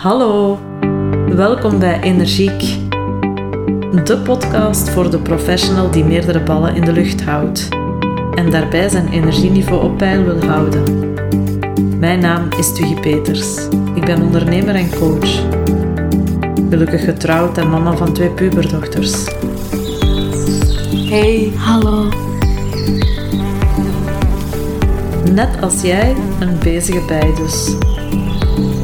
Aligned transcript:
Hallo, 0.00 0.58
welkom 1.34 1.78
bij 1.78 2.00
Energiek, 2.00 2.60
de 4.04 4.20
podcast 4.24 4.90
voor 4.90 5.10
de 5.10 5.18
professional 5.18 5.90
die 5.90 6.04
meerdere 6.04 6.42
ballen 6.42 6.74
in 6.74 6.84
de 6.84 6.92
lucht 6.92 7.22
houdt 7.22 7.68
en 8.34 8.50
daarbij 8.50 8.88
zijn 8.88 9.08
energieniveau 9.08 9.84
op 9.84 9.98
peil 9.98 10.24
wil 10.24 10.44
houden. 10.44 11.14
Mijn 11.98 12.20
naam 12.20 12.48
is 12.58 12.74
Tuggy 12.74 13.00
Peters. 13.00 13.68
Ik 13.94 14.04
ben 14.04 14.22
ondernemer 14.22 14.74
en 14.74 14.90
coach. 14.90 15.42
Gelukkig 16.70 17.04
getrouwd 17.04 17.58
en 17.58 17.70
mama 17.70 17.96
van 17.96 18.12
twee 18.12 18.30
puberdochters. 18.30 19.24
Hey, 21.08 21.52
hallo. 21.56 22.08
Net 25.32 25.60
als 25.60 25.82
jij 25.82 26.14
een 26.38 26.58
bezige 26.58 27.04
bij 27.06 27.32
dus. 27.36 27.76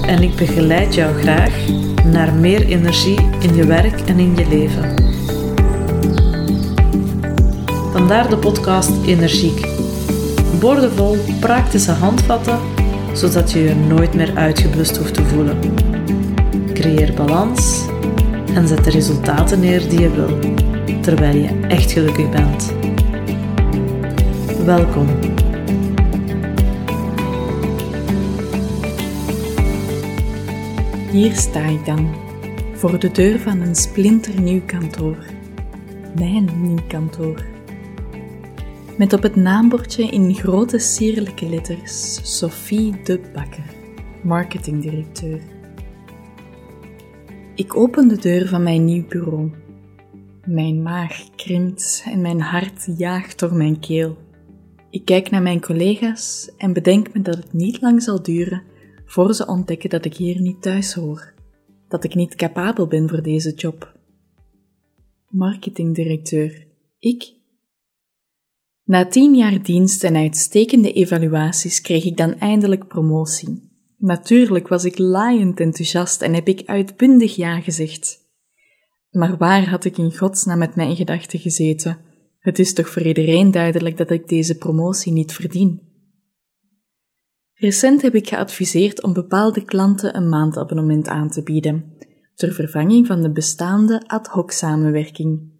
En 0.06 0.22
ik 0.22 0.36
begeleid 0.36 0.94
jou 0.94 1.14
graag 1.14 1.68
naar 2.04 2.34
meer 2.34 2.66
energie 2.66 3.18
in 3.40 3.54
je 3.54 3.66
werk 3.66 4.00
en 4.00 4.18
in 4.18 4.36
je 4.36 4.48
leven. 4.48 4.94
Vandaar 7.92 8.28
de 8.28 8.36
podcast 8.36 8.90
Energiek. 9.06 9.68
Boordevol 10.60 11.16
praktische 11.40 11.90
handvatten, 11.90 12.58
zodat 13.12 13.52
je 13.52 13.62
je 13.62 13.74
nooit 13.74 14.14
meer 14.14 14.36
uitgeblust 14.36 14.96
hoeft 14.96 15.14
te 15.14 15.24
voelen. 15.24 15.58
Creëer 16.72 17.14
balans 17.14 17.86
en 18.54 18.68
zet 18.68 18.84
de 18.84 18.90
resultaten 18.90 19.60
neer 19.60 19.88
die 19.88 20.00
je 20.00 20.10
wil, 20.10 20.38
terwijl 21.00 21.36
je 21.36 21.66
echt 21.68 21.92
gelukkig 21.92 22.30
bent. 22.30 22.72
Welkom. 24.64 25.06
Hier 31.16 31.34
sta 31.34 31.64
ik 31.64 31.84
dan, 31.84 32.14
voor 32.72 32.98
de 32.98 33.10
deur 33.10 33.38
van 33.38 33.60
een 33.60 33.74
splinternieuw 33.74 34.60
kantoor. 34.66 35.16
Mijn 36.18 36.50
nieuw 36.62 36.86
kantoor. 36.88 37.44
Met 38.98 39.12
op 39.12 39.22
het 39.22 39.36
naambordje 39.36 40.02
in 40.02 40.34
grote 40.34 40.78
sierlijke 40.78 41.48
letters 41.48 42.20
Sophie 42.38 43.02
de 43.02 43.20
Bakker, 43.34 43.64
marketingdirecteur. 44.22 45.40
Ik 47.54 47.76
open 47.76 48.08
de 48.08 48.18
deur 48.18 48.48
van 48.48 48.62
mijn 48.62 48.84
nieuw 48.84 49.06
bureau. 49.08 49.50
Mijn 50.46 50.82
maag 50.82 51.34
krimpt 51.36 52.04
en 52.10 52.20
mijn 52.20 52.40
hart 52.40 52.88
jaagt 52.96 53.38
door 53.38 53.54
mijn 53.54 53.80
keel. 53.80 54.16
Ik 54.90 55.04
kijk 55.04 55.30
naar 55.30 55.42
mijn 55.42 55.60
collega's 55.60 56.50
en 56.56 56.72
bedenk 56.72 57.14
me 57.14 57.22
dat 57.22 57.36
het 57.36 57.52
niet 57.52 57.80
lang 57.80 58.02
zal 58.02 58.22
duren 58.22 58.74
voor 59.06 59.34
ze 59.34 59.46
ontdekken 59.46 59.90
dat 59.90 60.04
ik 60.04 60.14
hier 60.14 60.40
niet 60.40 60.62
thuis 60.62 60.94
hoor, 60.94 61.34
dat 61.88 62.04
ik 62.04 62.14
niet 62.14 62.34
capabel 62.34 62.86
ben 62.86 63.08
voor 63.08 63.22
deze 63.22 63.54
job. 63.54 63.94
Marketingdirecteur, 65.28 66.66
ik? 66.98 67.34
Na 68.84 69.06
tien 69.06 69.34
jaar 69.34 69.62
dienst 69.62 70.04
en 70.04 70.16
uitstekende 70.16 70.92
evaluaties 70.92 71.80
kreeg 71.80 72.04
ik 72.04 72.16
dan 72.16 72.38
eindelijk 72.38 72.88
promotie. 72.88 73.70
Natuurlijk 73.98 74.68
was 74.68 74.84
ik 74.84 74.98
laaiend 74.98 75.60
enthousiast 75.60 76.22
en 76.22 76.34
heb 76.34 76.48
ik 76.48 76.62
uitbundig 76.66 77.36
ja 77.36 77.60
gezegd. 77.60 78.24
Maar 79.10 79.36
waar 79.36 79.68
had 79.68 79.84
ik 79.84 79.98
in 79.98 80.16
godsnaam 80.16 80.58
met 80.58 80.74
mijn 80.74 80.96
gedachten 80.96 81.38
gezeten? 81.38 81.98
Het 82.38 82.58
is 82.58 82.72
toch 82.72 82.88
voor 82.88 83.02
iedereen 83.02 83.50
duidelijk 83.50 83.96
dat 83.96 84.10
ik 84.10 84.28
deze 84.28 84.58
promotie 84.58 85.12
niet 85.12 85.32
verdien. 85.32 85.85
Recent 87.58 88.02
heb 88.02 88.14
ik 88.14 88.28
geadviseerd 88.28 89.02
om 89.02 89.12
bepaalde 89.12 89.64
klanten 89.64 90.16
een 90.16 90.28
maandabonnement 90.28 91.08
aan 91.08 91.30
te 91.30 91.42
bieden, 91.42 91.96
ter 92.34 92.52
vervanging 92.52 93.06
van 93.06 93.22
de 93.22 93.30
bestaande 93.30 94.02
ad 94.06 94.26
hoc 94.26 94.50
samenwerking. 94.50 95.54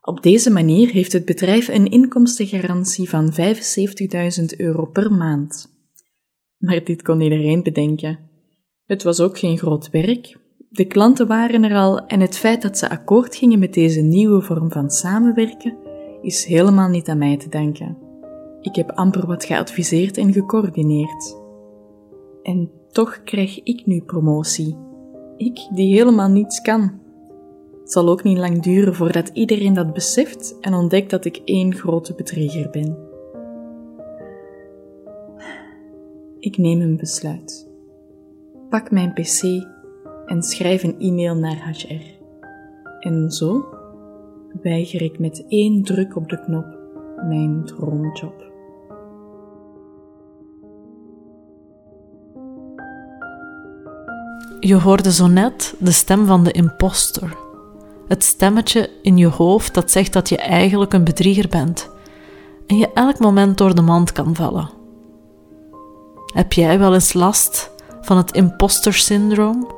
Op 0.00 0.22
deze 0.22 0.50
manier 0.50 0.90
heeft 0.90 1.12
het 1.12 1.24
bedrijf 1.24 1.68
een 1.68 1.90
inkomstengarantie 1.90 3.08
van 3.08 3.32
75.000 3.32 4.56
euro 4.56 4.86
per 4.86 5.12
maand. 5.12 5.66
Maar 6.58 6.84
dit 6.84 7.02
kon 7.02 7.20
iedereen 7.20 7.62
bedenken. 7.62 8.18
Het 8.84 9.02
was 9.02 9.20
ook 9.20 9.38
geen 9.38 9.58
groot 9.58 9.90
werk. 9.90 10.38
De 10.68 10.84
klanten 10.84 11.26
waren 11.26 11.64
er 11.64 11.76
al 11.76 12.06
en 12.06 12.20
het 12.20 12.38
feit 12.38 12.62
dat 12.62 12.78
ze 12.78 12.90
akkoord 12.90 13.36
gingen 13.36 13.58
met 13.58 13.74
deze 13.74 14.00
nieuwe 14.00 14.42
vorm 14.42 14.72
van 14.72 14.90
samenwerken 14.90 15.76
is 16.22 16.44
helemaal 16.44 16.88
niet 16.88 17.08
aan 17.08 17.18
mij 17.18 17.36
te 17.36 17.48
danken. 17.48 18.01
Ik 18.62 18.76
heb 18.76 18.90
amper 18.90 19.26
wat 19.26 19.44
geadviseerd 19.44 20.16
en 20.16 20.32
gecoördineerd. 20.32 21.40
En 22.42 22.70
toch 22.90 23.22
krijg 23.24 23.62
ik 23.62 23.86
nu 23.86 24.00
promotie. 24.00 24.76
Ik 25.36 25.68
die 25.74 25.96
helemaal 25.96 26.28
niets 26.28 26.60
kan. 26.60 27.00
Het 27.80 27.92
zal 27.92 28.08
ook 28.08 28.22
niet 28.22 28.38
lang 28.38 28.62
duren 28.62 28.94
voordat 28.94 29.30
iedereen 29.32 29.74
dat 29.74 29.92
beseft 29.92 30.58
en 30.60 30.74
ontdekt 30.74 31.10
dat 31.10 31.24
ik 31.24 31.40
één 31.44 31.74
grote 31.74 32.14
bedrieger 32.14 32.70
ben. 32.70 32.96
Ik 36.38 36.56
neem 36.56 36.80
een 36.80 36.96
besluit. 36.96 37.70
Pak 38.68 38.90
mijn 38.90 39.12
pc 39.12 39.42
en 40.26 40.42
schrijf 40.42 40.82
een 40.82 40.98
e-mail 40.98 41.34
naar 41.34 41.68
HR. 41.70 42.20
En 43.00 43.30
zo 43.30 43.64
weiger 44.62 45.02
ik 45.02 45.18
met 45.18 45.44
één 45.48 45.82
druk 45.82 46.16
op 46.16 46.28
de 46.28 46.40
knop 46.40 46.80
mijn 47.28 47.64
droomjob. 47.64 48.51
Je 54.64 54.74
hoorde 54.74 55.12
zo 55.12 55.26
net 55.26 55.74
de 55.78 55.90
stem 55.90 56.26
van 56.26 56.44
de 56.44 56.52
imposter. 56.52 57.36
Het 58.08 58.24
stemmetje 58.24 58.90
in 59.02 59.16
je 59.16 59.26
hoofd 59.26 59.74
dat 59.74 59.90
zegt 59.90 60.12
dat 60.12 60.28
je 60.28 60.36
eigenlijk 60.36 60.92
een 60.92 61.04
bedrieger 61.04 61.48
bent 61.48 61.90
en 62.66 62.76
je 62.76 62.90
elk 62.94 63.18
moment 63.18 63.58
door 63.58 63.74
de 63.74 63.82
mand 63.82 64.12
kan 64.12 64.34
vallen. 64.34 64.70
Heb 66.34 66.52
jij 66.52 66.78
wel 66.78 66.94
eens 66.94 67.12
last 67.12 67.70
van 68.00 68.16
het 68.16 68.32
imposter 68.32 68.94
syndroom? 68.94 69.70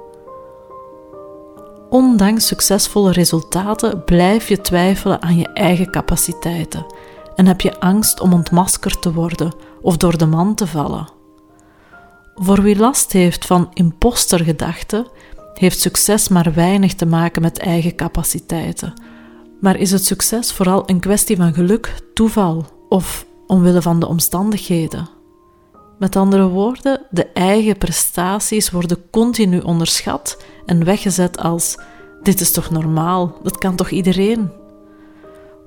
Ondanks 1.91 2.47
succesvolle 2.47 3.13
resultaten 3.13 4.05
blijf 4.05 4.49
je 4.49 4.61
twijfelen 4.61 5.23
aan 5.23 5.37
je 5.37 5.49
eigen 5.49 5.91
capaciteiten 5.91 6.87
en 7.35 7.47
heb 7.47 7.61
je 7.61 7.81
angst 7.81 8.21
om 8.21 8.33
ontmaskerd 8.33 9.03
te 9.03 9.13
worden 9.13 9.55
of 9.81 9.97
door 9.97 10.19
de 10.19 10.27
man 10.27 10.55
te 10.55 10.67
vallen. 10.67 11.14
Voor 12.35 12.63
wie 12.63 12.77
last 12.77 13.13
heeft 13.13 13.47
van 13.47 13.71
impostergedachten, 13.73 15.07
heeft 15.55 15.81
succes 15.81 16.29
maar 16.29 16.53
weinig 16.55 16.95
te 16.95 17.07
maken 17.07 17.43
met 17.43 17.59
eigen 17.59 17.95
capaciteiten. 17.95 19.03
Maar 19.61 19.77
is 19.77 19.91
het 19.91 20.05
succes 20.05 20.53
vooral 20.53 20.83
een 20.87 21.01
kwestie 21.01 21.37
van 21.37 21.55
geluk, 21.55 21.95
toeval 22.15 22.67
of 22.89 23.27
omwille 23.47 23.83
van 23.83 24.01
de 24.01 24.07
omstandigheden? 24.07 25.09
Met 25.99 26.17
andere 26.17 26.49
woorden, 26.49 27.07
de 27.11 27.27
eigen 27.27 27.79
prestaties 27.79 28.71
worden 28.71 29.11
continu 29.11 29.61
onderschat 29.61 30.43
en 30.67 30.85
weggezet 30.85 31.39
als: 31.39 31.79
dit 32.23 32.41
is 32.41 32.53
toch 32.53 32.71
normaal, 32.71 33.39
dat 33.43 33.59
kan 33.59 33.77
toch 33.77 33.91
iedereen? 33.91 34.51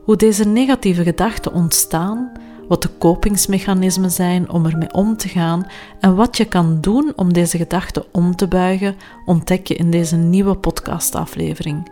Hoe 0.03 0.15
deze 0.15 0.45
negatieve 0.45 1.03
gedachten 1.03 1.53
ontstaan, 1.53 2.31
wat 2.67 2.81
de 2.81 2.89
kopingsmechanismen 2.97 4.11
zijn 4.11 4.49
om 4.49 4.65
ermee 4.65 4.93
om 4.93 5.17
te 5.17 5.27
gaan 5.27 5.67
en 5.99 6.15
wat 6.15 6.37
je 6.37 6.45
kan 6.45 6.81
doen 6.81 7.13
om 7.15 7.33
deze 7.33 7.57
gedachten 7.57 8.03
om 8.11 8.35
te 8.35 8.47
buigen, 8.47 8.95
ontdek 9.25 9.67
je 9.67 9.75
in 9.75 9.91
deze 9.91 10.15
nieuwe 10.15 10.55
podcastaflevering. 10.55 11.91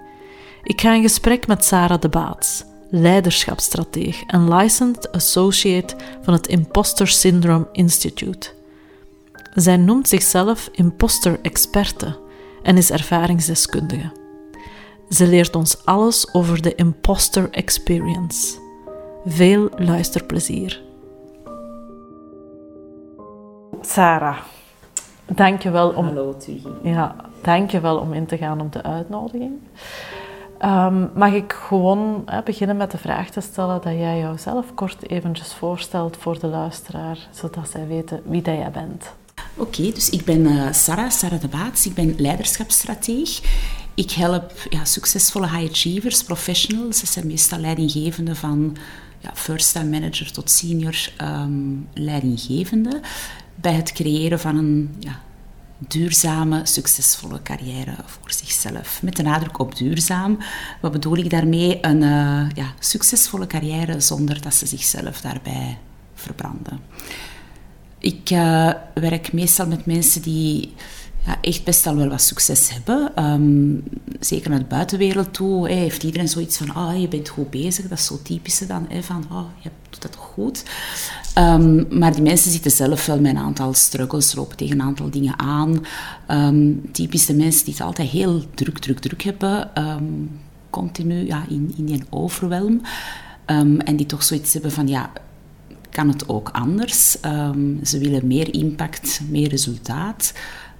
Ik 0.63 0.81
ga 0.81 0.93
in 0.93 1.01
gesprek 1.01 1.47
met 1.47 1.65
Sarah 1.65 2.01
de 2.01 2.09
Baats, 2.09 2.63
leiderschapsstrateeg 2.89 4.23
en 4.23 4.53
licensed 4.53 5.11
associate 5.11 5.95
van 6.21 6.33
het 6.33 6.47
Imposter 6.47 7.07
Syndrome 7.07 7.67
Institute. 7.71 8.49
Zij 9.53 9.77
noemt 9.77 10.07
zichzelf 10.07 10.69
imposter 10.71 11.39
experte 11.41 12.19
en 12.63 12.77
is 12.77 12.91
ervaringsdeskundige. 12.91 14.11
Ze 15.09 15.27
leert 15.27 15.55
ons 15.55 15.85
alles 15.85 16.33
over 16.33 16.61
de 16.61 16.75
imposter 16.75 17.49
experience. 17.51 18.64
Veel 19.25 19.69
luisterplezier. 19.77 20.81
Sarah, 23.81 24.37
dank 25.25 25.61
je 25.61 25.69
wel 25.69 25.89
om, 25.89 26.05
Hallo, 26.05 26.37
ja, 26.83 27.15
dank 27.41 27.71
je 27.71 27.79
wel 27.79 27.97
om 27.97 28.13
in 28.13 28.25
te 28.25 28.37
gaan 28.37 28.61
op 28.61 28.71
de 28.71 28.83
uitnodiging. 28.83 29.53
Ehm, 30.57 31.07
mag 31.13 31.33
ik 31.33 31.53
gewoon 31.53 32.21
hè, 32.25 32.41
beginnen 32.43 32.77
met 32.77 32.91
de 32.91 32.97
vraag 32.97 33.29
te 33.29 33.41
stellen 33.41 33.81
dat 33.81 33.93
jij 33.93 34.19
jouzelf 34.19 34.73
kort 34.73 35.09
eventjes 35.09 35.53
voorstelt 35.53 36.17
voor 36.17 36.39
de 36.39 36.47
luisteraar, 36.47 37.27
zodat 37.31 37.69
zij 37.69 37.87
weten 37.87 38.21
wie 38.25 38.41
dat 38.41 38.55
jij 38.55 38.71
bent. 38.71 39.13
Oké, 39.57 39.91
dus 39.91 40.09
ik 40.09 40.25
ben 40.25 40.45
eh, 40.45 40.71
Sarah, 40.71 41.09
Sarah 41.09 41.41
de 41.41 41.47
Baats. 41.47 41.85
Ik 41.85 41.93
ben 41.93 42.15
leiderschapsstrateeg. 42.17 43.41
Ik 43.93 44.11
help 44.11 44.51
ja, 44.69 44.85
succesvolle 44.85 45.49
high 45.49 45.71
achievers, 45.71 46.23
professionals. 46.23 46.99
Dat 46.99 47.09
zijn 47.09 47.27
meestal 47.27 47.59
leidinggevenden 47.59 48.35
van 48.35 48.77
ja, 49.19 49.31
first-time 49.33 49.89
manager 49.89 50.31
tot 50.31 50.49
senior 50.49 51.09
ehm, 51.17 51.73
leidinggevende. 51.93 53.01
Bij 53.55 53.73
het 53.73 53.91
creëren 53.91 54.39
van 54.39 54.57
een 54.57 54.95
ja, 54.99 55.21
duurzame, 55.77 56.61
succesvolle 56.63 57.41
carrière 57.41 57.95
voor 58.05 58.31
zichzelf. 58.31 59.01
Met 59.01 59.15
de 59.15 59.23
nadruk 59.23 59.59
op 59.59 59.75
duurzaam. 59.75 60.37
Wat 60.81 60.91
bedoel 60.91 61.17
ik 61.17 61.29
daarmee? 61.29 61.77
Een 61.81 62.01
uh, 62.01 62.49
ja, 62.53 62.73
succesvolle 62.79 63.47
carrière 63.47 63.99
zonder 63.99 64.41
dat 64.41 64.53
ze 64.53 64.65
zichzelf 64.65 65.21
daarbij 65.21 65.77
verbranden. 66.13 66.79
Ik 67.99 68.29
uh, 68.29 68.71
werk 68.93 69.33
meestal 69.33 69.67
met 69.67 69.85
mensen 69.85 70.21
die 70.21 70.73
ja, 71.25 71.37
echt 71.41 71.63
best 71.63 71.87
al 71.87 71.95
wel 71.95 72.09
wat 72.09 72.21
succes 72.21 72.69
hebben. 72.69 73.23
Um, 73.23 73.83
zeker 74.19 74.49
naar 74.49 74.59
de 74.59 74.65
buitenwereld 74.65 75.33
toe 75.33 75.69
heeft 75.69 76.03
iedereen 76.03 76.27
zoiets 76.27 76.57
van, 76.57 76.73
ah, 76.73 77.01
je 77.01 77.07
bent 77.07 77.29
goed 77.29 77.49
bezig. 77.49 77.87
Dat 77.87 77.97
is 77.97 78.05
zo 78.05 78.21
typische 78.21 78.65
dan, 78.65 78.87
van, 79.01 79.25
oh, 79.31 79.45
je 79.59 79.69
doet 79.89 80.01
dat 80.01 80.11
toch 80.11 80.31
goed. 80.33 80.63
Um, 81.37 81.87
maar 81.89 82.13
die 82.13 82.21
mensen 82.21 82.51
zitten 82.51 82.71
zelf 82.71 83.05
wel 83.05 83.19
met 83.19 83.31
een 83.31 83.41
aantal 83.41 83.73
struggles, 83.73 84.35
lopen 84.35 84.57
tegen 84.57 84.79
een 84.79 84.85
aantal 84.85 85.09
dingen 85.09 85.39
aan. 85.39 85.85
Um, 86.31 86.91
typisch 86.91 87.25
de 87.25 87.35
mensen 87.35 87.65
die 87.65 87.73
het 87.73 87.83
altijd 87.83 88.09
heel 88.09 88.43
druk, 88.53 88.79
druk, 88.79 88.99
druk 88.99 89.23
hebben. 89.23 89.69
continu 90.69 91.25
ja, 91.25 91.45
in, 91.49 91.73
in 91.77 91.85
die 91.85 92.03
overwelm. 92.09 92.81
en 93.45 93.95
die 93.95 94.05
toch 94.05 94.23
zoiets 94.23 94.53
hebben 94.53 94.71
van, 94.71 94.87
ja, 94.87 95.11
kan 95.89 96.07
het 96.07 96.29
ook 96.29 96.49
anders? 96.49 97.11
ze 97.83 97.97
willen 97.99 98.27
meer 98.27 98.53
impact, 98.53 99.21
meer 99.29 99.49
resultaat. 99.49 100.33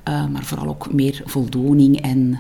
Uh, 0.10 0.28
maar 0.28 0.44
vooral 0.44 0.68
ook 0.68 0.94
meer 0.94 1.22
voldoening 1.26 2.02
en 2.02 2.40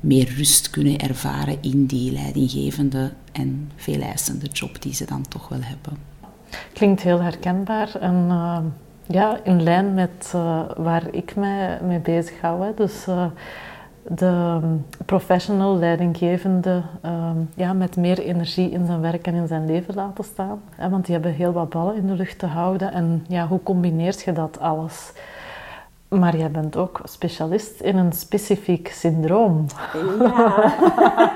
meer 0.00 0.34
rust 0.36 0.70
kunnen 0.70 0.98
ervaren 0.98 1.56
in 1.60 1.86
die 1.86 2.12
leidinggevende 2.12 3.12
en 3.32 3.70
veel 3.76 4.00
eisende 4.00 4.46
job 4.46 4.82
die 4.82 4.94
ze 4.94 5.04
dan 5.04 5.28
toch 5.28 5.48
wel 5.48 5.62
hebben. 5.62 5.98
Klinkt 6.72 7.02
heel 7.02 7.20
herkenbaar 7.22 7.94
en 8.00 8.26
uh, 8.28 8.58
ja, 9.06 9.40
in 9.44 9.62
lijn 9.62 9.94
met 9.94 10.32
uh, 10.34 10.60
waar 10.76 11.14
ik 11.14 11.36
mij 11.36 11.78
mee 11.86 11.98
bezig 11.98 12.40
hou. 12.40 12.74
Dus 12.76 13.04
de 14.08 14.58
professional 15.06 15.76
leidinggevende 15.76 16.82
ja, 17.54 17.72
met 17.72 17.96
meer 17.96 18.18
energie 18.18 18.70
in 18.70 18.86
zijn 18.86 19.00
werk 19.00 19.26
en 19.26 19.34
in 19.34 19.46
zijn 19.46 19.66
leven 19.66 19.94
laten 19.94 20.24
staan. 20.24 20.60
Want 20.90 21.04
die 21.04 21.14
hebben 21.14 21.32
heel 21.32 21.52
wat 21.52 21.68
ballen 21.68 21.96
in 21.96 22.06
de 22.06 22.14
lucht 22.14 22.38
te 22.38 22.46
houden. 22.46 22.92
En 22.92 23.24
ja, 23.28 23.46
hoe 23.46 23.62
combineert 23.62 24.22
je 24.22 24.32
dat 24.32 24.60
alles? 24.60 25.12
Maar 26.10 26.36
jij 26.36 26.50
bent 26.50 26.76
ook 26.76 27.00
specialist 27.04 27.80
in 27.80 27.96
een 27.96 28.12
specifiek 28.12 28.88
syndroom. 28.88 29.66
Ja. 30.18 30.74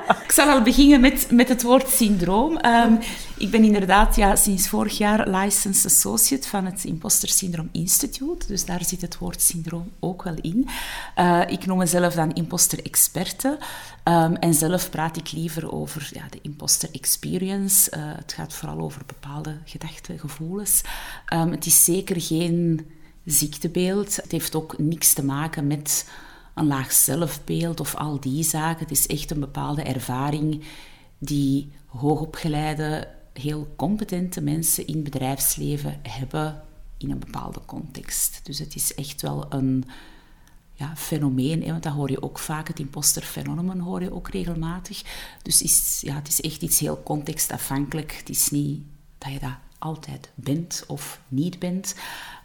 ik 0.24 0.30
zal 0.30 0.48
al 0.48 0.62
beginnen 0.62 1.00
met, 1.00 1.30
met 1.30 1.48
het 1.48 1.62
woord 1.62 1.88
syndroom. 1.88 2.58
Um, 2.66 2.98
ik 3.38 3.50
ben 3.50 3.64
inderdaad 3.64 4.16
ja, 4.16 4.36
sinds 4.36 4.68
vorig 4.68 4.98
jaar 4.98 5.28
licensed 5.28 5.92
associate 5.92 6.48
van 6.48 6.64
het 6.64 6.84
Imposter 6.84 7.28
Syndrome 7.28 7.68
Institute. 7.72 8.46
Dus 8.46 8.64
daar 8.64 8.84
zit 8.84 9.00
het 9.00 9.18
woord 9.18 9.42
syndroom 9.42 9.90
ook 10.00 10.22
wel 10.22 10.36
in. 10.40 10.68
Uh, 11.18 11.40
ik 11.46 11.66
noem 11.66 11.78
mezelf 11.78 12.14
dan 12.14 12.32
imposter 12.32 12.84
experte. 12.84 13.58
Um, 14.04 14.36
en 14.36 14.54
zelf 14.54 14.90
praat 14.90 15.16
ik 15.16 15.32
liever 15.32 15.72
over 15.72 16.10
ja, 16.12 16.24
de 16.30 16.38
imposter 16.42 16.88
experience. 16.92 17.96
Uh, 17.96 18.02
het 18.16 18.32
gaat 18.32 18.54
vooral 18.54 18.80
over 18.80 19.02
bepaalde 19.06 19.58
gedachten, 19.64 20.18
gevoelens. 20.18 20.82
Um, 21.34 21.50
het 21.50 21.66
is 21.66 21.84
zeker 21.84 22.20
geen 22.20 22.86
ziektebeeld. 23.24 24.16
Het 24.16 24.32
heeft 24.32 24.54
ook 24.54 24.78
niks 24.78 25.12
te 25.12 25.24
maken 25.24 25.66
met 25.66 26.08
een 26.54 26.66
laag 26.66 26.92
zelfbeeld 26.92 27.80
of 27.80 27.94
al 27.94 28.20
die 28.20 28.42
zaken. 28.42 28.82
Het 28.82 28.90
is 28.90 29.06
echt 29.06 29.30
een 29.30 29.40
bepaalde 29.40 29.82
ervaring 29.82 30.64
die 31.18 31.72
hoogopgeleide, 31.86 33.08
heel 33.32 33.72
competente 33.76 34.40
mensen 34.40 34.86
in 34.86 35.02
bedrijfsleven 35.02 36.00
hebben 36.02 36.62
in 36.96 37.10
een 37.10 37.18
bepaalde 37.18 37.60
context. 37.66 38.40
Dus 38.42 38.58
het 38.58 38.74
is 38.74 38.94
echt 38.94 39.22
wel 39.22 39.46
een 39.48 39.84
ja, 40.72 40.96
fenomeen, 40.96 41.62
hè, 41.62 41.70
want 41.70 41.82
dat 41.82 41.92
hoor 41.92 42.10
je 42.10 42.22
ook 42.22 42.38
vaak, 42.38 42.68
het 42.68 42.78
imposterfenomen 42.78 43.78
hoor 43.78 44.02
je 44.02 44.14
ook 44.14 44.28
regelmatig. 44.28 45.02
Dus 45.42 45.62
is, 45.62 46.00
ja, 46.00 46.14
het 46.14 46.28
is 46.28 46.40
echt 46.40 46.62
iets 46.62 46.78
heel 46.78 47.02
contextafhankelijk. 47.02 48.12
Het 48.12 48.28
is 48.28 48.50
niet 48.50 48.82
dat 49.18 49.32
je 49.32 49.38
dat 49.38 49.56
altijd 49.78 50.30
bent 50.34 50.84
of 50.86 51.20
niet 51.28 51.58
bent. 51.58 51.94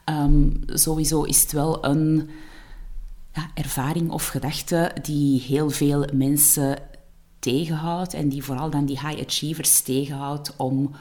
Um, 0.09 0.61
sowieso 0.65 1.23
is 1.23 1.41
het 1.41 1.51
wel 1.51 1.85
een 1.85 2.29
ja, 3.33 3.51
ervaring 3.53 4.11
of 4.11 4.27
gedachte 4.27 4.95
die 5.01 5.41
heel 5.41 5.69
veel 5.69 6.05
mensen 6.13 6.77
tegenhoudt 7.39 8.13
en 8.13 8.29
die 8.29 8.43
vooral 8.43 8.69
dan 8.69 8.85
die 8.85 8.99
high 8.99 9.21
achievers 9.25 9.81
tegenhoudt 9.81 10.55
om 10.55 10.95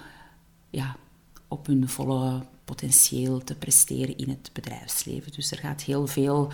ja, 0.71 0.97
op 1.49 1.67
hun 1.67 1.89
volle 1.89 2.43
potentieel 2.65 3.45
te 3.45 3.55
presteren 3.55 4.17
in 4.17 4.29
het 4.29 4.51
bedrijfsleven. 4.53 5.33
Dus 5.33 5.51
er 5.51 5.59
gaat 5.59 5.83
heel 5.83 6.07
veel 6.07 6.53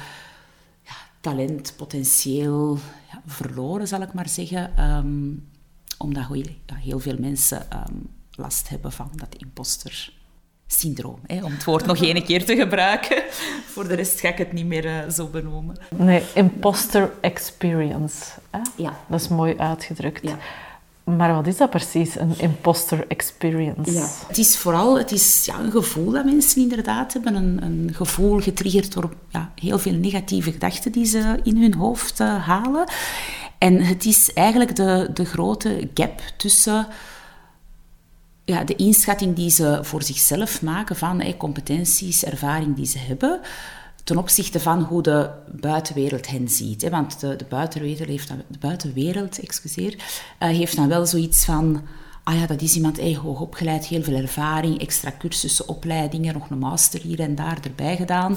ja, 0.82 0.94
talent, 1.20 1.74
potentieel 1.76 2.78
ja, 3.10 3.22
verloren, 3.26 3.88
zal 3.88 4.02
ik 4.02 4.12
maar 4.12 4.28
zeggen, 4.28 4.90
um, 4.96 5.48
omdat 5.98 6.26
heel, 6.74 7.00
veel 7.00 7.18
mensen 7.18 7.66
um, 7.88 8.08
last 8.30 8.68
hebben 8.68 8.92
van 8.92 9.10
dat 9.14 9.34
imposter 9.34 10.12
syndroom, 10.66 11.18
hè, 11.26 11.44
om 11.44 11.52
het 11.52 11.64
woord 11.64 11.86
nog 11.86 12.02
één 12.02 12.24
keer 12.24 12.44
te 12.44 12.56
gebruiken. 12.56 13.22
Voor 13.66 13.88
de 13.88 13.94
rest 13.94 14.20
ga 14.20 14.28
ik 14.28 14.38
het 14.38 14.52
niet 14.52 14.66
meer 14.66 14.84
uh, 14.84 15.10
zo 15.10 15.26
benoemen. 15.26 15.76
Nee, 15.96 16.22
imposter 16.34 17.12
experience. 17.20 18.24
Hè? 18.50 18.60
Ja. 18.76 18.98
Dat 19.08 19.20
is 19.20 19.28
mooi 19.28 19.56
uitgedrukt. 19.56 20.22
Ja. 20.22 20.38
Maar 21.04 21.34
wat 21.34 21.46
is 21.46 21.56
dat 21.56 21.70
precies, 21.70 22.18
een 22.18 22.34
imposter 22.38 23.04
experience? 23.08 23.92
Ja. 23.92 24.08
Het 24.26 24.38
is 24.38 24.56
vooral 24.56 24.98
het 24.98 25.12
is, 25.12 25.44
ja, 25.44 25.58
een 25.58 25.70
gevoel 25.70 26.10
dat 26.10 26.24
mensen 26.24 26.62
inderdaad 26.62 27.12
hebben. 27.12 27.34
Een, 27.34 27.62
een 27.62 27.90
gevoel 27.92 28.40
getriggerd 28.40 28.92
door 28.92 29.14
ja, 29.28 29.52
heel 29.54 29.78
veel 29.78 29.92
negatieve 29.92 30.52
gedachten 30.52 30.92
die 30.92 31.06
ze 31.06 31.40
in 31.42 31.62
hun 31.62 31.74
hoofd 31.74 32.20
uh, 32.20 32.46
halen. 32.46 32.88
En 33.58 33.80
het 33.80 34.04
is 34.04 34.32
eigenlijk 34.32 34.76
de, 34.76 35.10
de 35.14 35.24
grote 35.24 35.88
gap 35.94 36.20
tussen 36.36 36.86
ja, 38.44 38.64
de 38.64 38.76
inschatting 38.76 39.36
die 39.36 39.50
ze 39.50 39.78
voor 39.82 40.02
zichzelf 40.02 40.62
maken 40.62 40.96
van 40.96 41.20
hey, 41.20 41.36
competenties, 41.36 42.24
ervaring 42.24 42.76
die 42.76 42.86
ze 42.86 42.98
hebben, 42.98 43.40
ten 44.04 44.16
opzichte 44.16 44.60
van 44.60 44.82
hoe 44.82 45.02
de 45.02 45.30
buitenwereld 45.52 46.28
hen 46.28 46.48
ziet. 46.48 46.82
Hè. 46.82 46.90
Want 46.90 47.20
de, 47.20 47.36
de, 47.36 47.44
buitenwereld, 47.48 48.08
heeft 48.08 48.28
dan, 48.28 48.42
de 48.46 48.58
buitenwereld 48.58 49.40
excuseer, 49.40 49.94
uh, 49.94 50.48
heeft 50.48 50.76
dan 50.76 50.88
wel 50.88 51.06
zoiets 51.06 51.44
van... 51.44 51.82
Ah 52.24 52.38
ja, 52.38 52.46
dat 52.46 52.62
is 52.62 52.74
iemand 52.74 52.96
hey, 52.96 53.16
hoog 53.16 53.40
opgeleid, 53.40 53.86
heel 53.86 54.02
veel 54.02 54.16
ervaring, 54.16 54.80
extra 54.80 55.12
cursussen, 55.18 55.68
opleidingen, 55.68 56.34
nog 56.34 56.50
een 56.50 56.58
master 56.58 57.00
hier 57.00 57.20
en 57.20 57.34
daar 57.34 57.58
erbij 57.62 57.96
gedaan. 57.96 58.36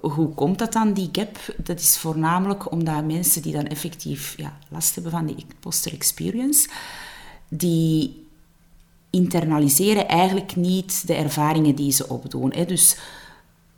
Hoe 0.00 0.28
komt 0.28 0.58
dat 0.58 0.72
dan, 0.72 0.92
die 0.92 1.08
gap? 1.12 1.38
Dat 1.56 1.80
is 1.80 1.98
voornamelijk 1.98 2.72
omdat 2.72 3.04
mensen 3.04 3.42
die 3.42 3.52
dan 3.52 3.66
effectief 3.66 4.34
ja, 4.36 4.58
last 4.68 4.94
hebben 4.94 5.12
van 5.12 5.26
die 5.26 5.46
imposter 5.48 5.92
experience, 5.92 6.68
die 7.48 8.25
internaliseren 9.10 10.08
eigenlijk 10.08 10.56
niet 10.56 11.06
de 11.06 11.14
ervaringen 11.14 11.74
die 11.74 11.92
ze 11.92 12.08
opdoen. 12.08 12.52
Hè. 12.52 12.64
Dus 12.64 12.96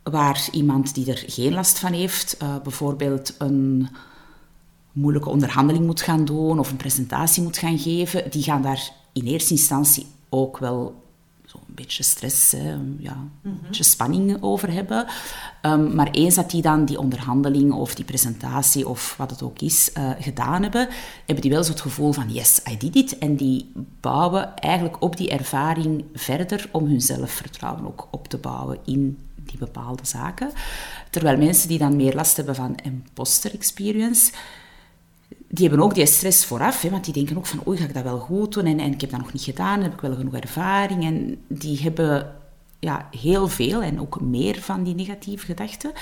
waar 0.03 0.49
iemand 0.53 0.95
die 0.95 1.11
er 1.11 1.25
geen 1.27 1.53
last 1.53 1.79
van 1.79 1.93
heeft, 1.93 2.37
uh, 2.43 2.57
bijvoorbeeld 2.63 3.35
een 3.39 3.89
moeilijke 4.93 5.29
onderhandeling 5.29 5.87
moet 5.87 6.01
gaan 6.01 6.25
doen 6.25 6.59
of 6.59 6.71
een 6.71 6.77
presentatie 6.77 7.43
moet 7.43 7.59
gaan 7.59 7.79
geven, 7.79 8.31
die 8.31 8.43
gaan 8.43 8.63
daar 8.63 8.91
in 9.13 9.27
eerste 9.27 9.53
instantie 9.53 10.07
ook 10.29 10.59
wel 10.59 11.03
een 11.53 11.75
beetje 11.75 12.03
stress, 12.03 12.51
ja, 12.99 13.13
een 13.13 13.31
mhm. 13.43 13.55
beetje 13.67 13.83
spanning 13.83 14.43
over 14.43 14.73
hebben. 14.73 15.07
Ehm, 15.61 15.95
maar 15.95 16.11
eens 16.11 16.35
dat 16.35 16.51
die 16.51 16.63
dan 16.63 16.85
die 16.85 16.99
onderhandeling 16.99 17.73
of 17.73 17.95
die 17.95 18.05
presentatie 18.05 18.89
of 18.89 19.15
wat 19.17 19.31
het 19.31 19.43
ook 19.43 19.61
is 19.61 19.91
uh, 19.99 20.11
gedaan 20.19 20.63
hebben, 20.63 20.89
hebben 21.17 21.41
die 21.41 21.51
wel 21.51 21.65
zo 21.65 21.71
het 21.71 21.81
gevoel 21.81 22.13
van 22.13 22.33
yes, 22.33 22.61
I 22.71 22.77
did 22.77 22.97
it. 22.97 23.19
En 23.19 23.37
die 23.37 23.73
bouwen 24.01 24.57
eigenlijk 24.57 25.03
op 25.03 25.17
die 25.17 25.31
ervaring 25.31 26.05
verder 26.15 26.69
om 26.73 26.87
hun 26.87 27.01
zelfvertrouwen 27.01 27.87
ook 27.87 28.09
op 28.11 28.29
te 28.29 28.39
bouwen 28.39 28.79
in 28.85 29.19
die 29.37 29.59
bepaalde 29.59 30.07
zaken. 30.07 30.51
Terwijl 31.11 31.39
mensen 31.39 31.69
die 31.69 31.79
dan 31.79 31.97
meer 31.97 32.15
last 32.15 32.37
hebben 32.37 32.55
van 32.55 32.77
imposter 32.83 33.55
experience, 33.55 34.33
die 35.49 35.69
hebben 35.69 35.85
ook 35.85 35.95
die 35.95 36.07
stress 36.07 36.45
vooraf, 36.45 36.83
hè, 36.83 36.91
want 36.91 37.05
die 37.05 37.15
denken 37.15 37.37
ook 37.37 37.47
van, 37.47 37.61
oei, 37.67 37.79
ga 37.79 37.85
ik 37.85 37.95
dat 37.95 38.03
wel 38.03 38.19
goed 38.19 38.53
doen? 38.53 38.65
En, 38.65 38.81
en 38.81 38.93
ik 38.93 39.01
heb 39.01 39.11
dat 39.11 39.21
nog 39.21 39.33
niet 39.33 39.43
gedaan, 39.43 39.83
heb 39.83 39.93
ik 39.93 40.01
wel 40.01 40.15
genoeg 40.15 40.35
ervaring? 40.35 41.05
En 41.05 41.39
die 41.49 41.81
hebben 41.83 42.35
ja, 42.79 43.09
heel 43.11 43.49
veel 43.49 43.83
en 43.83 44.01
ook 44.01 44.21
meer 44.21 44.61
van 44.61 44.83
die 44.83 44.95
negatieve 44.95 45.47
gedachten. 45.47 45.93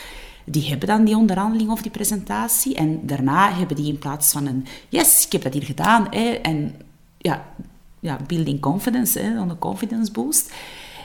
Die 0.44 0.68
hebben 0.68 0.88
dan 0.88 1.04
die 1.04 1.16
onderhandeling 1.16 1.70
of 1.70 1.82
die 1.82 1.90
presentatie. 1.90 2.74
En 2.74 3.06
daarna 3.06 3.52
hebben 3.52 3.76
die 3.76 3.88
in 3.88 3.98
plaats 3.98 4.32
van 4.32 4.46
een, 4.46 4.66
yes, 4.88 5.26
ik 5.26 5.32
heb 5.32 5.42
dat 5.42 5.52
hier 5.52 5.62
gedaan. 5.62 6.06
Hè, 6.10 6.28
en 6.30 6.74
ja, 7.18 7.44
ja, 8.00 8.18
building 8.26 8.60
confidence, 8.60 9.18
hè, 9.18 9.36
een 9.36 9.58
confidence 9.58 10.12
boost. 10.12 10.52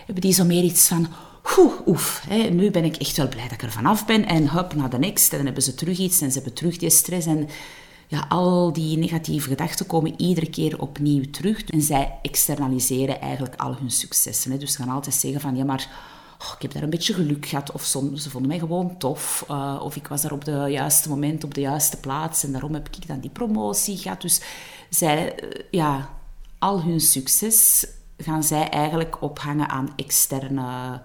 Hebben 0.05 0.24
die 0.24 0.33
zo 0.33 0.45
meer 0.45 0.63
iets 0.63 0.88
van, 0.88 1.07
oef, 1.86 2.24
hè, 2.27 2.50
nu 2.50 2.71
ben 2.71 2.83
ik 2.83 2.95
echt 2.95 3.17
wel 3.17 3.27
blij 3.27 3.43
dat 3.43 3.51
ik 3.51 3.62
er 3.62 3.71
vanaf 3.71 4.05
ben. 4.05 4.25
En 4.25 4.48
hop, 4.48 4.75
naar 4.75 4.89
de 4.89 5.00
next. 5.00 5.31
En 5.31 5.36
dan 5.38 5.45
hebben 5.45 5.63
ze 5.63 5.75
terug 5.75 5.98
iets 5.98 6.21
en 6.21 6.31
ze 6.31 6.33
hebben 6.33 6.53
terug 6.53 6.77
die 6.77 6.89
stress. 6.89 7.27
En 7.27 7.50
ja, 8.12 8.25
al 8.30 8.74
die 8.74 8.98
negatieve 8.98 9.50
gedachten 9.50 9.86
komen 9.86 10.22
iedere 10.22 10.50
keer 10.50 10.82
opnieuw 10.82 11.24
terug. 11.32 11.63
En 11.63 11.82
zij 11.82 12.20
externaliseren 12.22 13.22
eigenlijk 13.22 13.56
al 13.56 13.75
hun 13.75 13.91
successen. 13.91 14.51
Hè. 14.51 14.58
Dus 14.58 14.72
ze 14.72 14.77
gaan 14.77 14.89
altijd 14.89 15.15
zeggen 15.15 15.41
van, 15.41 15.56
ja 15.56 15.63
maar, 15.63 15.89
oh, 16.39 16.51
ik 16.56 16.62
heb 16.62 16.74
daar 16.74 16.84
een 16.84 16.89
beetje 16.89 17.13
geluk 17.13 17.46
gehad. 17.46 17.72
Of 17.72 17.84
soms, 17.84 18.24
ze 18.24 18.30
vonden 18.30 18.50
mij 18.50 18.60
gewoon 18.60 18.98
tof. 18.98 19.46
Uh, 19.50 19.80
of 19.84 19.96
ik 19.96 20.08
was 20.08 20.22
daar 20.22 20.32
op 20.32 20.46
de 20.46 20.65
juiste 20.70 21.10
moment, 21.10 21.44
op 21.44 21.53
de 21.53 21.62
juiste 21.62 21.98
plaats. 21.98 22.44
En 22.44 22.51
daarom 22.51 22.74
heb 22.74 22.88
ik 22.88 23.08
dan 23.08 23.20
die 23.20 23.30
promotie 23.30 23.98
gehad. 23.98 24.22
Dus 24.22 24.41
zij, 24.89 25.44
uh, 25.44 25.50
ja, 25.72 26.10
al 26.60 26.82
hun 26.82 27.00
succes 27.00 27.88
gaan 28.18 28.44
zij 28.44 28.70
eigenlijk 28.70 29.22
ophangen 29.22 29.70
aan 29.70 29.94
externe 29.96 31.01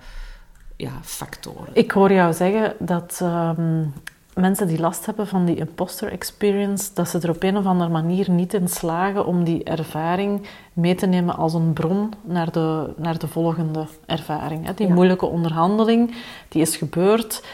ja, 0.76 1.00
factoren. 1.02 1.68
Ik 1.72 1.90
hoor 1.90 2.12
jou 2.12 2.32
zeggen 2.32 2.76
dat 2.78 3.20
um, 3.22 3.92
mensen 4.36 4.66
die 4.66 4.80
last 4.80 5.06
hebben 5.06 5.26
van 5.26 5.44
die 5.44 5.56
imposter 5.56 6.12
experience, 6.12 6.90
dat 6.94 7.08
ze 7.08 7.18
er 7.18 7.30
op 7.30 7.42
een 7.42 7.56
of 7.56 7.66
andere 7.66 7.90
manier 7.90 8.30
niet 8.30 8.54
in 8.54 8.68
slagen 8.68 9.26
om 9.26 9.44
die 9.44 9.64
ervaring 9.64 10.46
mee 10.72 10.94
te 10.94 11.06
nemen 11.06 11.36
als 11.36 11.54
een 11.54 11.72
bron 11.72 12.12
naar 12.22 12.52
de, 12.52 12.94
naar 12.96 13.18
de 13.18 13.28
volgende 13.28 13.86
ervaring. 14.06 14.70
Die 14.70 14.88
moeilijke 14.88 15.26
onderhandeling, 15.26 16.14
die 16.48 16.62
is 16.62 16.76
gebeurd. 16.76 17.44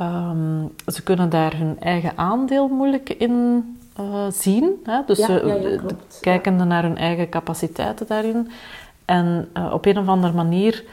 Um, 0.00 0.72
ze 0.86 1.02
kunnen 1.02 1.30
daar 1.30 1.56
hun 1.56 1.80
eigen 1.80 2.12
aandeel 2.16 2.68
moeilijk 2.68 3.10
in 3.10 3.76
uh, 4.00 4.26
zien. 4.30 4.70
Hè? 4.84 5.00
Dus 5.06 5.18
ja, 5.18 5.26
ze 5.26 5.80
ja, 5.84 5.94
kijken 6.20 6.68
naar 6.68 6.82
hun 6.82 6.96
eigen 6.96 7.28
capaciteiten 7.28 8.06
daarin. 8.06 8.50
En 9.04 9.48
uh, 9.56 9.72
op 9.72 9.86
een 9.86 9.98
of 9.98 10.08
andere 10.08 10.32
manier 10.32 10.84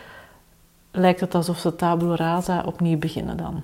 lijkt 0.92 1.20
het 1.20 1.36
alsof 1.36 1.58
ze 1.58 1.76
tabula 1.76 2.16
rasa 2.16 2.64
opnieuw 2.66 2.98
beginnen 2.98 3.38
dan. 3.38 3.64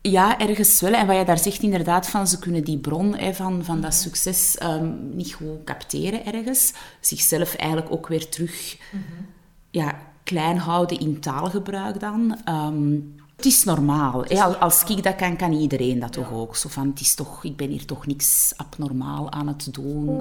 Ja, 0.00 0.38
ergens 0.38 0.80
wel. 0.80 0.92
En 0.92 1.06
wat 1.06 1.16
je 1.16 1.24
daar 1.24 1.38
zegt 1.38 1.62
inderdaad, 1.62 2.08
van 2.08 2.26
ze 2.26 2.38
kunnen 2.38 2.64
die 2.64 2.78
bron 2.78 3.16
hè, 3.16 3.34
van, 3.34 3.64
van 3.64 3.80
dat 3.80 3.94
succes 3.94 4.56
um, 4.62 5.16
niet 5.16 5.32
goed 5.32 5.64
capteren 5.64 6.26
ergens. 6.26 6.72
Zichzelf 7.00 7.54
eigenlijk 7.54 7.92
ook 7.92 8.08
weer 8.08 8.28
terug 8.28 8.78
mm 8.92 9.02
-hmm. 9.08 9.26
ja, 9.70 9.98
klein 10.22 10.58
houden 10.58 10.98
in 10.98 11.20
taalgebruik 11.20 12.00
dan. 12.00 12.38
Um, 12.48 13.16
het 13.36 13.46
is 13.46 13.64
normaal. 13.64 14.24
Hè. 14.24 14.42
Als 14.42 14.84
ik 14.84 15.02
dat 15.02 15.16
kan, 15.16 15.36
kan 15.36 15.52
iedereen 15.52 15.98
dat 15.98 16.12
toch 16.12 16.32
ook. 16.32 16.56
Zo 16.56 16.68
van, 16.68 16.86
het 16.88 17.00
is 17.00 17.14
toch, 17.14 17.44
ik 17.44 17.56
ben 17.56 17.68
hier 17.68 17.84
toch 17.84 18.06
niks 18.06 18.52
abnormaal 18.56 19.32
aan 19.32 19.46
het 19.46 19.74
doen. 19.74 20.20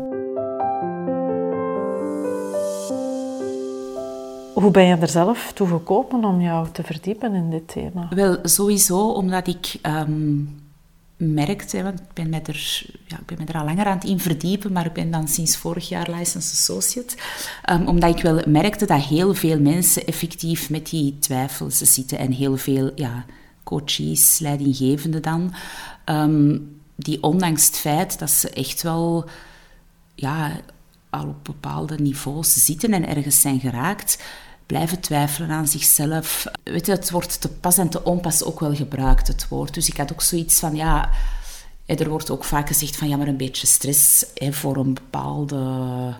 Hoe 4.61 4.71
ben 4.71 4.85
je 4.85 4.95
er 4.95 5.07
zelf 5.07 5.51
toe 5.53 5.67
gekomen 5.67 6.25
om 6.25 6.41
jou 6.41 6.67
te 6.71 6.83
verdiepen 6.83 7.33
in 7.33 7.49
dit 7.49 7.67
thema? 7.67 8.07
Wel, 8.09 8.37
sowieso 8.43 9.07
omdat 9.07 9.47
ik 9.47 9.75
um, 9.81 10.59
merkte, 11.17 11.83
want 11.83 11.99
ik 11.99 12.13
ben, 12.13 12.33
er, 12.33 12.85
ja, 13.05 13.17
ik 13.19 13.25
ben 13.25 13.37
me 13.39 13.45
er 13.45 13.59
al 13.59 13.65
langer 13.65 13.85
aan 13.85 13.97
het 13.97 14.07
in 14.07 14.19
verdiepen, 14.19 14.71
maar 14.71 14.85
ik 14.85 14.93
ben 14.93 15.11
dan 15.11 15.27
sinds 15.27 15.57
vorig 15.57 15.89
jaar 15.89 16.09
licensed 16.09 16.51
associate, 16.53 17.15
um, 17.69 17.87
omdat 17.87 18.15
ik 18.15 18.21
wel 18.21 18.41
merkte 18.47 18.85
dat 18.85 19.01
heel 19.01 19.33
veel 19.33 19.59
mensen 19.59 20.05
effectief 20.05 20.69
met 20.69 20.89
die 20.89 21.19
twijfels 21.19 21.77
zitten 21.77 22.17
en 22.17 22.31
heel 22.31 22.57
veel 22.57 22.91
ja, 22.95 23.25
coaches, 23.63 24.39
leidinggevenden 24.39 25.21
dan, 25.21 25.53
um, 26.05 26.79
die 26.95 27.23
ondanks 27.23 27.65
het 27.65 27.77
feit 27.77 28.19
dat 28.19 28.29
ze 28.29 28.49
echt 28.49 28.81
wel 28.81 29.29
ja, 30.15 30.51
al 31.09 31.27
op 31.27 31.43
bepaalde 31.43 31.95
niveaus 31.99 32.65
zitten 32.65 32.93
en 32.93 33.07
ergens 33.07 33.41
zijn 33.41 33.59
geraakt, 33.59 34.17
blijven 34.67 34.99
twijfelen 34.99 35.49
aan 35.49 35.67
zichzelf. 35.67 36.45
Weet 36.63 36.85
je, 36.85 36.91
het 36.91 37.11
wordt 37.11 37.41
te 37.41 37.49
pas 37.49 37.77
en 37.77 37.89
te 37.89 38.03
onpas 38.03 38.43
ook 38.43 38.59
wel 38.59 38.75
gebruikt, 38.75 39.27
het 39.27 39.47
woord. 39.47 39.73
Dus 39.73 39.87
ik 39.87 39.97
had 39.97 40.11
ook 40.11 40.21
zoiets 40.21 40.59
van, 40.59 40.75
ja... 40.75 41.09
Er 41.85 42.09
wordt 42.09 42.29
ook 42.29 42.43
vaak 42.43 42.67
gezegd 42.67 42.95
van, 42.95 43.07
ja, 43.07 43.17
maar 43.17 43.27
een 43.27 43.37
beetje 43.37 43.67
stress 43.67 44.25
voor 44.35 44.77
een 44.77 44.93
bepaalde... 44.93 46.15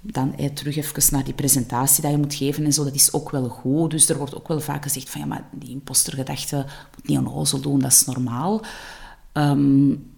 Dan 0.00 0.34
terug 0.54 0.76
even 0.76 1.02
naar 1.10 1.24
die 1.24 1.34
presentatie 1.34 2.02
dat 2.02 2.10
je 2.10 2.18
moet 2.18 2.34
geven 2.34 2.64
en 2.64 2.72
zo, 2.72 2.84
dat 2.84 2.94
is 2.94 3.12
ook 3.12 3.30
wel 3.30 3.48
goed. 3.48 3.90
Dus 3.90 4.08
er 4.08 4.18
wordt 4.18 4.34
ook 4.34 4.48
wel 4.48 4.60
vaak 4.60 4.82
gezegd 4.82 5.10
van, 5.10 5.20
ja, 5.20 5.26
maar 5.26 5.44
die 5.50 5.70
impostergedachte 5.70 6.56
moet 6.96 7.08
niet 7.08 7.18
onnozel 7.18 7.60
doen, 7.60 7.78
dat 7.78 7.92
is 7.92 8.04
normaal. 8.04 8.62
Um, 9.32 10.11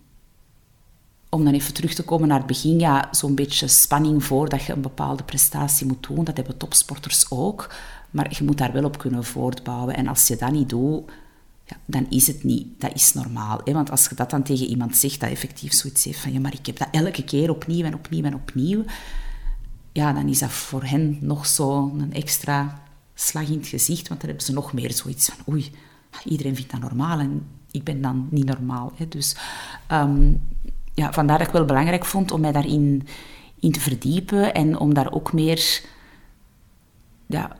om 1.35 1.45
dan 1.45 1.55
even 1.55 1.75
terug 1.75 1.95
te 1.95 2.03
komen 2.03 2.29
naar 2.29 2.38
het 2.38 2.47
begin, 2.47 2.79
ja, 2.79 3.09
zo'n 3.11 3.35
beetje 3.35 3.69
spanning 3.69 4.25
voor 4.25 4.49
dat 4.49 4.64
je 4.64 4.73
een 4.73 4.81
bepaalde 4.81 5.23
prestatie 5.23 5.87
moet 5.87 6.07
doen. 6.09 6.25
Dat 6.25 6.37
hebben 6.37 6.57
topsporters 6.57 7.31
ook. 7.31 7.75
Maar 8.11 8.35
je 8.38 8.45
moet 8.45 8.59
daar 8.59 8.73
wel 8.73 8.85
op 8.85 8.99
kunnen 8.99 9.25
voortbouwen. 9.25 9.97
En 9.97 10.07
als 10.07 10.26
je 10.26 10.37
dat 10.37 10.53
niet 10.53 10.69
doet, 10.69 11.11
ja, 11.64 11.76
dan 11.85 12.07
is 12.11 12.26
het 12.26 12.45
niet. 12.45 12.81
Dat 12.81 12.95
is 12.95 13.12
normaal. 13.12 13.61
Hè? 13.64 13.73
Want 13.73 13.91
als 13.91 14.09
je 14.09 14.14
dat 14.14 14.31
dan 14.31 14.43
tegen 14.43 14.67
iemand 14.67 14.97
zegt 14.97 15.21
dat 15.21 15.31
effectief 15.31 15.73
zoiets 15.73 16.05
heeft 16.05 16.19
van 16.19 16.33
ja, 16.33 16.41
maar 16.41 16.55
ik 16.55 16.67
heb 16.67 16.79
dat 16.79 16.88
elke 16.91 17.25
keer 17.25 17.50
opnieuw 17.50 17.85
en 17.85 17.95
opnieuw 17.95 18.25
en 18.25 18.35
opnieuw. 18.35 18.85
Ja, 19.93 20.12
dan 20.12 20.29
is 20.29 20.38
dat 20.38 20.53
voor 20.53 20.85
hen 20.85 21.19
nog 21.21 21.47
zo 21.47 21.93
een 21.99 22.12
extra 22.12 22.83
slag 23.14 23.49
in 23.49 23.59
het 23.59 23.67
gezicht. 23.67 24.09
Want 24.09 24.21
dan 24.21 24.29
hebben 24.29 24.47
ze 24.47 24.53
nog 24.53 24.73
meer 24.73 24.93
zoiets 24.93 25.29
van 25.29 25.55
oei, 25.55 25.71
iedereen 26.25 26.57
vindt 26.57 26.71
dat 26.71 26.81
normaal 26.81 27.19
en 27.19 27.47
ik 27.71 27.85
ben 27.85 28.00
dan 28.00 28.29
niet 28.31 28.45
normaal. 28.45 28.93
Hè? 28.97 29.09
Dus 29.09 29.37
um, 29.93 30.41
ja, 30.94 31.12
vandaar 31.12 31.38
dat 31.38 31.46
ik 31.46 31.52
wel 31.52 31.64
belangrijk 31.64 32.04
vond 32.04 32.32
om 32.32 32.40
mij 32.40 32.52
daarin 32.52 33.06
in 33.60 33.72
te 33.72 33.80
verdiepen 33.80 34.54
en 34.54 34.78
om 34.78 34.94
daar 34.94 35.12
ook 35.12 35.32
meer 35.32 35.82
ja, 37.26 37.56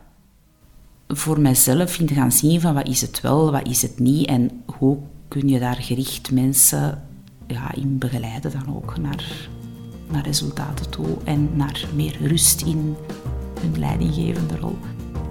voor 1.07 1.39
mijzelf 1.39 1.99
in 1.99 2.05
te 2.05 2.13
gaan 2.13 2.31
zien 2.31 2.61
van 2.61 2.73
wat 2.73 2.87
is 2.87 3.01
het 3.01 3.21
wel, 3.21 3.51
wat 3.51 3.67
is 3.67 3.81
het 3.81 3.99
niet 3.99 4.27
en 4.27 4.63
hoe 4.77 4.97
kun 5.27 5.47
je 5.47 5.59
daar 5.59 5.75
gericht 5.75 6.31
mensen 6.31 7.03
ja, 7.47 7.73
in 7.73 7.97
begeleiden 7.97 8.51
dan 8.51 8.75
ook 8.75 8.97
naar, 8.97 9.49
naar 10.11 10.23
resultaten 10.23 10.89
toe 10.89 11.17
en 11.23 11.49
naar 11.53 11.87
meer 11.95 12.17
rust 12.21 12.61
in 12.61 12.95
hun 13.59 13.79
leidinggevende 13.79 14.57
rol. 14.57 14.77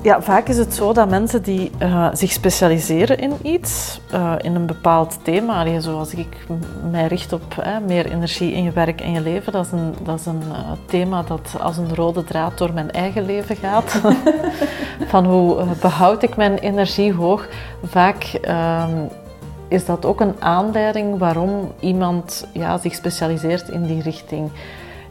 Ja, 0.04 0.22
vaak 0.22 0.48
is 0.48 0.56
het 0.56 0.74
zo 0.74 0.92
dat 0.92 1.08
mensen 1.08 1.42
die 1.42 1.70
uh, 1.82 2.08
zich 2.12 2.32
specialiseren 2.32 3.18
in 3.18 3.32
iets, 3.42 4.00
uh, 4.14 4.34
in 4.40 4.54
een 4.54 4.66
bepaald 4.66 5.18
thema, 5.22 5.80
zoals 5.80 6.14
ik 6.14 6.46
mij 6.90 7.06
richt 7.06 7.32
op 7.32 7.64
meer 7.86 8.06
energie 8.06 8.52
in 8.52 8.62
je 8.62 8.72
werk 8.72 9.00
en 9.00 9.12
je 9.12 9.20
leven, 9.20 9.52
dat 9.52 9.66
is 9.66 9.72
een, 9.72 9.94
dat 10.02 10.20
is 10.20 10.26
een 10.26 10.42
thema 10.86 11.22
dat 11.22 11.56
als 11.60 11.76
een 11.76 11.94
rode 11.94 12.24
draad 12.24 12.58
door 12.58 12.72
mijn 12.72 12.90
eigen 12.90 13.26
leven 13.26 13.56
gaat. 13.56 14.00
Van 15.12 15.24
hoe 15.24 15.64
behoud 15.80 16.22
ik 16.22 16.36
mijn 16.36 16.58
energie 16.58 17.12
hoog? 17.12 17.48
Vaak 17.84 18.24
ehm, 18.24 18.98
is 19.68 19.84
dat 19.84 20.04
ook 20.04 20.20
een 20.20 20.34
aanleiding 20.38 21.18
waarom 21.18 21.72
iemand 21.80 22.46
ja, 22.52 22.78
zich 22.78 22.94
specialiseert 22.94 23.68
in 23.68 23.86
die 23.86 24.02
richting. 24.02 24.50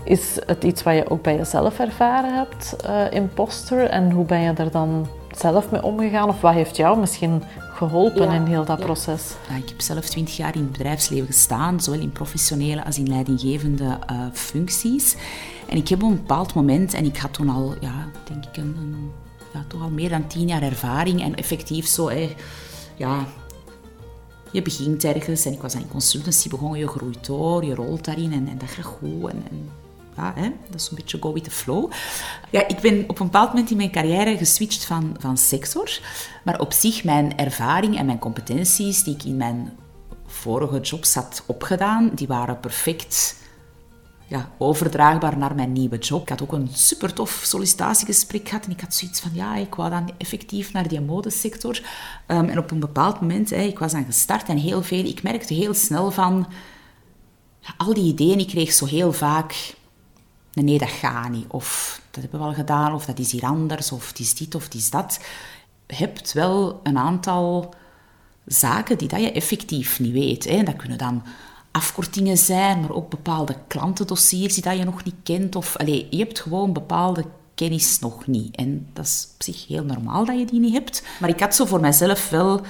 Is 0.06 0.38
het 0.46 0.64
iets 0.64 0.84
wat 0.84 0.96
je 0.96 1.10
ook 1.10 1.22
bij 1.22 1.36
jezelf 1.36 1.80
ervaren 1.80 2.34
hebt, 2.34 2.76
uh, 2.86 3.12
imposter? 3.12 3.86
En 3.86 4.12
hoe 4.12 4.26
ben 4.26 4.40
je 4.40 4.54
er 4.54 4.72
dan 4.72 5.08
zelf 5.32 5.72
mee 5.72 5.84
omgegaan? 5.84 6.30
Of 6.30 6.42
wat 6.42 6.54
heeft 6.54 6.76
jou 6.76 7.00
misschien 7.00 7.44
geholpen 7.58 8.32
in 8.32 8.46
heel 8.46 8.66
dat 8.66 8.80
proces? 8.80 9.36
Ja, 9.50 9.56
ik 9.56 9.70
heb 9.70 9.82
zelf 9.82 10.06
twintig 10.06 10.38
jaar 10.38 10.56
in 10.56 10.62
het 10.62 10.72
bedrijfsleven 10.72 11.28
gestaan, 11.28 11.82
zowel 11.82 12.00
in 12.00 12.12
professionele 12.12 12.86
als 12.86 12.98
in 12.98 13.08
leidinggevende 13.08 13.84
uh, 14.12 14.26
functies. 14.34 15.16
En 15.68 15.78
ik 15.78 15.88
heb 15.88 16.04
op 16.04 16.10
een 16.10 16.16
bepaald 16.16 16.54
moment, 16.54 16.94
en 16.94 17.06
ik 17.06 17.18
had 17.18 17.34
toen 17.34 17.50
al, 17.50 17.74
ja, 17.80 18.10
denk 18.24 18.46
ik, 18.46 18.58
een, 18.58 18.76
een 18.80 19.12
ja, 19.54 19.64
toch 19.68 19.82
al 19.82 19.90
meer 19.90 20.10
dan 20.10 20.28
tien 20.28 20.48
jaar 20.48 20.62
ervaring 20.62 21.22
en 21.22 21.36
effectief 21.36 21.88
zo, 21.88 22.12
ja, 22.96 23.26
je 24.52 24.62
begint 24.62 25.04
ergens 25.04 25.46
en 25.46 25.54
ik 25.54 25.62
was 25.62 25.76
aan 25.76 25.82
in 25.82 25.88
consultancy 25.88 26.50
begonnen, 26.50 26.80
je 26.80 26.88
groeit 26.88 27.26
door, 27.26 27.66
je 27.66 27.76
rolt 27.76 28.06
daarin 28.06 28.34
en, 28.34 28.48
en 28.48 28.58
dat 28.58 28.70
gaat 28.70 28.86
goed. 28.86 29.30
En, 29.30 29.44
en 29.50 29.70
ja, 30.16 30.34
dat 30.70 30.80
is 30.80 30.90
een 30.90 30.96
beetje 30.96 31.18
go 31.22 31.34
with 31.34 31.44
the 31.44 31.52
flow. 31.52 31.92
Ja, 32.50 32.68
ik 32.68 32.80
ben 32.80 33.04
op 33.08 33.20
een 33.20 33.26
bepaald 33.26 33.50
moment 33.50 33.72
in 33.72 33.78
mijn 33.78 33.92
carrière 33.92 34.38
geswitcht 34.38 34.86
van, 34.86 35.16
van 35.20 35.38
sector. 35.38 36.00
Maar 36.44 36.60
op 36.60 36.74
zich, 36.74 37.04
mijn 37.04 37.38
ervaring 37.38 37.98
en 37.98 38.06
mijn 38.06 38.20
competenties 38.20 39.04
die 39.04 39.14
ik 39.14 39.24
in 39.24 39.38
mijn 39.38 39.78
vorige 40.26 40.80
jobs 40.80 41.14
had 41.14 41.44
opgedaan, 41.48 42.12
die 42.14 42.28
waren 42.28 42.60
perfect 42.60 43.42
ja, 44.28 44.50
overdraagbaar 44.58 45.38
naar 45.38 45.56
mijn 45.56 45.72
nieuwe 45.72 45.98
job. 45.98 46.22
Ik 46.22 46.30
had 46.30 46.42
ook 46.42 46.54
een 46.54 46.70
super 46.74 47.14
tof 47.14 47.42
sollicitatiegesprek 47.44 48.50
gehad 48.50 48.66
en 48.66 48.72
ik 48.72 48.82
had 48.82 48.94
zoiets 48.94 49.20
van, 49.20 49.32
ja, 49.34 49.56
ik 49.56 49.76
wou 49.76 49.90
dan 49.90 50.12
effectief 50.18 50.74
naar 50.74 50.88
die 50.88 51.02
modesector. 51.02 51.82
Um, 52.28 52.50
en 52.50 52.58
op 52.58 52.72
een 52.72 52.80
bepaald 52.80 53.22
moment, 53.22 53.50
hè, 53.50 53.62
ik 53.62 53.80
was 53.80 53.92
dan 53.92 54.06
gestart 54.06 54.48
en 54.48 54.58
heel 54.58 54.84
veel, 54.84 55.06
ik 55.06 55.24
merkte 55.24 55.54
heel 55.54 55.74
snel 55.74 56.12
van, 56.12 56.48
al 57.78 57.94
die 57.94 58.04
ideeën, 58.04 58.40
ik 58.40 58.48
kreeg 58.48 58.72
zo 58.72 58.86
heel 58.86 59.14
vaak 59.14 59.76
nee, 60.54 60.78
dat 60.78 60.90
gaat 60.90 61.30
niet. 61.30 61.46
Of 61.48 62.02
dat 62.12 62.22
hebben 62.22 62.40
we 62.40 62.46
al 62.46 62.54
gedaan, 62.54 62.94
of 62.94 63.06
dat 63.06 63.20
is 63.20 63.32
hier 63.32 63.44
anders, 63.44 63.92
of 63.92 64.08
het 64.08 64.20
is 64.20 64.36
dit 64.36 64.56
of 64.56 64.68
is 64.74 64.90
dat. 64.90 65.20
Je 65.88 65.96
hebt 65.96 66.34
wel 66.34 66.80
een 66.84 66.98
aantal 66.98 67.74
zaken 68.46 68.98
die 68.98 69.08
dat 69.08 69.22
je 69.22 69.32
effectief 69.32 70.00
niet 70.00 70.14
weet. 70.14 70.44
Hè. 70.44 70.64
Dat 70.64 70.76
kunnen 70.76 70.98
dan 70.98 71.24
afkortingen 71.72 72.38
zijn, 72.38 72.80
maar 72.80 72.92
ook 72.92 73.10
bepaalde 73.10 73.56
klantendossiers 73.68 74.54
die 74.54 74.64
dat 74.64 74.78
je 74.78 74.84
nog 74.84 75.04
niet 75.04 75.16
kent. 75.24 75.56
Of, 75.56 75.78
allez, 75.78 76.06
je 76.10 76.18
hebt 76.18 76.40
gewoon 76.40 76.74
bepaalde 76.74 77.26
kennis 77.56 78.00
nog 78.00 78.28
niet. 78.28 78.56
En 78.56 78.88
dat 78.94 79.06
is 79.06 79.28
op 79.34 79.44
zich 79.44 79.68
heel 79.68 79.84
normaal 79.84 80.26
dat 80.26 80.40
je 80.40 80.46
die 80.46 80.60
niet 80.60 80.74
hebt. 80.74 81.04
Maar 81.20 81.30
ik 81.30 81.40
had 81.40 81.56
zo 81.56 81.66
voor 81.66 81.80
mezelf 81.80 82.30
wel 82.30 82.62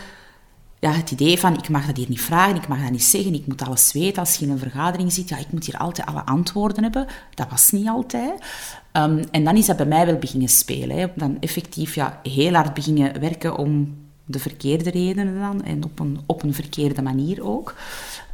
ja, 0.84 0.92
het 0.92 1.12
idee 1.12 1.40
van 1.40 1.58
ik 1.58 1.70
mag 1.70 1.86
dat 1.86 1.98
hier 1.98 2.10
niet 2.10 2.22
vragen, 2.22 2.56
ik 2.56 2.68
mag 2.68 2.82
dat 2.82 2.92
niet 2.92 3.04
zeggen, 3.04 3.34
ik 3.34 3.48
moet 3.48 3.62
alles 3.62 3.92
weten. 3.92 4.20
Als 4.20 4.36
je 4.36 4.46
in 4.46 4.52
een 4.52 4.58
vergadering 4.58 5.14
zit, 5.14 5.30
ja, 5.30 5.38
ik 5.38 5.52
moet 5.52 5.66
hier 5.66 5.78
altijd 5.78 6.08
alle 6.08 6.26
antwoorden 6.26 6.84
hebben. 6.84 7.08
Dat 7.34 7.50
was 7.50 7.72
niet 7.72 7.88
altijd. 7.88 8.46
Ehm, 8.92 9.24
en 9.32 9.44
dan 9.44 9.58
is 9.58 9.66
dat 9.66 9.78
bij 9.78 9.86
mij 9.86 10.06
wel 10.06 10.18
beginnen 10.18 10.50
spelen. 10.50 10.98
Hè. 10.98 11.08
Dan 11.16 11.38
effectief 11.40 11.96
ja, 11.96 12.20
heel 12.24 12.54
hard 12.54 12.74
beginnen 12.74 13.20
werken 13.20 13.58
om 13.58 13.98
de 14.26 14.40
verkeerde 14.40 14.90
redenen 14.90 15.40
dan 15.40 15.64
en 15.64 15.84
op 15.84 16.00
een, 16.00 16.20
op 16.26 16.44
een 16.44 16.54
verkeerde 16.54 17.02
manier 17.02 17.44
ook. 17.44 17.76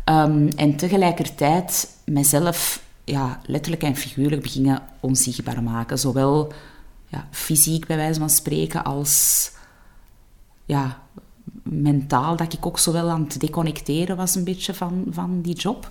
Ehm, 0.03 0.47
en 0.55 0.75
tegelijkertijd 0.75 1.97
mezelf 2.05 2.81
ja, 3.03 3.39
letterlijk 3.45 3.83
en 3.83 3.95
figuurlijk 3.95 4.41
beginnen 4.41 4.81
onzichtbaar 4.99 5.63
maken. 5.63 5.99
Zowel 5.99 6.53
ja, 7.07 7.27
fysiek 7.31 7.87
bij 7.87 7.97
wijze 7.97 8.19
van 8.19 8.29
spreken 8.29 8.83
als 8.83 9.51
ja, 10.65 10.97
mentaal, 11.63 12.35
dat 12.35 12.53
ik 12.53 12.65
ook 12.65 12.79
zowel 12.79 13.09
aan 13.09 13.23
het 13.23 13.39
deconnecteren 13.39 14.17
was 14.17 14.35
een 14.35 14.43
beetje 14.43 14.73
van, 14.73 15.05
van 15.09 15.41
die 15.41 15.55
job. 15.55 15.89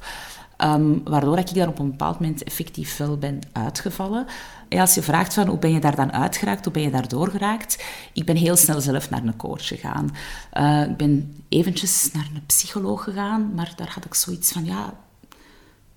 Um, 0.64 1.00
waardoor 1.04 1.38
ik 1.38 1.54
daar 1.54 1.68
op 1.68 1.78
een 1.78 1.90
bepaald 1.90 2.20
moment 2.20 2.42
effectief 2.42 2.96
wel 2.96 3.16
ben 3.16 3.40
uitgevallen. 3.52 4.26
En 4.68 4.78
als 4.78 4.94
je 4.94 5.02
vraagt 5.02 5.34
van 5.34 5.46
hoe 5.46 5.58
ben 5.58 5.72
je 5.72 5.80
daar 5.80 5.96
dan 5.96 6.12
uitgeraakt, 6.12 6.64
hoe 6.64 6.72
ben 6.72 6.82
je 6.82 6.90
daar 6.90 7.08
doorgeraakt, 7.08 7.84
ik 8.12 8.24
ben 8.24 8.36
heel 8.36 8.56
snel 8.56 8.80
zelf 8.80 9.10
naar 9.10 9.24
een 9.24 9.36
coach 9.36 9.66
gegaan. 9.66 10.10
Uh, 10.52 10.82
ik 10.90 10.96
ben 10.96 11.42
eventjes 11.48 12.10
naar 12.12 12.28
een 12.34 12.46
psycholoog 12.46 13.04
gegaan, 13.04 13.54
maar 13.54 13.72
daar 13.76 13.90
had 13.94 14.04
ik 14.04 14.14
zoiets 14.14 14.52
van, 14.52 14.64
ja, 14.64 14.94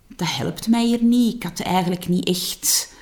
dat 0.08 0.27
helpt 0.36 0.68
mij 0.68 0.86
hier 0.86 1.03
niet. 1.03 1.36
Ik 1.36 1.44
had 1.44 1.60
eigenlijk 1.60 2.08
niet 2.08 2.27
echt 2.27 2.94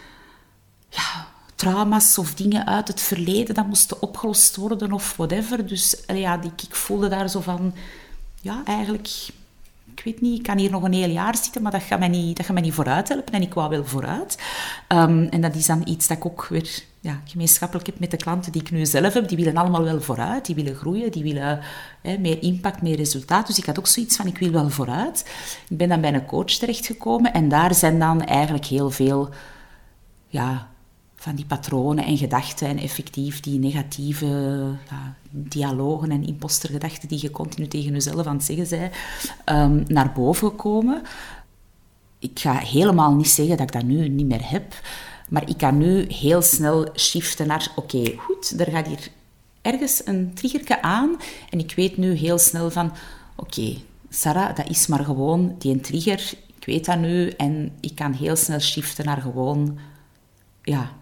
ja, 0.89 1.27
trauma's 1.59 2.17
of 2.17 2.33
dingen 2.33 2.67
uit 2.67 2.87
het 2.87 3.01
verleden 3.01 3.55
dat 3.55 3.67
moesten 3.67 4.01
opgelost 4.01 4.55
worden 4.55 4.91
of 4.91 5.15
whatever. 5.17 5.67
Dus 5.67 6.03
ja, 6.07 6.41
ik, 6.41 6.61
ik 6.61 6.75
voelde 6.75 7.07
daar 7.07 7.29
zo 7.29 7.39
van, 7.39 7.73
ja, 8.41 8.61
eigenlijk, 8.65 9.07
ik 9.95 10.01
weet 10.03 10.21
niet, 10.21 10.37
ik 10.37 10.43
kan 10.43 10.57
hier 10.57 10.71
nog 10.71 10.83
een 10.83 10.93
heel 10.93 11.09
jaar 11.09 11.37
zitten, 11.37 11.61
maar 11.61 11.71
dat 11.71 11.81
gaat 11.81 11.99
mij 11.99 12.07
niet, 12.07 12.37
dat 12.37 12.45
gaat 12.45 12.53
mij 12.53 12.63
niet 12.63 12.73
vooruit 12.73 13.09
helpen. 13.09 13.33
En 13.33 13.41
ik 13.41 13.53
wou 13.53 13.69
wel 13.69 13.85
vooruit. 13.85 14.37
Um, 14.87 15.25
en 15.25 15.41
dat 15.41 15.55
is 15.55 15.65
dan 15.65 15.81
iets 15.85 16.07
dat 16.07 16.17
ik 16.17 16.25
ook 16.25 16.47
weer 16.49 16.83
ja, 16.99 17.21
gemeenschappelijk 17.25 17.85
heb 17.85 17.99
met 17.99 18.11
de 18.11 18.17
klanten 18.17 18.51
die 18.51 18.61
ik 18.61 18.71
nu 18.71 18.85
zelf 18.85 19.13
heb. 19.13 19.27
Die 19.27 19.37
willen 19.37 19.57
allemaal 19.57 19.83
wel 19.83 20.01
vooruit, 20.01 20.45
die 20.45 20.55
willen 20.55 20.75
groeien, 20.75 21.11
die 21.11 21.23
willen 21.23 21.59
hè, 22.01 22.17
meer 22.17 22.41
impact, 22.41 22.81
meer 22.81 22.95
resultaat. 22.95 23.47
Dus 23.47 23.57
ik 23.57 23.65
had 23.65 23.79
ook 23.79 23.87
zoiets 23.87 24.15
van, 24.15 24.27
ik 24.27 24.37
wil 24.37 24.51
wel 24.51 24.69
vooruit. 24.69 25.25
Ik 25.69 25.77
ben 25.77 25.89
dan 25.89 26.01
bij 26.01 26.13
een 26.13 26.25
coach 26.25 26.51
terechtgekomen 26.51 27.33
en 27.33 27.49
daar 27.49 27.75
zijn 27.75 27.99
dan 27.99 28.25
eigenlijk 28.25 28.65
heel 28.65 28.89
veel... 28.89 29.29
Ja, 30.27 30.68
van 31.19 31.35
die 31.35 31.45
patronen 31.45 32.05
en 32.05 32.17
gedachten 32.17 32.67
en 32.67 32.77
effectief 32.77 33.39
die 33.39 33.59
negatieve 33.59 34.63
dialogen 35.29 36.11
en 36.11 36.27
impostergedachten 36.27 37.07
die 37.07 37.21
je 37.21 37.31
continu 37.31 37.67
tegen 37.67 37.91
jezelf 37.91 38.25
aan 38.25 38.35
het 38.35 38.45
zeggen 38.45 38.69
bent, 38.69 38.93
um, 39.45 39.83
naar 39.87 40.11
boven 40.11 40.47
gekomen. 40.47 41.01
Ik 42.19 42.39
ga 42.39 42.53
helemaal 42.53 43.15
niet 43.15 43.29
zeggen 43.29 43.57
dat 43.57 43.67
ik 43.67 43.73
dat 43.73 43.83
nu 43.83 44.07
niet 44.07 44.25
meer 44.25 44.49
heb, 44.49 44.81
maar 45.29 45.49
ik 45.49 45.57
kan 45.57 45.77
nu 45.77 46.05
heel 46.07 46.41
snel 46.41 46.87
shiften 46.95 47.47
naar, 47.47 47.71
oké, 47.75 48.13
goed, 48.17 48.59
er 48.59 48.71
gaat 48.71 48.87
hier 48.87 49.09
ergens 49.61 50.01
een 50.05 50.33
triggerke 50.33 50.81
aan 50.81 51.17
en 51.49 51.59
ik 51.59 51.73
weet 51.75 51.97
nu 51.97 52.13
heel 52.13 52.37
snel 52.37 52.71
van, 52.71 52.91
oké, 53.35 53.77
Sarah, 54.09 54.55
dat 54.55 54.69
is 54.69 54.87
maar 54.87 55.03
gewoon 55.03 55.55
die 55.57 55.79
trigger, 55.79 56.33
ik 56.57 56.65
weet 56.65 56.85
dat 56.85 56.99
nu 56.99 57.29
en 57.29 57.71
ik 57.79 57.95
kan 57.95 58.13
heel 58.13 58.35
snel 58.35 58.59
shiften 58.59 59.05
naar 59.05 59.21
gewoon, 59.21 59.77
ja, 60.63 60.97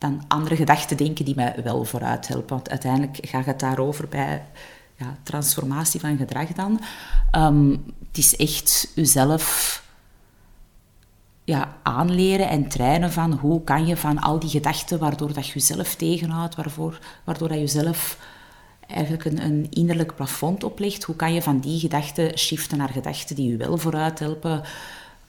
dan 0.00 0.22
andere 0.28 0.56
gedachten 0.56 0.96
denken 0.96 1.24
die 1.24 1.34
mij 1.34 1.54
wel 1.64 1.84
vooruit 1.84 2.28
helpen. 2.28 2.48
Want 2.48 2.70
uiteindelijk 2.70 3.18
gaat 3.22 3.44
het 3.44 3.60
daarover 3.60 4.08
bij 4.08 4.44
ja, 4.96 5.16
transformatie 5.22 6.00
van 6.00 6.16
gedrag 6.16 6.48
dan. 6.48 6.80
Um, 7.36 7.70
het 8.08 8.18
is 8.18 8.36
echt 8.36 8.92
jezelf 8.94 9.82
ja, 11.44 11.76
aanleren 11.82 12.48
en 12.48 12.68
trainen 12.68 13.12
van 13.12 13.32
hoe 13.32 13.64
kan 13.64 13.86
je 13.86 13.96
van 13.96 14.18
al 14.18 14.38
die 14.38 14.50
gedachten, 14.50 14.98
waardoor 14.98 15.32
dat 15.32 15.46
je 15.46 15.52
jezelf 15.52 15.94
tegenhoudt, 15.94 16.54
waarvoor, 16.54 16.98
waardoor 17.24 17.48
dat 17.48 17.58
je 17.58 17.66
zelf 17.66 18.18
eigenlijk 18.86 19.24
een, 19.24 19.44
een 19.44 19.66
innerlijk 19.70 20.14
plafond 20.14 20.64
oplegt, 20.64 21.02
hoe 21.02 21.16
kan 21.16 21.32
je 21.32 21.42
van 21.42 21.60
die 21.60 21.80
gedachten 21.80 22.38
shiften 22.38 22.78
naar 22.78 22.88
gedachten 22.88 23.36
die 23.36 23.50
je 23.50 23.56
wel 23.56 23.78
vooruit 23.78 24.18
helpen, 24.18 24.62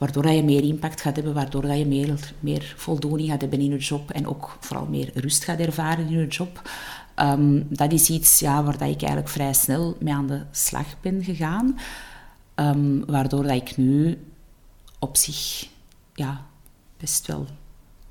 waardoor 0.02 0.28
je 0.28 0.44
meer 0.44 0.64
impact 0.64 1.02
gaat 1.02 1.16
hebben, 1.16 1.34
waardoor 1.34 1.66
je 1.66 1.86
meer, 1.86 2.34
meer 2.40 2.74
voldoening 2.78 3.30
gaat 3.30 3.42
hebben 3.42 3.60
in 3.60 3.70
je 3.70 3.78
job 3.78 4.12
en 4.12 4.28
ook 4.28 4.58
vooral 4.60 4.86
meer 4.86 5.12
rust 5.14 5.44
gaat 5.44 5.60
ervaren 5.60 6.08
in 6.08 6.20
je 6.20 6.28
job. 6.28 6.70
Um, 7.16 7.68
dat 7.70 7.92
is 7.92 8.10
iets 8.10 8.40
ja, 8.40 8.64
waar 8.64 8.78
dat 8.78 8.90
ik 8.90 9.02
eigenlijk 9.02 9.30
vrij 9.30 9.54
snel 9.54 9.98
mee 10.00 10.14
aan 10.14 10.28
de 10.28 10.42
slag 10.52 10.86
ben 11.02 11.24
gegaan, 11.24 11.80
um, 12.56 13.06
waardoor 13.06 13.44
dat 13.44 13.56
ik 13.56 13.78
nu 13.78 14.18
op 15.00 15.18
zich 15.18 15.68
ja, 16.14 16.46
best 16.98 17.28
wel 17.28 17.48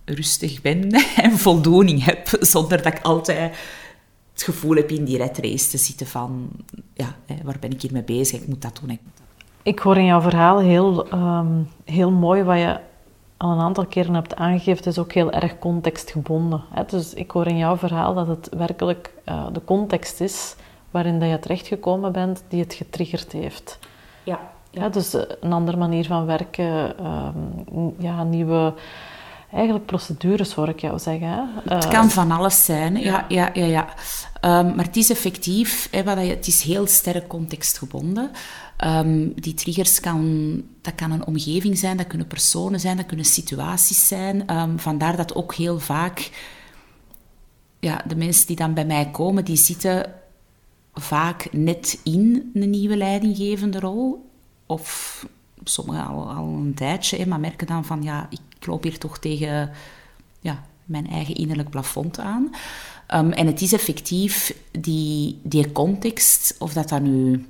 rustig 0.04 0.62
ben 0.62 0.90
en 1.24 1.38
voldoening 1.38 2.04
heb, 2.04 2.28
zonder 2.40 2.82
dat 2.82 2.94
ik 2.94 3.02
altijd 3.02 3.56
het 4.32 4.42
gevoel 4.42 4.74
heb 4.74 4.90
in 4.90 5.04
die 5.04 5.16
red 5.16 5.38
race 5.38 5.68
te 5.68 5.78
zitten 5.78 6.06
van, 6.06 6.50
ja, 6.94 7.16
waar 7.42 7.58
ben 7.60 7.70
ik 7.70 7.82
hier 7.82 7.92
mee 7.92 8.02
bezig, 8.04 8.40
ik 8.40 8.48
moet 8.48 8.62
dat 8.62 8.80
doen. 8.82 8.98
Hoor 9.78 9.96
in 9.96 10.04
jouw 10.04 10.20
verhaal 10.20 10.58
heel, 10.58 11.08
ehm, 11.08 11.62
heel 11.84 12.10
mooi 12.10 12.42
wat 12.42 12.58
je 12.58 12.78
al 13.36 13.50
een 13.50 13.60
aantal 13.60 13.86
keren 13.86 14.14
hebt 14.14 14.36
aangegeven. 14.36 14.76
Het 14.76 14.86
is 14.86 14.98
ook 14.98 15.12
heel 15.12 15.30
erg 15.30 15.58
contextgebonden. 15.58 16.62
Hè? 16.70 16.82
Dus 16.86 17.14
ik 17.14 17.30
hoor 17.30 17.46
in 17.46 17.56
jouw 17.56 17.76
verhaal 17.76 18.14
dat 18.14 18.26
het 18.26 18.48
werkelijk 18.56 19.12
uh, 19.28 19.46
de 19.52 19.64
context 19.64 20.20
is 20.20 20.56
waarin 20.90 21.18
dat 21.18 21.28
je 21.28 21.38
terechtgekomen 21.38 22.12
bent 22.12 22.42
die 22.48 22.60
het 22.60 22.74
getriggerd 22.74 23.32
heeft. 23.32 23.78
Ja. 24.22 24.40
ja. 24.70 24.88
dus 24.88 25.14
eh, 25.14 25.22
een 25.40 25.52
andere 25.52 25.76
manier 25.76 26.04
van 26.04 26.26
werken, 26.26 26.94
um, 27.06 27.94
ja, 27.98 28.24
nieuwe 28.24 28.74
eigenlijk 29.52 29.86
procedures, 29.86 30.52
hoor 30.52 30.68
ik 30.68 30.80
jou 30.80 30.98
zeggen. 30.98 31.28
Hè? 31.28 31.74
Het 31.74 31.88
kan 31.88 32.04
eh, 32.04 32.10
van 32.10 32.30
alles 32.30 32.64
zijn, 32.64 32.96
ja, 32.96 33.24
ja, 33.28 33.50
ja. 33.52 33.64
ja. 33.64 33.88
Um, 34.60 34.74
maar 34.74 34.84
het 34.84 34.96
is 34.96 35.10
effectief, 35.10 35.88
hè, 35.90 36.04
wat 36.04 36.18
je, 36.18 36.30
het 36.30 36.46
is 36.46 36.62
heel 36.62 36.86
sterk 36.86 37.28
contextgebonden. 37.28 38.30
Um, 38.84 39.32
die 39.34 39.54
triggers 39.54 40.00
kan, 40.00 40.62
dat 40.80 40.94
kan 40.94 41.10
een 41.10 41.26
omgeving 41.26 41.78
zijn, 41.78 41.96
dat 41.96 42.06
kunnen 42.06 42.26
personen 42.26 42.80
zijn, 42.80 42.96
dat 42.96 43.06
kunnen 43.06 43.26
situaties 43.26 44.06
zijn. 44.06 44.56
Um, 44.56 44.78
vandaar 44.78 45.16
dat 45.16 45.34
ook 45.34 45.54
heel 45.54 45.78
vaak 45.80 46.30
ja, 47.78 48.04
de 48.06 48.16
mensen 48.16 48.46
die 48.46 48.56
dan 48.56 48.74
bij 48.74 48.84
mij 48.84 49.10
komen, 49.10 49.44
die 49.44 49.56
zitten 49.56 50.12
vaak 50.94 51.52
net 51.52 52.00
in 52.04 52.50
een 52.54 52.70
nieuwe 52.70 52.96
leidinggevende 52.96 53.80
rol. 53.80 54.30
Of 54.66 55.26
sommigen 55.64 56.06
al, 56.06 56.30
al 56.30 56.46
een 56.46 56.74
tijdje, 56.74 57.26
maar 57.26 57.40
merken 57.40 57.66
dan 57.66 57.84
van 57.84 58.02
ja, 58.02 58.26
ik 58.30 58.66
loop 58.66 58.82
hier 58.82 58.98
toch 58.98 59.18
tegen 59.18 59.70
ja, 60.40 60.64
mijn 60.84 61.10
eigen 61.10 61.34
innerlijk 61.34 61.70
plafond 61.70 62.18
aan. 62.18 62.50
Um, 63.14 63.32
en 63.32 63.46
het 63.46 63.60
is 63.60 63.72
effectief 63.72 64.54
die, 64.70 65.38
die 65.42 65.72
context, 65.72 66.56
of 66.58 66.72
dat 66.72 66.88
dan 66.88 67.02
nu 67.02 67.44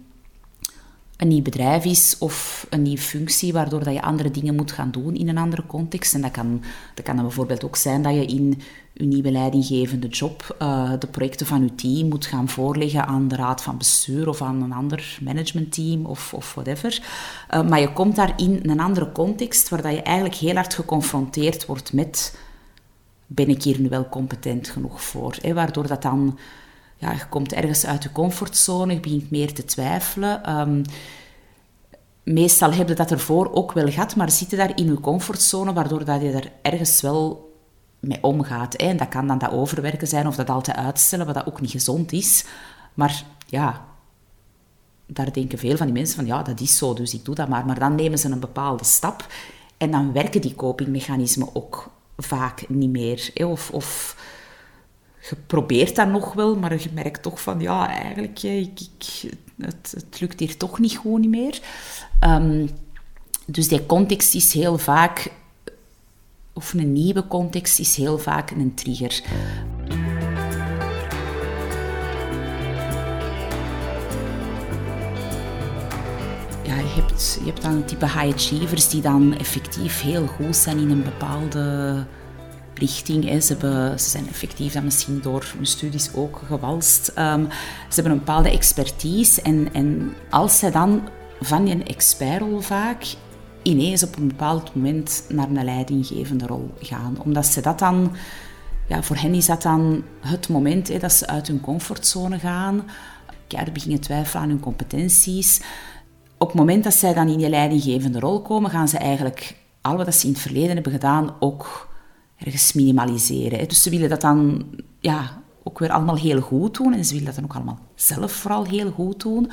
een 1.21 1.29
nieuw 1.29 1.43
bedrijf 1.43 1.85
is 1.85 2.17
of 2.19 2.67
een 2.71 2.83
nieuwe 2.83 3.01
functie, 3.01 3.53
waardoor 3.53 3.85
dat 3.85 3.95
je 3.95 4.03
andere 4.03 4.31
dingen 4.31 4.55
moet 4.55 4.73
gaan 4.73 4.91
doen 4.91 5.15
in 5.15 5.29
een 5.29 5.39
andere 5.39 5.67
context. 5.67 6.15
En 6.15 6.21
dat 6.21 6.31
kan, 6.31 6.63
dat 6.95 7.05
kan 7.05 7.17
dan 7.17 7.25
bijvoorbeeld 7.25 7.65
ook 7.65 7.77
zijn 7.77 8.03
dat 8.03 8.15
je 8.15 8.27
in 8.27 8.61
je 8.93 9.07
nieuwe 9.07 9.31
leidinggevende 9.31 10.09
job 10.09 10.57
uh, 10.63 10.93
de 10.99 11.07
projecten 11.07 11.47
van 11.47 11.63
je 11.63 11.75
team 11.75 12.09
moet 12.09 12.27
gaan 12.27 12.49
voorleggen 12.49 13.07
aan 13.07 13.29
de 13.29 13.37
raad 13.37 13.63
van 13.63 13.79
bestuur 13.79 14.29
of 14.29 14.43
aan 14.43 14.63
een 14.63 14.73
ander 14.73 15.19
managementteam 15.23 16.07
of, 16.07 16.35
of 16.35 16.55
whatever. 16.55 17.03
Uh, 17.51 17.69
maar 17.69 17.81
je 17.81 17.93
komt 17.93 18.17
daar 18.17 18.33
in 18.37 18.61
een 18.63 18.81
andere 18.81 19.13
context 19.13 19.69
waar 19.69 19.83
dat 19.83 19.93
je 19.93 20.03
eigenlijk 20.03 20.37
heel 20.37 20.55
hard 20.55 20.75
geconfronteerd 20.75 21.67
wordt 21.67 21.93
met 21.93 22.39
ben 23.27 23.49
ik 23.49 23.63
hier 23.63 23.81
nu 23.81 23.89
wel 23.89 24.09
competent 24.09 24.69
genoeg 24.69 25.03
voor? 25.03 25.37
Hè? 25.41 25.55
Waardoor 25.55 25.87
dat 25.87 26.03
dan 26.03 26.39
ja, 27.01 27.13
je 27.13 27.27
komt 27.29 27.53
ergens 27.53 27.87
uit 27.87 28.03
je 28.03 28.13
comfortzone, 28.13 28.93
je 28.93 29.01
begint 29.01 29.31
meer 29.31 29.55
te 29.55 29.65
twijfelen. 29.65 30.59
Um, 30.59 30.83
meestal 32.23 32.73
heb 32.73 32.89
je 32.89 32.95
dat 32.95 33.11
ervoor 33.11 33.53
ook 33.53 33.73
wel 33.73 33.91
gehad, 33.91 34.17
maar 34.17 34.31
zit 34.31 34.51
je 34.51 34.57
daar 34.57 34.79
in 34.79 34.87
je 34.87 35.01
comfortzone, 35.01 35.73
waardoor 35.73 36.05
dat 36.05 36.21
je 36.21 36.31
er 36.31 36.53
ergens 36.63 37.01
wel 37.01 37.55
mee 38.01 38.23
omgaat. 38.23 38.75
Hè? 38.77 38.87
En 38.87 38.97
dat 38.97 39.09
kan 39.09 39.27
dan 39.27 39.39
dat 39.39 39.51
overwerken 39.51 40.07
zijn 40.07 40.27
of 40.27 40.37
dat 40.37 40.51
altijd 40.51 40.77
uitstellen, 40.77 41.27
wat 41.27 41.35
dat 41.35 41.47
ook 41.47 41.61
niet 41.61 41.71
gezond 41.71 42.13
is. 42.13 42.45
Maar 42.95 43.25
ja, 43.47 43.85
daar 45.07 45.33
denken 45.33 45.59
veel 45.59 45.77
van 45.77 45.87
die 45.87 45.95
mensen 45.95 46.17
van, 46.17 46.27
ja, 46.27 46.43
dat 46.43 46.61
is 46.61 46.77
zo, 46.77 46.95
dus 46.95 47.15
ik 47.15 47.25
doe 47.25 47.35
dat 47.35 47.49
maar. 47.49 47.67
Maar 47.67 47.79
dan 47.79 47.95
nemen 47.95 48.19
ze 48.19 48.31
een 48.31 48.41
bepaalde 48.41 48.85
stap 48.85 49.27
en 49.77 49.91
dan 49.91 50.13
werken 50.13 50.41
die 50.41 50.55
copingmechanismen 50.55 51.55
ook 51.55 51.91
vaak 52.17 52.69
niet 52.69 52.91
meer. 52.91 53.31
Of... 53.35 53.71
of 53.71 54.17
je 55.21 55.37
probeert 55.47 55.97
dat 55.97 56.09
nog 56.09 56.33
wel, 56.33 56.57
maar 56.57 56.83
je 56.83 56.91
merkt 56.93 57.23
toch 57.23 57.43
van, 57.43 57.61
ja, 57.61 57.89
eigenlijk, 57.89 58.43
ik, 58.43 58.81
ik, 58.81 59.31
het, 59.61 59.95
het, 59.97 60.21
lukt 60.21 60.41
hier 60.41 60.57
toch 60.57 60.79
niet 60.79 60.99
gewoon 60.99 61.21
niet 61.21 61.31
meer. 61.31 61.61
Um, 62.25 62.71
dus 63.47 63.69
die 63.69 63.87
context 63.87 64.35
is 64.35 64.53
heel 64.53 64.79
vaak, 64.79 65.33
of 66.53 66.73
een 66.73 66.93
nieuwe 66.93 67.27
context 67.27 67.79
is 67.79 67.97
heel 67.97 68.19
vaak 68.19 68.51
een 68.51 68.75
trigger. 68.75 69.23
Uh. 69.25 70.21
je 76.95 77.01
hebt, 77.01 77.39
je 77.41 77.47
hebt 77.47 77.63
dan 77.63 77.85
type 77.85 78.05
high 78.05 78.35
achievers 78.35 78.89
die 78.89 79.03
dan 79.03 79.37
effectief 79.39 80.01
heel 80.01 80.27
goed 80.27 80.57
zijn 80.57 80.79
in 80.79 80.91
een 80.91 81.03
bepaalde 81.03 82.07
richting. 82.81 83.29
Hè. 83.29 83.41
Ze, 83.41 83.57
ze 83.99 84.11
zijn 84.11 84.29
effectief 84.29 84.73
dan 84.73 84.85
misschien 84.85 85.21
door 85.23 85.53
hun 85.57 85.67
studies 85.67 86.15
ook 86.15 86.41
gewalst. 86.47 87.09
Um, 87.09 87.49
ze 87.89 87.95
hebben 87.95 88.13
een 88.13 88.19
bepaalde 88.19 88.51
expertise 88.51 89.43
en, 89.43 89.69
en 89.73 90.15
als 90.31 90.59
zij 90.59 90.71
dan 90.71 91.09
van 91.41 91.65
die 91.65 91.83
expertrol 91.83 92.61
vaak 92.61 93.05
ineens 93.63 94.03
op 94.03 94.17
een 94.17 94.29
bepaald 94.29 94.75
moment 94.75 95.25
naar 95.29 95.49
een 95.49 95.65
leidinggevende 95.65 96.47
rol 96.47 96.71
gaan. 96.81 97.17
Omdat 97.25 97.47
ze 97.47 97.61
dat 97.61 97.79
dan, 97.79 98.13
ja, 98.89 99.03
voor 99.03 99.17
hen 99.17 99.35
is 99.35 99.47
dat 99.47 99.63
dan 99.63 100.03
het 100.21 100.49
moment 100.49 100.89
hè, 100.89 100.99
dat 100.99 101.13
ze 101.13 101.27
uit 101.27 101.47
hun 101.47 101.61
comfortzone 101.61 102.39
gaan, 102.39 102.83
keihard 103.47 103.75
beginnen 103.75 104.01
twijfelen 104.01 104.43
aan 104.43 104.49
hun 104.49 104.61
competenties. 104.61 105.61
Op 106.39 106.49
het 106.49 106.57
moment 106.57 106.85
dat 106.85 106.95
zij 106.95 107.15
dan 107.15 107.29
in 107.29 107.39
die 107.39 107.49
leidinggevende 107.49 108.21
rol 108.21 108.43
komen, 108.43 108.71
gaan 108.71 108.89
ze 108.89 108.99
eigenlijk 108.99 109.57
al 109.81 109.97
wat 109.97 110.15
ze 110.15 110.27
in 110.27 110.33
het 110.33 110.43
verleden 110.43 110.75
hebben 110.75 110.93
gedaan 110.93 111.35
ook 111.41 111.90
ergens 112.45 112.73
minimaliseren. 112.73 113.69
Dus 113.69 113.83
ze 113.83 113.91
willen 113.91 114.09
dat 114.09 114.21
dan 114.21 114.65
ja, 115.01 115.43
ook 115.63 115.79
weer 115.79 115.91
allemaal 115.91 116.17
heel 116.17 116.41
goed 116.41 116.77
doen 116.77 116.95
en 116.95 117.05
ze 117.05 117.11
willen 117.11 117.27
dat 117.27 117.35
dan 117.35 117.45
ook 117.45 117.55
allemaal 117.55 117.79
zelf 117.95 118.33
vooral 118.33 118.65
heel 118.65 118.91
goed 118.91 119.21
doen. 119.21 119.51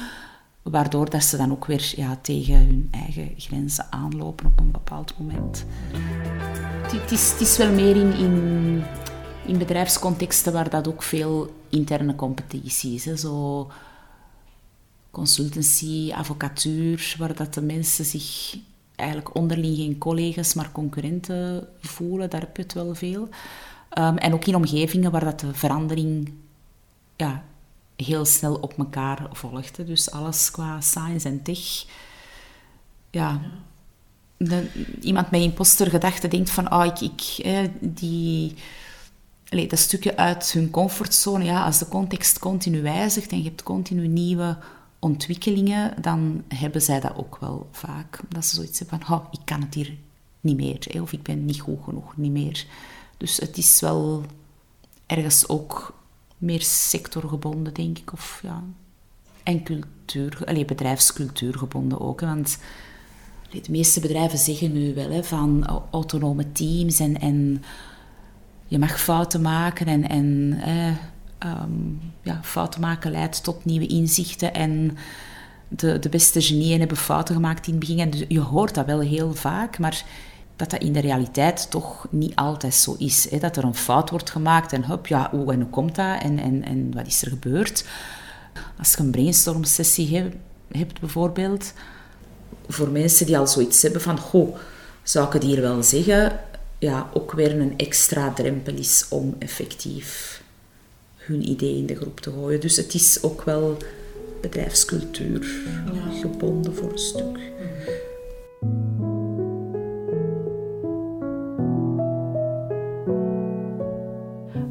Waardoor 0.62 1.10
dat 1.10 1.24
ze 1.24 1.38
dan 1.38 1.52
ook 1.52 1.66
weer 1.66 1.94
ja, 1.96 2.18
tegen 2.22 2.56
hun 2.56 2.88
eigen 2.92 3.34
grenzen 3.38 3.86
aanlopen 3.90 4.46
op 4.46 4.60
een 4.60 4.72
bepaald 4.72 5.14
moment. 5.18 5.66
Het 6.82 7.12
is, 7.12 7.36
is 7.40 7.58
wel 7.58 7.72
meer 7.72 7.96
in, 7.96 8.14
in, 8.14 8.84
in 9.46 9.58
bedrijfscontexten 9.58 10.54
waar 10.54 10.70
dat 10.70 10.88
ook 10.88 11.04
veel 11.04 11.54
interne 11.70 12.16
competitie 12.16 12.94
is. 12.94 13.04
Zo 13.04 13.68
consultancy, 15.12 16.12
advocatuur, 16.14 17.16
waar 17.18 17.36
dat 17.36 17.54
de 17.54 17.62
mensen 17.62 18.06
zich 18.06 18.58
eigenlijk 18.98 19.36
onderling 19.36 19.76
geen 19.76 19.98
collega's, 19.98 20.54
maar 20.54 20.72
concurrenten 20.72 21.68
voelen. 21.80 22.30
Daar 22.30 22.42
heb 22.42 22.56
je 22.56 22.64
het 22.64 22.74
wel 22.74 22.96
veel. 22.96 23.30
Um, 23.98 24.18
en 24.18 24.34
ook 24.34 24.46
in 24.46 24.56
omgevingen 24.56 25.12
waar 25.12 25.24
dat 25.24 25.40
de 25.40 25.54
verandering 25.54 26.34
ja, 27.16 27.44
heel 27.96 28.26
snel 28.26 28.56
op 28.56 28.78
elkaar 28.78 29.28
volgt. 29.32 29.86
Dus 29.88 30.12
alles 30.12 30.52
qua 30.52 30.82
science 30.82 31.28
en 31.28 31.42
tech. 31.42 31.86
Ja. 33.12 33.42
De, 34.38 34.68
iemand 35.02 35.32
met 35.32 35.42
impostergedachte 35.42 36.28
denkt 36.28 36.50
van, 36.50 36.74
oh, 36.74 36.86
ik, 36.86 37.00
ik 37.00 37.44
die... 37.82 38.56
Allee, 39.50 39.68
dat 39.68 39.80
stukje 39.80 40.18
uit 40.18 40.52
hun 40.52 40.70
comfortzone, 40.70 41.44
ja, 41.44 41.66
als 41.66 41.78
de 41.78 41.88
context 41.88 42.40
continu 42.40 42.82
wijzigt 42.82 43.32
en 43.32 43.38
je 43.38 43.44
hebt 43.44 43.64
continu 43.64 44.08
nieuwe 44.08 44.58
ontwikkelingen, 45.08 46.02
dan 46.02 46.44
hebben 46.48 46.82
zij 46.82 47.00
dat 47.00 47.16
ook 47.16 47.38
wel 47.40 47.68
vaak. 47.72 48.20
Dat 48.30 48.46
ze 48.46 48.56
zoiets 48.56 48.80
hebben 48.80 49.00
van, 49.00 49.18
oh, 49.18 49.26
ik 49.32 49.40
kan 49.46 49.62
het 49.62 49.74
hier 49.74 49.98
niet 50.42 50.58
meer, 50.58 51.02
of 51.02 51.12
ik 51.12 51.24
ben 51.24 51.46
niet 51.46 51.62
goed 51.62 51.84
genoeg, 51.84 52.18
niet 52.18 52.32
meer. 52.32 52.66
Dus 53.18 53.38
het 53.38 53.58
is 53.58 53.80
wel 53.80 54.24
ergens 55.06 55.50
ook 55.50 55.96
meer 56.38 56.62
sectorgebonden, 56.62 57.74
denk 57.74 57.98
ik. 57.98 58.14
Of, 58.14 58.40
ja. 58.44 58.64
En 59.44 59.64
cultuur, 59.64 60.42
allez, 60.46 60.66
bedrijfscultuurgebonden 60.66 62.00
ook. 62.00 62.22
want 62.22 62.58
de 63.50 63.72
meeste 63.72 64.00
bedrijven 64.00 64.38
zeggen 64.38 64.74
nu 64.74 64.94
wel 64.94 65.12
hè, 65.12 65.24
van 65.24 65.66
autonome 65.92 66.52
teams 66.52 67.00
en, 67.00 67.20
en 67.20 67.64
je 68.68 68.80
mag 68.80 69.02
fouten 69.02 69.42
maken 69.42 69.88
en, 69.88 70.10
en 70.10 70.58
eh, 70.62 70.96
ja, 72.22 72.40
fouten 72.44 72.82
maken 72.82 73.12
leidt 73.12 73.44
tot 73.44 73.66
nieuwe 73.66 73.88
inzichten 73.88 74.54
en 74.54 74.98
de, 75.68 76.00
de 76.00 76.10
beste 76.10 76.42
genieën 76.42 76.80
hebben 76.80 76.98
fouten 76.98 77.36
gemaakt 77.36 77.68
in 77.68 77.72
het 77.72 77.80
begin. 77.80 78.00
En 78.00 78.10
dus 78.10 78.24
je 78.28 78.40
hoort 78.40 78.76
dat 78.76 78.86
wel 78.86 79.00
heel 79.00 79.34
vaak, 79.34 79.80
maar 79.80 80.06
dat 80.56 80.70
dat 80.70 80.82
in 80.82 80.94
de 80.94 81.00
realiteit 81.00 81.72
toch 81.72 82.08
niet 82.10 82.36
altijd 82.36 82.74
zo 82.74 82.96
is. 82.98 83.30
Hè? 83.30 83.38
Dat 83.38 83.58
er 83.58 83.64
een 83.64 83.76
fout 83.76 84.10
wordt 84.10 84.30
gemaakt 84.30 84.74
en 84.74 84.86
hup, 84.86 85.08
ja, 85.08 85.30
hoe 85.32 85.54
en 85.54 85.62
hoe 85.62 85.70
komt 85.70 85.96
dat 85.96 86.22
en, 86.22 86.40
en, 86.40 86.64
en 86.64 86.94
wat 86.94 87.08
is 87.08 87.22
er 87.22 87.30
gebeurd? 87.30 87.86
Als 88.78 88.94
je 88.94 89.00
een 89.00 89.12
brainstorm-sessie 89.12 90.18
hebt, 90.18 90.36
hebt 90.72 91.00
bijvoorbeeld, 91.00 91.74
voor 92.68 92.90
mensen 92.90 93.26
die 93.26 93.38
al 93.38 93.48
zoiets 93.48 93.82
hebben 93.82 94.02
van, 94.02 94.20
goh, 94.20 94.58
zou 95.04 95.28
ik 95.28 95.34
het 95.34 95.44
hier 95.44 95.62
wel 95.62 95.84
zeggen, 95.84 96.40
ja, 96.80 97.10
ook 97.14 97.32
weer 97.32 97.60
een 97.60 97.78
extra 97.78 98.34
drempel 98.34 98.74
is 98.74 99.06
om 99.10 99.36
effectief 99.40 100.37
hun 101.28 101.50
idee 101.50 101.78
in 101.78 101.86
de 101.86 101.96
groep 101.96 102.20
te 102.20 102.32
gooien. 102.32 102.60
Dus 102.60 102.76
het 102.76 102.94
is 102.94 103.24
ook 103.24 103.44
wel 103.44 103.78
bedrijfscultuur 104.42 105.48
gebonden 106.22 106.76
voor 106.76 106.92
een 106.92 106.98
stuk. 106.98 107.40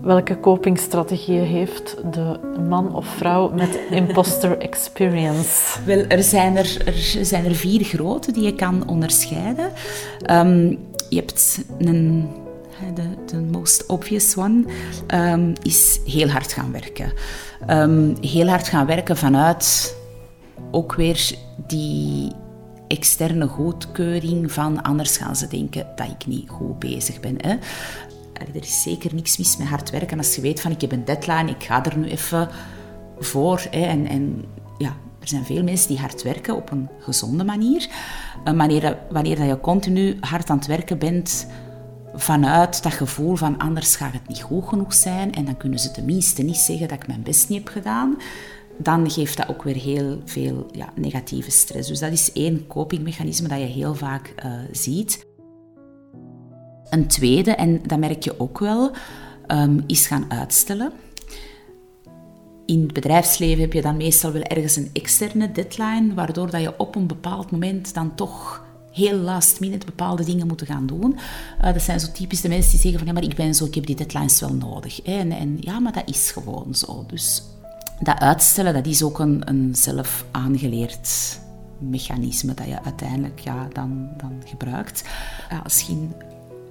Welke 0.02 0.40
copingstrategieën 0.40 1.44
heeft 1.44 1.96
de 2.12 2.38
man 2.68 2.94
of 2.94 3.06
vrouw 3.06 3.50
met 3.50 3.80
imposter 3.90 4.58
experience? 4.68 5.78
Wel, 5.84 6.04
er 6.08 6.22
zijn 6.22 6.56
er, 6.56 6.76
er, 6.86 7.24
zijn 7.24 7.44
er 7.44 7.54
vier 7.54 7.84
grote 7.84 8.32
die 8.32 8.42
je 8.42 8.54
kan 8.54 8.88
onderscheiden. 8.88 9.72
Um, 10.30 10.78
je 11.08 11.16
hebt 11.16 11.64
een 11.78 12.28
de, 13.26 13.36
most 13.36 13.86
obvious 13.86 14.36
one, 14.36 14.64
um, 15.14 15.52
is 15.62 16.00
heel 16.04 16.28
hard 16.28 16.52
gaan 16.52 16.72
werken. 16.72 17.12
Um, 17.70 18.16
heel 18.20 18.48
hard 18.48 18.68
gaan 18.68 18.86
werken 18.86 19.16
vanuit 19.16 19.96
ook 20.70 20.94
weer 20.94 21.34
die 21.66 22.32
externe 22.88 23.46
goedkeuring 23.46 24.52
van 24.52 24.82
anders 24.82 25.16
gaan 25.16 25.36
ze 25.36 25.48
denken 25.48 25.86
dat 25.96 26.06
ik 26.08 26.26
niet 26.26 26.48
goed 26.48 26.78
bezig 26.78 27.20
ben. 27.20 27.36
Hè. 27.40 27.56
Er 28.32 28.62
is 28.62 28.82
zeker 28.82 29.14
niks 29.14 29.36
mis 29.36 29.56
met 29.56 29.66
hard 29.66 29.90
werken. 29.90 30.18
Als 30.18 30.34
je 30.34 30.40
weet 30.40 30.60
van 30.60 30.70
ik 30.70 30.80
heb 30.80 30.92
een 30.92 31.04
deadline, 31.04 31.50
ik 31.50 31.64
ga 31.64 31.84
er 31.84 31.98
nu 31.98 32.08
even 32.08 32.48
voor. 33.18 33.62
Hè, 33.70 33.80
en, 33.80 34.06
en 34.06 34.44
ja, 34.78 34.96
er 35.20 35.28
zijn 35.28 35.44
veel 35.44 35.62
mensen 35.62 35.88
die 35.88 35.98
hard 35.98 36.22
werken 36.22 36.56
op 36.56 36.70
een 36.70 36.88
gezonde 37.00 37.44
manier. 37.44 37.88
Uh, 38.44 38.56
wanneer, 38.56 38.98
wanneer 39.10 39.36
dat 39.36 39.46
je 39.46 39.60
continu 39.60 40.16
hard 40.20 40.50
aan 40.50 40.56
het 40.56 40.66
werken 40.66 40.98
bent 40.98 41.46
vanuit 42.16 42.82
dat 42.82 42.92
gevoel 42.92 43.36
van 43.36 43.58
anders 43.58 43.96
gaat 43.96 44.12
het 44.12 44.28
niet 44.28 44.42
goed 44.42 44.68
genoeg 44.68 44.94
zijn 44.94 45.34
en 45.34 45.44
dan 45.44 45.56
kunnen 45.56 45.78
ze 45.78 45.90
tenminste 45.90 46.42
niet 46.42 46.56
zeggen 46.56 46.88
dat 46.88 47.02
ik 47.02 47.06
mijn 47.06 47.22
best 47.22 47.48
niet 47.48 47.58
heb 47.58 47.68
gedaan, 47.68 48.16
dan 48.78 49.10
geeft 49.10 49.36
dat 49.36 49.48
ook 49.48 49.62
weer 49.62 49.76
heel 49.76 50.20
veel 50.24 50.66
ja, 50.72 50.92
negatieve 50.94 51.50
stress. 51.50 51.88
Dus 51.88 51.98
dat 51.98 52.12
is 52.12 52.32
één 52.32 52.66
copingmechanisme 52.66 53.48
dat 53.48 53.58
je 53.58 53.64
heel 53.64 53.94
vaak 53.94 54.34
uh, 54.44 54.52
ziet. 54.72 55.26
Een 56.90 57.06
tweede, 57.06 57.50
en 57.50 57.82
dat 57.86 57.98
merk 57.98 58.22
je 58.22 58.40
ook 58.40 58.58
wel, 58.58 58.90
um, 59.46 59.84
is 59.86 60.06
gaan 60.06 60.30
uitstellen. 60.30 60.92
In 62.66 62.82
het 62.82 62.92
bedrijfsleven 62.92 63.60
heb 63.60 63.72
je 63.72 63.82
dan 63.82 63.96
meestal 63.96 64.32
wel 64.32 64.42
ergens 64.42 64.76
een 64.76 64.90
externe 64.92 65.52
deadline, 65.52 66.14
waardoor 66.14 66.50
dat 66.50 66.60
je 66.60 66.78
op 66.78 66.94
een 66.94 67.06
bepaald 67.06 67.50
moment 67.50 67.94
dan 67.94 68.14
toch 68.14 68.65
heel 68.96 69.18
last 69.18 69.60
minute 69.60 69.86
bepaalde 69.86 70.24
dingen 70.24 70.46
moeten 70.46 70.66
gaan 70.66 70.86
doen. 70.86 71.18
Uh, 71.64 71.72
dat 71.72 71.82
zijn 71.82 72.00
zo 72.00 72.12
typisch 72.12 72.40
de 72.40 72.48
mensen 72.48 72.70
die 72.70 72.80
zeggen 72.80 72.98
van 72.98 73.08
ja, 73.08 73.14
maar 73.14 73.30
ik 73.30 73.36
ben 73.36 73.54
zo, 73.54 73.64
ik 73.64 73.74
heb 73.74 73.86
die 73.86 73.96
deadlines 73.96 74.40
wel 74.40 74.54
nodig. 74.54 75.02
En, 75.02 75.32
en 75.32 75.56
ja, 75.60 75.78
maar 75.78 75.92
dat 75.92 76.08
is 76.08 76.30
gewoon 76.30 76.74
zo. 76.74 77.04
Dus 77.06 77.42
dat 78.00 78.18
uitstellen, 78.18 78.74
dat 78.74 78.86
is 78.86 79.02
ook 79.02 79.18
een, 79.18 79.42
een 79.48 79.74
zelf 79.74 80.24
aangeleerd 80.30 81.38
mechanisme 81.78 82.54
dat 82.54 82.66
je 82.66 82.82
uiteindelijk 82.82 83.38
ja, 83.38 83.68
dan, 83.72 84.08
dan 84.16 84.42
gebruikt. 84.44 85.04
Ja, 85.50 85.60
als 85.64 85.80
je 85.80 85.92
in 85.92 86.12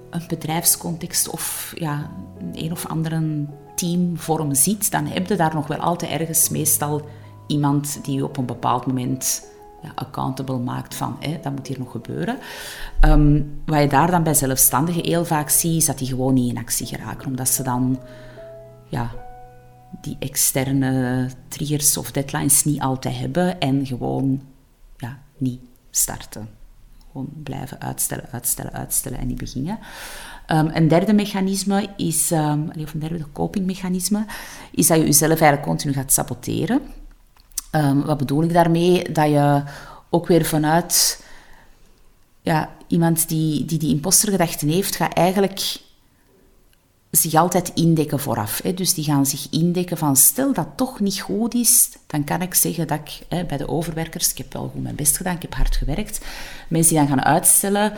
een 0.09 0.23
bedrijfscontext 0.27 1.29
of 1.29 1.73
ja, 1.75 2.11
een 2.53 2.71
of 2.71 2.85
andere 2.85 3.45
teamvorm 3.75 4.53
ziet, 4.53 4.91
dan 4.91 5.05
heb 5.05 5.27
je 5.27 5.35
daar 5.35 5.53
nog 5.53 5.67
wel 5.67 5.77
altijd 5.77 6.11
ergens 6.11 6.49
meestal 6.49 7.01
iemand 7.47 7.99
die 8.03 8.15
je 8.15 8.23
op 8.23 8.37
een 8.37 8.45
bepaald 8.45 8.85
moment 8.85 9.43
ja, 9.85 9.91
accountable 9.95 10.57
maakt 10.57 10.95
van 10.95 11.15
hè, 11.19 11.39
dat 11.41 11.51
moet 11.51 11.67
hier 11.67 11.79
nog 11.79 11.91
gebeuren. 11.91 12.37
Um, 13.01 13.61
wat 13.65 13.81
je 13.81 13.87
daar 13.87 14.11
dan 14.11 14.23
bij 14.23 14.33
zelfstandigen 14.33 15.03
heel 15.03 15.25
vaak 15.25 15.49
ziet, 15.49 15.75
is 15.75 15.85
dat 15.85 15.97
die 15.97 16.07
gewoon 16.07 16.33
niet 16.33 16.49
in 16.51 16.57
actie 16.57 16.85
geraken, 16.85 17.27
omdat 17.27 17.49
ze 17.49 17.63
dan 17.63 17.99
ja, 18.89 19.11
die 20.01 20.15
externe 20.19 21.29
triggers 21.47 21.97
of 21.97 22.11
deadlines 22.11 22.63
niet 22.63 22.81
altijd 22.81 23.17
hebben 23.17 23.59
en 23.59 23.85
gewoon 23.85 24.41
ja, 24.97 25.19
niet 25.37 25.59
starten. 25.91 26.49
Gewoon 27.11 27.29
blijven 27.43 27.81
uitstellen, 27.81 28.25
uitstellen, 28.31 28.73
uitstellen 28.73 29.19
en 29.19 29.27
niet 29.27 29.37
beginnen. 29.37 29.79
Um, 30.51 30.69
een 30.73 30.87
derde 30.87 31.13
mechanisme 31.13 31.87
is, 31.97 32.31
um, 32.31 32.71
of 32.83 32.93
een 32.93 32.99
derde 32.99 33.25
copingmechanisme, 33.33 34.25
is 34.71 34.87
dat 34.87 34.97
je 34.97 35.03
jezelf 35.03 35.39
eigenlijk 35.39 35.61
continu 35.61 35.93
gaat 35.93 36.11
saboteren. 36.11 36.81
Um, 37.75 38.05
wat 38.05 38.17
bedoel 38.17 38.43
ik 38.43 38.53
daarmee? 38.53 39.11
Dat 39.11 39.29
je 39.29 39.63
ook 40.09 40.27
weer 40.27 40.45
vanuit 40.45 41.23
ja, 42.41 42.69
iemand 42.87 43.27
die, 43.27 43.65
die 43.65 43.79
die 43.79 43.93
impostergedachten 43.93 44.67
heeft, 44.67 44.95
gaat 44.95 45.13
eigenlijk 45.13 45.77
zich 47.11 47.33
altijd 47.33 47.71
indekken 47.73 48.19
vooraf. 48.19 48.61
Hè. 48.63 48.73
Dus 48.73 48.93
die 48.93 49.03
gaan 49.03 49.25
zich 49.25 49.47
indekken 49.49 49.97
van 49.97 50.15
stel 50.15 50.53
dat 50.53 50.67
toch 50.75 50.99
niet 50.99 51.19
goed 51.19 51.53
is, 51.53 51.89
dan 52.07 52.23
kan 52.23 52.41
ik 52.41 52.53
zeggen 52.53 52.87
dat 52.87 52.99
ik 52.99 53.25
hè, 53.29 53.45
bij 53.45 53.57
de 53.57 53.67
overwerkers, 53.67 54.31
ik 54.31 54.37
heb 54.37 54.53
wel 54.53 54.69
goed 54.73 54.83
mijn 54.83 54.95
best 54.95 55.17
gedaan, 55.17 55.35
ik 55.35 55.41
heb 55.41 55.53
hard 55.53 55.75
gewerkt. 55.75 56.25
Mensen 56.67 56.95
die 56.95 57.07
dan 57.07 57.17
gaan 57.17 57.25
uitstellen, 57.25 57.93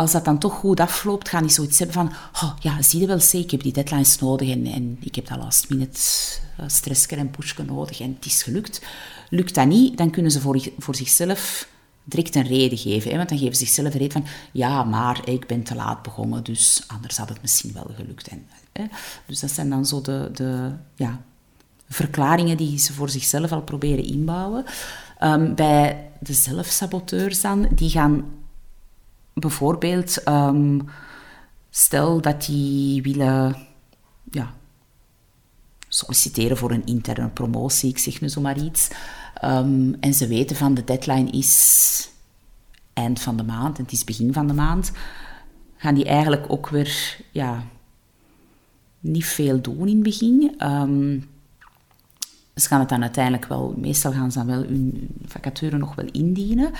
als 0.00 0.12
dat 0.12 0.24
dan 0.24 0.38
toch 0.38 0.54
goed 0.54 0.80
afloopt, 0.80 1.28
gaan 1.28 1.42
die 1.42 1.52
zoiets 1.52 1.78
hebben 1.78 1.96
van 1.96 2.12
oh, 2.42 2.52
ja, 2.60 2.82
zie 2.82 3.00
je 3.00 3.06
wel, 3.06 3.20
zeg, 3.20 3.40
ik 3.40 3.50
heb 3.50 3.62
die 3.62 3.72
deadlines 3.72 4.18
nodig 4.18 4.50
en, 4.50 4.98
ik 5.00 5.14
heb 5.14 5.28
dat 5.28 5.38
last 5.38 5.68
minute 5.68 6.00
uh, 6.60 6.66
stressje 6.68 7.16
en 7.16 7.30
pushje 7.30 7.62
nodig 7.62 8.00
en 8.00 8.14
het 8.14 8.26
is 8.26 8.42
gelukt. 8.42 8.82
Lukt 9.30 9.54
dat 9.54 9.66
niet, 9.66 9.96
dan 9.96 10.10
kunnen 10.10 10.30
ze 10.30 10.40
voor, 10.40 10.60
voor 10.78 10.94
zichzelf 10.94 11.68
direct 12.04 12.34
een 12.34 12.46
reden 12.46 12.78
geven. 12.78 13.10
Hè? 13.10 13.16
Want 13.16 13.28
dan 13.28 13.38
geven 13.38 13.54
ze 13.54 13.64
zichzelf 13.64 13.92
de 13.92 13.98
reden 13.98 14.12
van, 14.12 14.26
ja, 14.52 14.84
maar 14.84 15.28
ik 15.28 15.46
ben 15.46 15.62
te 15.62 15.74
laat 15.74 16.02
begonnen, 16.02 16.44
dus 16.44 16.84
anders 16.86 17.16
had 17.16 17.28
het 17.28 17.42
misschien 17.42 17.72
wel 17.72 17.90
gelukt. 17.96 18.28
En, 18.28 18.46
hè? 18.72 18.84
Dus 19.26 19.40
dat 19.40 19.50
zijn 19.50 19.70
dan 19.70 19.86
zo 19.86 20.00
de, 20.00 20.30
de 20.32 20.70
ja, 20.94 21.20
verklaringen 21.88 22.56
die 22.56 22.78
ze 22.78 22.92
voor 22.92 23.10
zichzelf 23.10 23.52
al 23.52 23.62
proberen 23.62 24.04
inbouwen. 24.04 24.64
Um, 25.22 25.54
bij 25.54 26.10
de 26.20 26.32
zelfsaboteurs 26.32 27.40
dan, 27.40 27.68
die 27.74 27.90
gaan 27.90 28.24
bijvoorbeeld, 29.34 30.28
um, 30.28 30.88
stel 31.70 32.20
dat 32.20 32.44
die 32.44 33.02
willen 33.02 33.56
ja, 34.30 34.54
solliciteren 35.88 36.56
voor 36.56 36.70
een 36.70 36.86
interne 36.86 37.28
promotie, 37.28 37.90
ik 37.90 37.98
zeg 37.98 38.20
nu 38.20 38.28
zomaar 38.28 38.58
iets. 38.58 38.90
Um, 39.44 39.96
en 40.00 40.14
ze 40.14 40.26
weten 40.26 40.56
van 40.56 40.74
de 40.74 40.84
deadline 40.84 41.30
is 41.30 42.08
eind 42.92 43.20
van 43.20 43.36
de 43.36 43.44
maand 43.44 43.78
en 43.78 43.84
het 43.84 43.92
is 43.92 44.04
begin 44.04 44.32
van 44.32 44.46
de 44.46 44.54
maand. 44.54 44.92
Gaan 45.76 45.94
die 45.94 46.04
eigenlijk 46.04 46.44
ook 46.48 46.68
weer 46.68 47.16
ja, 47.32 47.64
niet 49.00 49.26
veel 49.26 49.60
doen 49.60 49.88
in 49.88 49.94
het 49.94 50.02
begin. 50.02 50.54
Um, 50.62 51.28
ze 52.54 52.68
gaan 52.68 52.80
het 52.80 52.88
dan 52.88 53.02
uiteindelijk 53.02 53.46
wel, 53.46 53.74
meestal 53.76 54.12
gaan 54.12 54.32
ze 54.32 54.38
dan 54.38 54.46
wel 54.46 54.62
hun 54.62 55.08
vacature 55.26 55.76
nog 55.76 55.94
wel 55.94 56.08
indienen. 56.12 56.70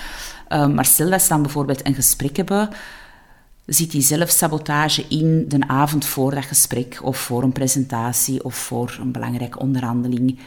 Um, 0.48 0.74
maar 0.74 0.84
stel 0.84 1.10
dat 1.10 1.22
ze 1.22 1.28
dan 1.28 1.42
bijvoorbeeld 1.42 1.86
een 1.86 1.94
gesprek 1.94 2.36
hebben, 2.36 2.68
zit 3.66 3.90
die 3.90 4.02
zelfsabotage 4.02 5.04
in 5.08 5.48
de 5.48 5.68
avond 5.68 6.04
voor 6.04 6.34
dat 6.34 6.44
gesprek 6.44 7.00
of 7.02 7.18
voor 7.18 7.42
een 7.42 7.52
presentatie 7.52 8.44
of 8.44 8.54
voor 8.54 8.96
een 9.00 9.12
belangrijke 9.12 9.58
onderhandeling 9.58 10.38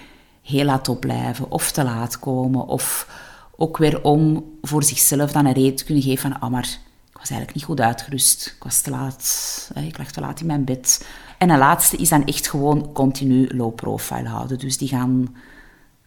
heel 0.41 0.65
laat 0.65 0.89
opblijven 0.89 1.51
of 1.51 1.71
te 1.71 1.83
laat 1.83 2.19
komen. 2.19 2.67
Of 2.67 3.07
ook 3.55 3.77
weer 3.77 4.03
om 4.03 4.45
voor 4.61 4.83
zichzelf 4.83 5.31
dan 5.31 5.45
een 5.45 5.53
reden 5.53 5.75
te 5.75 5.83
kunnen 5.83 6.03
geven 6.03 6.31
van, 6.31 6.39
ah, 6.39 6.49
maar 6.49 6.79
ik 7.09 7.17
was 7.19 7.29
eigenlijk 7.29 7.53
niet 7.53 7.63
goed 7.63 7.79
uitgerust. 7.81 8.45
Ik 8.57 8.63
was 8.63 8.81
te 8.81 8.89
laat, 8.89 9.71
ik 9.75 9.97
lag 9.97 10.11
te 10.11 10.21
laat 10.21 10.39
in 10.39 10.45
mijn 10.45 10.63
bed. 10.63 11.07
En 11.43 11.49
een 11.49 11.57
laatste 11.57 11.97
is 11.97 12.09
dan 12.09 12.25
echt 12.25 12.49
gewoon 12.49 12.91
continu 12.91 13.55
low 13.55 13.75
profile 13.75 14.27
houden. 14.27 14.59
Dus 14.59 14.77
die 14.77 14.87
gaan 14.87 15.35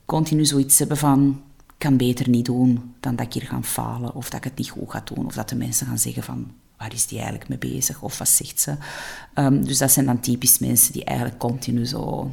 continu 0.04 0.44
zoiets 0.44 0.78
hebben 0.78 0.96
van, 0.96 1.42
kan 1.78 1.96
beter 1.96 2.28
niet 2.28 2.44
doen 2.44 2.94
dan 3.00 3.16
dat 3.16 3.26
ik 3.26 3.32
hier 3.32 3.42
ga 3.42 3.62
falen. 3.62 4.14
Of 4.14 4.30
dat 4.30 4.38
ik 4.38 4.44
het 4.44 4.56
niet 4.56 4.70
goed 4.70 4.90
ga 4.90 5.02
doen. 5.04 5.26
Of 5.26 5.34
dat 5.34 5.48
de 5.48 5.56
mensen 5.56 5.86
gaan 5.86 5.98
zeggen 5.98 6.22
van, 6.22 6.50
waar 6.76 6.92
is 6.92 7.06
die 7.06 7.18
eigenlijk 7.18 7.48
mee 7.48 7.72
bezig? 7.72 8.02
Of 8.02 8.18
wat 8.18 8.28
zegt 8.28 8.60
ze? 8.60 8.74
Um, 9.34 9.64
dus 9.64 9.78
dat 9.78 9.92
zijn 9.92 10.06
dan 10.06 10.20
typisch 10.20 10.58
mensen 10.58 10.92
die 10.92 11.04
eigenlijk 11.04 11.38
continu 11.38 11.86
zo 11.86 12.30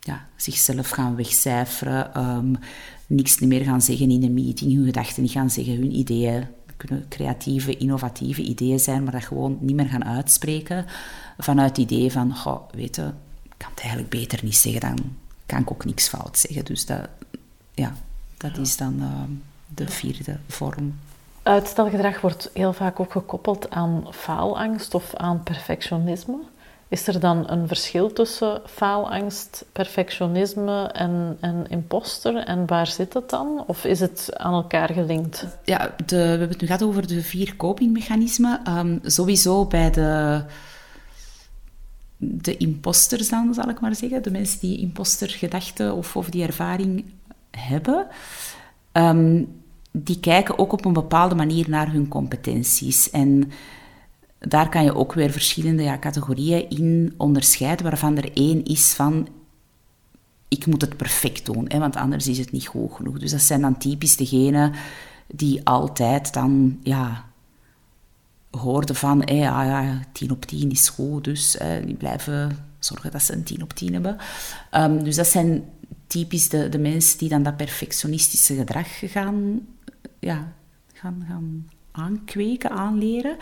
ja, 0.00 0.26
zichzelf 0.36 0.90
gaan 0.90 1.16
wegcijferen, 1.16 2.20
um, 2.26 2.58
niks 3.06 3.38
meer 3.38 3.64
gaan 3.64 3.82
zeggen 3.82 4.10
in 4.10 4.22
een 4.22 4.34
meeting, 4.34 4.74
hun 4.74 4.84
gedachten 4.84 5.22
niet 5.22 5.32
gaan 5.32 5.50
zeggen, 5.50 5.74
hun 5.74 5.96
ideeën 5.96 6.46
kunnen 6.76 7.04
creatieve, 7.08 7.76
innovatieve 7.76 8.42
ideeën 8.42 8.78
zijn, 8.78 9.02
maar 9.02 9.12
dat 9.12 9.24
gewoon 9.24 9.58
niet 9.60 9.76
meer 9.76 9.88
gaan 9.88 10.04
uitspreken 10.04 10.86
vanuit 11.38 11.76
het 11.76 11.90
idee 11.90 12.12
van, 12.12 12.36
goh, 12.36 12.68
weet 12.70 12.96
je, 12.96 13.12
ik 13.42 13.54
kan 13.56 13.70
het 13.70 13.80
eigenlijk 13.80 14.10
beter 14.10 14.38
niet 14.42 14.56
zeggen, 14.56 14.80
dan 14.80 15.16
kan 15.46 15.60
ik 15.60 15.70
ook 15.70 15.84
niks 15.84 16.08
fout 16.08 16.38
zeggen. 16.38 16.64
Dus 16.64 16.86
dat, 16.86 17.08
ja, 17.74 17.92
dat 18.36 18.56
is 18.56 18.76
dan 18.76 18.94
uh, 18.98 19.06
de 19.66 19.88
vierde 19.88 20.38
vorm. 20.48 20.98
Uitstelgedrag 21.42 22.20
wordt 22.20 22.50
heel 22.54 22.72
vaak 22.72 23.00
ook 23.00 23.12
gekoppeld 23.12 23.70
aan 23.70 24.06
faalangst 24.10 24.94
of 24.94 25.14
aan 25.14 25.42
perfectionisme. 25.42 26.38
Is 26.88 27.06
er 27.06 27.20
dan 27.20 27.50
een 27.50 27.68
verschil 27.68 28.12
tussen 28.12 28.60
faalangst, 28.66 29.64
perfectionisme 29.72 30.82
en, 30.82 31.36
en 31.40 31.66
imposter? 31.68 32.36
En 32.36 32.66
waar 32.66 32.86
zit 32.86 33.14
het 33.14 33.30
dan? 33.30 33.64
Of 33.66 33.84
is 33.84 34.00
het 34.00 34.28
aan 34.36 34.52
elkaar 34.52 34.88
gelinkt? 34.92 35.46
Ja, 35.64 35.94
de, 36.06 36.16
we 36.16 36.22
hebben 36.22 36.48
het 36.48 36.60
nu 36.60 36.66
gehad 36.66 36.82
over 36.82 37.06
de 37.06 37.22
vier 37.22 37.56
copingmechanismen. 37.56 38.76
Um, 38.78 39.00
sowieso 39.02 39.64
bij 39.64 39.90
de, 39.90 40.42
de 42.18 42.56
imposters 42.56 43.28
dan, 43.28 43.54
zal 43.54 43.68
ik 43.68 43.80
maar 43.80 43.94
zeggen. 43.94 44.22
De 44.22 44.30
mensen 44.30 44.60
die 44.60 44.78
impostergedachten 44.78 45.94
of, 45.94 46.16
of 46.16 46.30
die 46.30 46.42
ervaring 46.42 47.04
hebben. 47.50 48.06
Um, 48.92 49.48
die 49.92 50.20
kijken 50.20 50.58
ook 50.58 50.72
op 50.72 50.84
een 50.84 50.92
bepaalde 50.92 51.34
manier 51.34 51.70
naar 51.70 51.92
hun 51.92 52.08
competenties. 52.08 53.10
En 53.10 53.50
daar 54.38 54.68
kan 54.68 54.84
je 54.84 54.94
ook 54.94 55.12
weer 55.12 55.30
verschillende 55.30 55.82
ja, 55.82 55.98
categorieën 55.98 56.68
in 56.70 57.14
onderscheiden, 57.16 57.84
waarvan 57.84 58.16
er 58.16 58.32
één 58.32 58.64
is 58.64 58.92
van 58.92 59.28
ik 60.48 60.66
moet 60.66 60.80
het 60.80 60.96
perfect 60.96 61.46
doen, 61.46 61.64
hè, 61.68 61.78
want 61.78 61.96
anders 61.96 62.28
is 62.28 62.38
het 62.38 62.52
niet 62.52 62.66
goed 62.66 62.92
genoeg. 62.92 63.18
Dus 63.18 63.30
dat 63.30 63.40
zijn 63.40 63.60
dan 63.60 63.78
typisch 63.78 64.16
degenen 64.16 64.72
die 65.26 65.60
altijd 65.64 66.32
dan 66.32 66.78
ja, 66.82 67.24
hoorden 68.50 68.96
van 68.96 69.22
hey, 69.24 69.36
ja, 69.36 69.62
ja, 69.62 70.00
10 70.12 70.30
op 70.30 70.44
10 70.44 70.70
is 70.70 70.88
goed, 70.88 71.24
dus 71.24 71.58
die 71.84 71.94
blijven 71.94 72.66
zorgen 72.78 73.10
dat 73.10 73.22
ze 73.22 73.32
een 73.32 73.42
10 73.42 73.62
op 73.62 73.72
10 73.72 73.92
hebben. 73.92 74.16
Um, 74.72 75.04
dus 75.04 75.16
dat 75.16 75.26
zijn 75.26 75.64
typisch 76.06 76.48
de, 76.48 76.68
de 76.68 76.78
mensen 76.78 77.18
die 77.18 77.28
dan 77.28 77.42
dat 77.42 77.56
perfectionistische 77.56 78.54
gedrag 78.54 78.88
gaan, 79.00 79.60
ja, 80.18 80.52
gaan, 80.92 81.24
gaan 81.28 81.68
aankweken, 81.90 82.70
aanleren. 82.70 83.36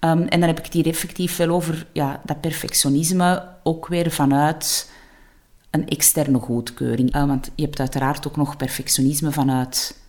Um, 0.00 0.22
en 0.22 0.40
dan 0.40 0.48
heb 0.48 0.58
ik 0.58 0.64
het 0.64 0.72
hier 0.72 0.86
effectief 0.86 1.36
wel 1.36 1.48
over 1.48 1.86
ja, 1.92 2.20
dat 2.24 2.40
perfectionisme, 2.40 3.48
ook 3.62 3.86
weer 3.86 4.10
vanuit 4.10 4.90
een 5.70 5.88
externe 5.88 6.38
goedkeuring. 6.38 7.16
Uh, 7.16 7.26
want 7.26 7.50
je 7.54 7.64
hebt 7.64 7.80
uiteraard 7.80 8.26
ook 8.26 8.36
nog 8.36 8.56
perfectionisme 8.56 9.32
vanuit 9.32 10.00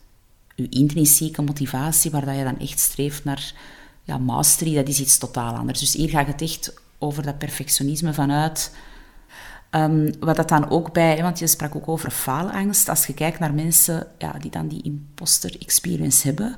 je 0.55 0.69
intrinsieke 0.69 1.41
motivatie, 1.41 2.11
waar 2.11 2.25
dat 2.25 2.35
je 2.35 2.43
dan 2.43 2.59
echt 2.59 2.79
streeft 2.79 3.23
naar 3.23 3.53
ja, 4.03 4.17
mastery, 4.17 4.75
dat 4.75 4.87
is 4.87 4.99
iets 4.99 5.17
totaal 5.17 5.55
anders. 5.55 5.79
Dus 5.79 5.93
hier 5.93 6.09
gaat 6.09 6.27
het 6.27 6.41
echt 6.41 6.73
over 6.97 7.23
dat 7.23 7.37
perfectionisme 7.37 8.13
vanuit... 8.13 8.71
Um, 9.75 10.13
wat 10.19 10.35
dat 10.35 10.49
dan 10.49 10.69
ook 10.69 10.93
bij, 10.93 11.21
want 11.21 11.39
je 11.39 11.47
sprak 11.47 11.75
ook 11.75 11.87
over 11.87 12.11
faalangst. 12.11 12.89
Als 12.89 13.05
je 13.05 13.13
kijkt 13.13 13.39
naar 13.39 13.53
mensen 13.53 14.07
ja, 14.17 14.31
die 14.31 14.51
dan 14.51 14.67
die 14.67 14.81
imposter 14.83 15.55
experience 15.59 16.27
hebben, 16.27 16.55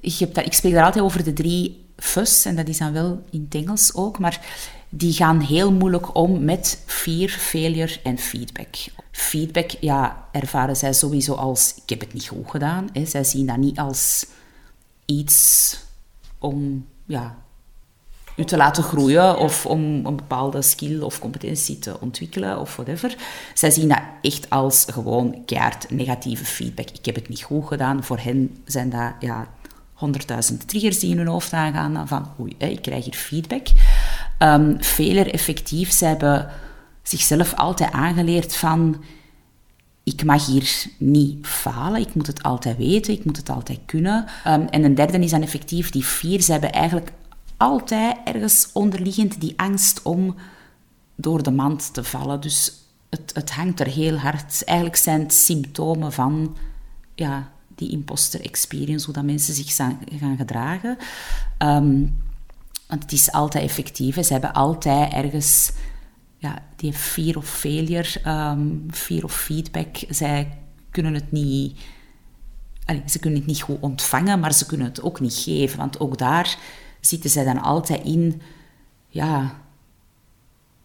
ik, 0.00 0.14
heb 0.14 0.34
dat, 0.34 0.46
ik 0.46 0.52
spreek 0.52 0.72
daar 0.72 0.84
altijd 0.84 1.04
over 1.04 1.24
de 1.24 1.32
drie 1.32 1.84
FUS, 1.96 2.44
en 2.44 2.56
dat 2.56 2.68
is 2.68 2.78
dan 2.78 2.92
wel 2.92 3.22
in 3.30 3.44
het 3.44 3.54
Engels 3.54 3.94
ook, 3.94 4.18
maar 4.18 4.40
die 4.88 5.12
gaan 5.12 5.40
heel 5.40 5.72
moeilijk 5.72 6.14
om 6.16 6.44
met 6.44 6.82
fear, 6.86 7.28
failure 7.28 8.00
en 8.02 8.18
feedback. 8.18 8.76
Feedback, 9.10 9.70
ja, 9.80 10.28
ervaren 10.32 10.76
zij 10.76 10.92
sowieso 10.92 11.34
als, 11.34 11.74
ik 11.82 11.88
heb 11.88 12.00
het 12.00 12.12
niet 12.12 12.28
goed 12.28 12.50
gedaan. 12.50 12.88
Hè. 12.92 13.04
Zij 13.04 13.24
zien 13.24 13.46
dat 13.46 13.56
niet 13.56 13.78
als 13.78 14.26
iets 15.04 15.76
om, 16.42 16.86
ja, 17.06 17.36
u 18.36 18.44
te 18.44 18.56
laten 18.56 18.82
groeien 18.82 19.38
of 19.38 19.66
om 19.66 20.06
een 20.06 20.16
bepaalde 20.16 20.62
skill 20.62 21.00
of 21.00 21.18
competentie 21.18 21.78
te 21.78 22.00
ontwikkelen 22.00 22.58
of 22.60 22.76
whatever. 22.76 23.16
Zij 23.54 23.70
zien 23.70 23.88
dat 23.88 24.02
echt 24.20 24.50
als 24.50 24.86
gewoon 24.90 25.44
keihard 25.44 25.90
negatieve 25.90 26.44
feedback. 26.44 26.90
Ik 26.90 27.04
heb 27.04 27.14
het 27.14 27.28
niet 27.28 27.42
goed 27.42 27.66
gedaan. 27.66 28.04
Voor 28.04 28.18
hen 28.18 28.56
zijn 28.64 28.90
dat 28.90 29.12
ja, 29.20 29.48
honderdduizend 29.92 30.68
triggers 30.68 30.98
die 30.98 31.10
in 31.10 31.18
hun 31.18 31.26
hoofd 31.26 31.52
aangaan 31.52 32.08
van 32.08 32.30
oei, 32.40 32.54
ik 32.58 32.82
krijg 32.82 33.04
hier 33.04 33.14
feedback. 33.14 33.66
Um, 34.38 34.76
veler 34.82 35.32
effectief, 35.34 35.92
ze 35.92 36.04
hebben 36.04 36.50
zichzelf 37.02 37.54
altijd 37.54 37.92
aangeleerd 37.92 38.56
van 38.56 39.04
ik 40.04 40.24
mag 40.24 40.46
hier 40.46 40.86
niet 40.98 41.46
falen, 41.46 42.00
ik 42.00 42.14
moet 42.14 42.26
het 42.26 42.42
altijd 42.42 42.76
weten, 42.76 43.12
ik 43.12 43.24
moet 43.24 43.36
het 43.36 43.48
altijd 43.48 43.78
kunnen. 43.86 44.26
Um, 44.46 44.66
en 44.66 44.84
een 44.84 44.94
derde 44.94 45.18
is 45.18 45.30
dan 45.30 45.42
effectief 45.42 45.90
die 45.90 46.04
vier. 46.04 46.40
Ze 46.40 46.52
hebben 46.52 46.72
eigenlijk 46.72 47.12
altijd 47.56 48.16
ergens 48.24 48.70
onderliggend 48.72 49.40
die 49.40 49.52
angst 49.56 50.02
om 50.02 50.34
door 51.14 51.42
de 51.42 51.50
mand 51.50 51.94
te 51.94 52.04
vallen. 52.04 52.40
Dus 52.40 52.72
het, 53.10 53.30
het 53.34 53.50
hangt 53.50 53.80
er 53.80 53.86
heel 53.86 54.16
hard. 54.16 54.64
Eigenlijk 54.64 54.98
zijn 54.98 55.20
het 55.20 55.34
symptomen 55.34 56.12
van 56.12 56.56
ja, 57.14 57.50
die 57.74 57.90
imposter 57.90 58.40
experience, 58.40 59.04
hoe 59.04 59.14
dat 59.14 59.24
mensen 59.24 59.54
zich 59.54 59.74
gaan 59.74 60.36
gedragen. 60.36 60.96
Um, 61.58 62.20
want 62.88 63.02
het 63.02 63.12
is 63.12 63.32
altijd 63.32 63.64
effectief. 63.64 64.24
Ze 64.24 64.32
hebben 64.32 64.52
altijd 64.52 65.12
ergens 65.12 65.72
ja, 66.42 66.62
die 66.76 66.92
fear 66.92 67.36
of 67.36 67.48
failure, 67.48 68.20
um, 68.26 68.86
fear 68.90 69.24
of 69.24 69.34
feedback. 69.34 69.96
Zij 70.08 70.58
kunnen 70.90 71.14
het 71.14 71.32
niet... 71.32 71.80
ze 73.06 73.18
kunnen 73.18 73.38
het 73.38 73.48
niet 73.48 73.62
goed 73.62 73.80
ontvangen, 73.80 74.40
maar 74.40 74.52
ze 74.52 74.66
kunnen 74.66 74.86
het 74.86 75.02
ook 75.02 75.20
niet 75.20 75.34
geven. 75.34 75.78
Want 75.78 76.00
ook 76.00 76.18
daar 76.18 76.56
zitten 77.00 77.30
zij 77.30 77.44
dan 77.44 77.62
altijd 77.62 78.04
in... 78.04 78.42
Ja, 79.08 79.60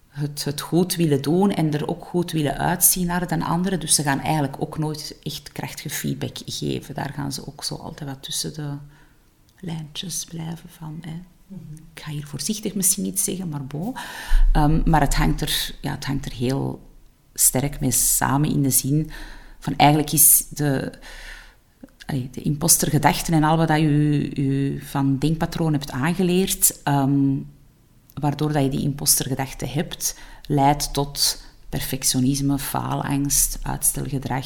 het, 0.07 0.61
goed 0.61 0.95
willen 0.95 1.21
doen 1.21 1.51
en 1.51 1.73
er 1.73 1.87
ook 1.87 2.05
goed 2.05 2.31
willen 2.31 2.57
uitzien 2.57 3.07
naar 3.07 3.27
de 3.27 3.45
anderen. 3.45 3.79
Dus 3.79 3.95
ze 3.95 4.03
gaan 4.03 4.19
eigenlijk 4.19 4.55
ook 4.59 4.77
nooit 4.77 5.19
echt 5.23 5.51
krachtige 5.51 5.89
feedback 5.89 6.37
geven. 6.45 6.95
Daar 6.95 7.13
gaan 7.13 7.31
ze 7.31 7.47
ook 7.47 7.63
zo 7.63 7.75
altijd 7.75 8.09
wat 8.09 8.23
tussen 8.23 8.53
de 8.53 8.77
lijntjes 9.59 10.25
blijven 10.25 10.69
van. 10.69 10.97
Hè. 11.01 11.21
Ik 11.93 12.03
ga 12.03 12.11
hier 12.11 12.27
voorzichtig 12.27 12.75
misschien 12.75 13.05
iets 13.05 13.23
zeggen, 13.23 13.49
maar 13.49 13.65
bo. 13.65 13.93
Um, 14.53 14.81
maar 14.85 15.01
het 15.01 15.15
hangt, 15.15 15.41
er, 15.41 15.75
ja, 15.81 15.91
het 15.91 16.05
hangt 16.05 16.25
er 16.25 16.31
heel 16.31 16.87
sterk 17.33 17.79
mee 17.79 17.91
samen 17.91 18.49
in 18.49 18.61
de 18.61 18.69
zin 18.69 19.11
van 19.59 19.75
eigenlijk 19.75 20.11
is 20.11 20.45
de, 20.49 20.91
de 22.31 22.41
impostergedachten 22.41 23.33
en 23.33 23.43
al 23.43 23.57
wat 23.57 23.69
je, 23.69 24.41
je 24.41 24.81
van 24.81 25.17
denkpatroon 25.17 25.73
hebt 25.73 25.91
aangeleerd, 25.91 26.81
um, 26.83 27.47
waardoor 28.13 28.53
dat 28.53 28.63
je 28.63 28.69
die 28.69 28.81
impostergedachte 28.81 29.65
hebt, 29.65 30.15
leidt 30.47 30.93
tot 30.93 31.43
perfectionisme, 31.69 32.59
faalangst, 32.59 33.59
uitstelgedrag, 33.61 34.45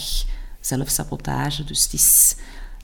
zelfsabotage. 0.59 1.63
Dus 1.63 1.83
het 1.83 1.93
is, 1.93 2.35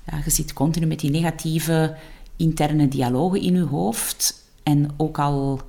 ja, 0.05 0.21
je 0.23 0.29
zit 0.29 0.53
continu 0.53 0.85
met 0.85 0.99
die 0.99 1.11
negatieve 1.11 1.95
interne 2.37 2.87
dialogen 2.87 3.41
in 3.41 3.53
je 3.53 3.63
hoofd. 3.63 4.45
En 4.63 4.89
ook 4.97 5.19
al 5.19 5.61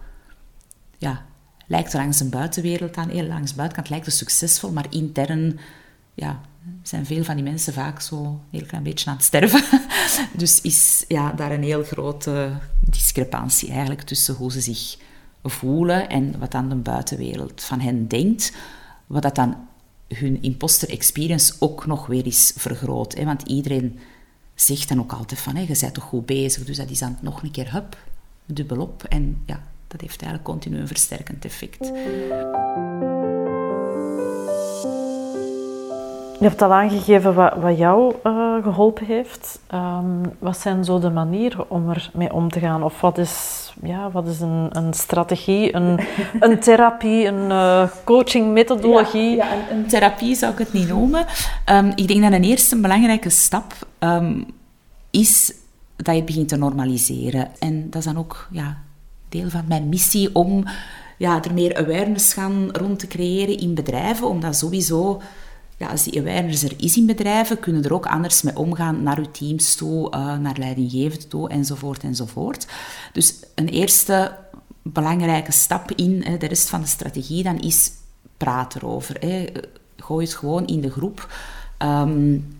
ja, 0.98 1.24
lijkt 1.66 1.92
er 1.92 1.98
langs 1.98 2.18
de 2.18 2.28
buitenwereld 2.28 2.96
aan, 2.96 3.08
heel 3.08 3.26
langs 3.26 3.50
de 3.50 3.56
buitenkant 3.56 3.88
lijkt 3.90 4.06
het 4.06 4.14
succesvol, 4.14 4.72
maar 4.72 4.86
intern 4.90 5.58
ja, 6.14 6.40
zijn 6.82 7.06
veel 7.06 7.24
van 7.24 7.34
die 7.34 7.44
mensen 7.44 7.72
vaak 7.72 8.00
zo 8.00 8.16
een 8.16 8.40
heel 8.50 8.66
klein 8.66 8.82
beetje 8.82 9.10
aan 9.10 9.16
het 9.16 9.24
sterven. 9.24 9.64
dus 10.36 10.60
is 10.60 11.04
ja, 11.08 11.32
daar 11.32 11.52
een 11.52 11.62
heel 11.62 11.84
grote 11.84 12.50
discrepantie 12.80 13.70
eigenlijk 13.70 14.02
tussen 14.02 14.34
hoe 14.34 14.52
ze 14.52 14.60
zich 14.60 14.96
voelen 15.42 16.08
en 16.08 16.38
wat 16.38 16.50
dan 16.50 16.68
de 16.68 16.74
buitenwereld 16.74 17.62
van 17.62 17.80
hen 17.80 18.08
denkt. 18.08 18.52
Wat 19.06 19.22
dat 19.22 19.34
dan 19.34 19.56
hun 20.08 20.42
imposter 20.42 20.88
experience 20.88 21.54
ook 21.58 21.86
nog 21.86 22.06
weer 22.06 22.24
eens 22.24 22.52
vergroot. 22.56 23.14
Hè? 23.14 23.24
Want 23.24 23.42
iedereen 23.42 23.98
zegt 24.60 24.88
dan 24.88 24.98
ook 24.98 25.12
altijd 25.12 25.40
van, 25.40 25.54
hé, 25.54 25.60
je 25.60 25.78
bent 25.80 25.94
toch 25.94 26.04
goed 26.04 26.26
bezig, 26.26 26.64
dus 26.64 26.76
dat 26.76 26.90
is 26.90 26.98
dan 26.98 27.18
nog 27.20 27.42
een 27.42 27.50
keer, 27.50 27.72
hup, 27.72 27.96
dubbelop. 28.46 29.04
En 29.04 29.42
ja, 29.46 29.62
dat 29.88 30.00
heeft 30.00 30.22
eigenlijk 30.22 30.50
continu 30.50 30.78
een 30.78 30.86
versterkend 30.86 31.44
effect. 31.44 31.90
Je 36.38 36.44
hebt 36.44 36.62
al 36.62 36.72
aangegeven 36.72 37.34
wat, 37.34 37.54
wat 37.60 37.78
jou 37.78 38.14
uh, 38.24 38.62
geholpen 38.62 39.06
heeft. 39.06 39.60
Um, 39.74 40.20
wat 40.38 40.58
zijn 40.58 40.84
zo 40.84 40.98
de 40.98 41.10
manieren 41.10 41.70
om 41.70 41.90
ermee 41.90 42.32
om 42.32 42.50
te 42.50 42.60
gaan? 42.60 42.82
Of 42.82 43.00
wat 43.00 43.18
is, 43.18 43.74
ja, 43.82 44.10
wat 44.10 44.26
is 44.26 44.40
een, 44.40 44.68
een 44.70 44.94
strategie, 44.94 45.74
een, 45.74 46.00
een 46.40 46.58
therapie, 46.60 47.26
een 47.26 47.50
uh, 47.50 47.88
coachingmethodologie? 48.04 49.36
Ja, 49.36 49.52
ja 49.52 49.70
een, 49.70 49.86
therapie 49.86 50.34
zou 50.34 50.52
ik 50.52 50.58
het 50.58 50.72
niet 50.72 50.88
noemen. 50.88 51.26
Um, 51.66 51.92
ik 51.94 52.08
denk 52.08 52.22
dat 52.22 52.32
een 52.32 52.44
eerste 52.44 52.80
belangrijke 52.80 53.30
stap 53.30 53.72
um, 53.98 54.46
is 55.10 55.54
dat 55.96 56.14
je 56.14 56.24
begint 56.24 56.48
te 56.48 56.56
normaliseren. 56.56 57.48
En 57.58 57.90
dat 57.90 58.00
is 58.00 58.04
dan 58.04 58.18
ook 58.18 58.48
ja, 58.50 58.76
deel 59.28 59.48
van 59.48 59.64
mijn 59.68 59.88
missie 59.88 60.34
om 60.34 60.64
ja, 61.16 61.42
er 61.44 61.54
meer 61.54 61.76
awareness 61.76 62.32
gaan 62.32 62.68
rond 62.72 62.98
te 62.98 63.06
creëren 63.06 63.58
in 63.58 63.74
bedrijven, 63.74 64.28
omdat 64.28 64.56
sowieso 64.56 65.20
ja, 65.78 65.88
als 65.88 66.04
die 66.04 66.20
awareness 66.20 66.62
er 66.62 66.74
is 66.76 66.96
in 66.96 67.06
bedrijven, 67.06 67.60
kunnen 67.60 67.84
er 67.84 67.92
ook 67.92 68.06
anders 68.06 68.42
mee 68.42 68.56
omgaan 68.56 69.02
naar 69.02 69.18
uw 69.18 69.30
teams 69.30 69.74
toe, 69.74 70.12
uh, 70.14 70.36
naar 70.36 70.56
leidinggevenden 70.58 71.28
toe, 71.28 71.48
enzovoort, 71.48 72.02
enzovoort. 72.02 72.66
Dus 73.12 73.34
een 73.54 73.68
eerste 73.68 74.36
belangrijke 74.82 75.52
stap 75.52 75.90
in 75.90 76.22
hè, 76.24 76.36
de 76.36 76.46
rest 76.46 76.68
van 76.68 76.80
de 76.80 76.86
strategie 76.86 77.42
dan 77.42 77.60
is 77.60 77.90
praat 78.36 78.74
erover. 78.74 79.16
Hè. 79.20 79.46
Gooi 79.96 80.26
het 80.26 80.34
gewoon 80.34 80.66
in 80.66 80.80
de 80.80 80.90
groep. 80.90 81.34
Um, 81.82 82.56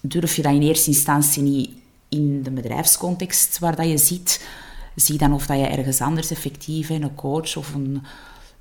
durf 0.00 0.36
je 0.36 0.42
dat 0.42 0.52
in 0.52 0.62
eerste 0.62 0.90
instantie 0.90 1.42
niet 1.42 1.70
in 2.08 2.42
de 2.42 2.50
bedrijfscontext 2.50 3.58
waar 3.58 3.76
dat 3.76 3.88
je 3.88 3.98
zit, 3.98 4.46
zie 4.94 5.18
dan 5.18 5.32
of 5.32 5.46
dat 5.46 5.58
je 5.58 5.66
ergens 5.66 6.00
anders 6.00 6.30
effectief, 6.30 6.88
een 6.88 7.14
coach 7.14 7.56
of 7.56 7.74
een 7.74 8.02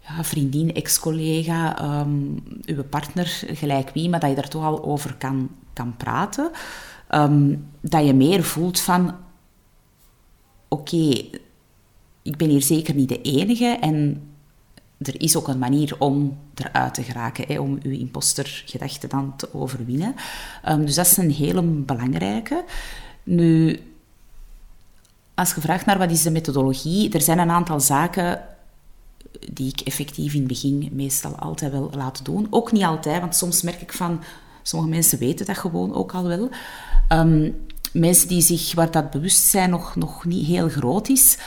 ja, 0.07 0.23
vriendin, 0.23 0.73
ex-collega, 0.73 1.83
um, 1.99 2.43
uw 2.65 2.83
partner, 2.83 3.43
gelijk 3.47 3.89
wie, 3.89 4.09
maar 4.09 4.19
dat 4.19 4.29
je 4.29 4.35
daar 4.35 4.49
toch 4.49 4.63
al 4.63 4.83
over 4.83 5.15
kan, 5.15 5.49
kan 5.73 5.97
praten. 5.97 6.51
Ehm, 7.07 7.55
dat 7.81 8.05
je 8.05 8.13
meer 8.13 8.43
voelt 8.43 8.79
van, 8.79 9.15
oké, 10.67 11.23
ik 12.21 12.37
ben 12.37 12.49
hier 12.49 12.61
zeker 12.61 12.95
niet 12.95 13.09
de 13.09 13.21
enige 13.21 13.77
en 13.81 14.25
er 14.97 15.21
is 15.21 15.35
ook 15.35 15.47
een 15.47 15.59
manier 15.59 15.95
om 15.99 16.37
eruit 16.55 16.93
te 16.93 17.03
geraken, 17.03 17.45
hè, 17.47 17.59
om 17.59 17.79
uw 17.83 17.91
impostergedachte 17.91 19.07
dan 19.07 19.33
te 19.35 19.53
overwinnen. 19.53 20.15
Um, 20.69 20.85
dus 20.85 20.95
dat 20.95 21.05
is 21.05 21.17
een 21.17 21.31
hele 21.31 21.61
belangrijke. 21.61 22.63
Nu, 23.23 23.79
als 25.33 25.53
je 25.53 25.61
vraagt 25.61 25.85
naar 25.85 25.97
wat 25.97 26.11
is 26.11 26.23
de 26.23 26.31
methodologie, 26.31 27.11
er 27.11 27.21
zijn 27.21 27.39
een 27.39 27.49
aantal 27.49 27.79
zaken 27.79 28.41
die 29.51 29.67
ik 29.67 29.79
effectief 29.79 30.33
in 30.33 30.39
het 30.39 30.47
begin 30.47 30.89
meestal 30.91 31.35
altijd 31.35 31.71
wel 31.71 31.91
laat 31.95 32.25
doen. 32.25 32.47
Ook 32.49 32.71
niet 32.71 32.83
altijd, 32.83 33.21
want 33.21 33.35
soms 33.35 33.61
merk 33.61 33.81
ik 33.81 33.93
van... 33.93 34.23
Sommige 34.63 34.91
mensen 34.91 35.19
weten 35.19 35.45
dat 35.45 35.57
gewoon 35.57 35.93
ook 35.93 36.13
al 36.13 36.23
wel. 36.23 36.49
Um, 37.09 37.55
mensen 37.93 38.27
die 38.27 38.41
zich, 38.41 38.73
waar 38.75 38.91
dat 38.91 39.11
bewustzijn 39.11 39.69
nog, 39.69 39.95
nog 39.95 40.25
niet 40.25 40.47
heel 40.47 40.69
groot 40.69 41.09
is, 41.09 41.37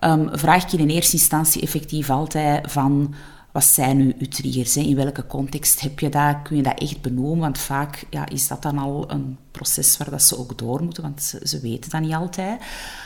um, 0.00 0.28
vraag 0.32 0.72
ik 0.72 0.80
in 0.80 0.88
eerste 0.88 1.16
instantie 1.16 1.62
effectief 1.62 2.10
altijd 2.10 2.72
van 2.72 3.14
wat 3.52 3.64
zijn 3.64 3.96
nu 3.96 4.14
uw 4.18 4.28
triggers? 4.28 4.76
In 4.76 4.96
welke 4.96 5.26
context 5.26 5.80
heb 5.80 5.98
je 5.98 6.08
dat? 6.08 6.36
Kun 6.42 6.56
je 6.56 6.62
dat 6.62 6.80
echt 6.80 7.00
benoemen? 7.00 7.38
Want 7.38 7.58
vaak 7.58 8.04
ja, 8.10 8.28
is 8.28 8.48
dat 8.48 8.62
dan 8.62 8.78
al 8.78 9.10
een 9.10 9.38
proces 9.50 9.96
waar 9.96 10.10
dat 10.10 10.22
ze 10.22 10.38
ook 10.38 10.58
door 10.58 10.82
moeten, 10.82 11.02
want 11.02 11.22
ze, 11.22 11.40
ze, 11.44 11.60
weten 11.60 11.90
dat 11.90 12.00
niet 12.00 12.14
altijd. 12.14 12.60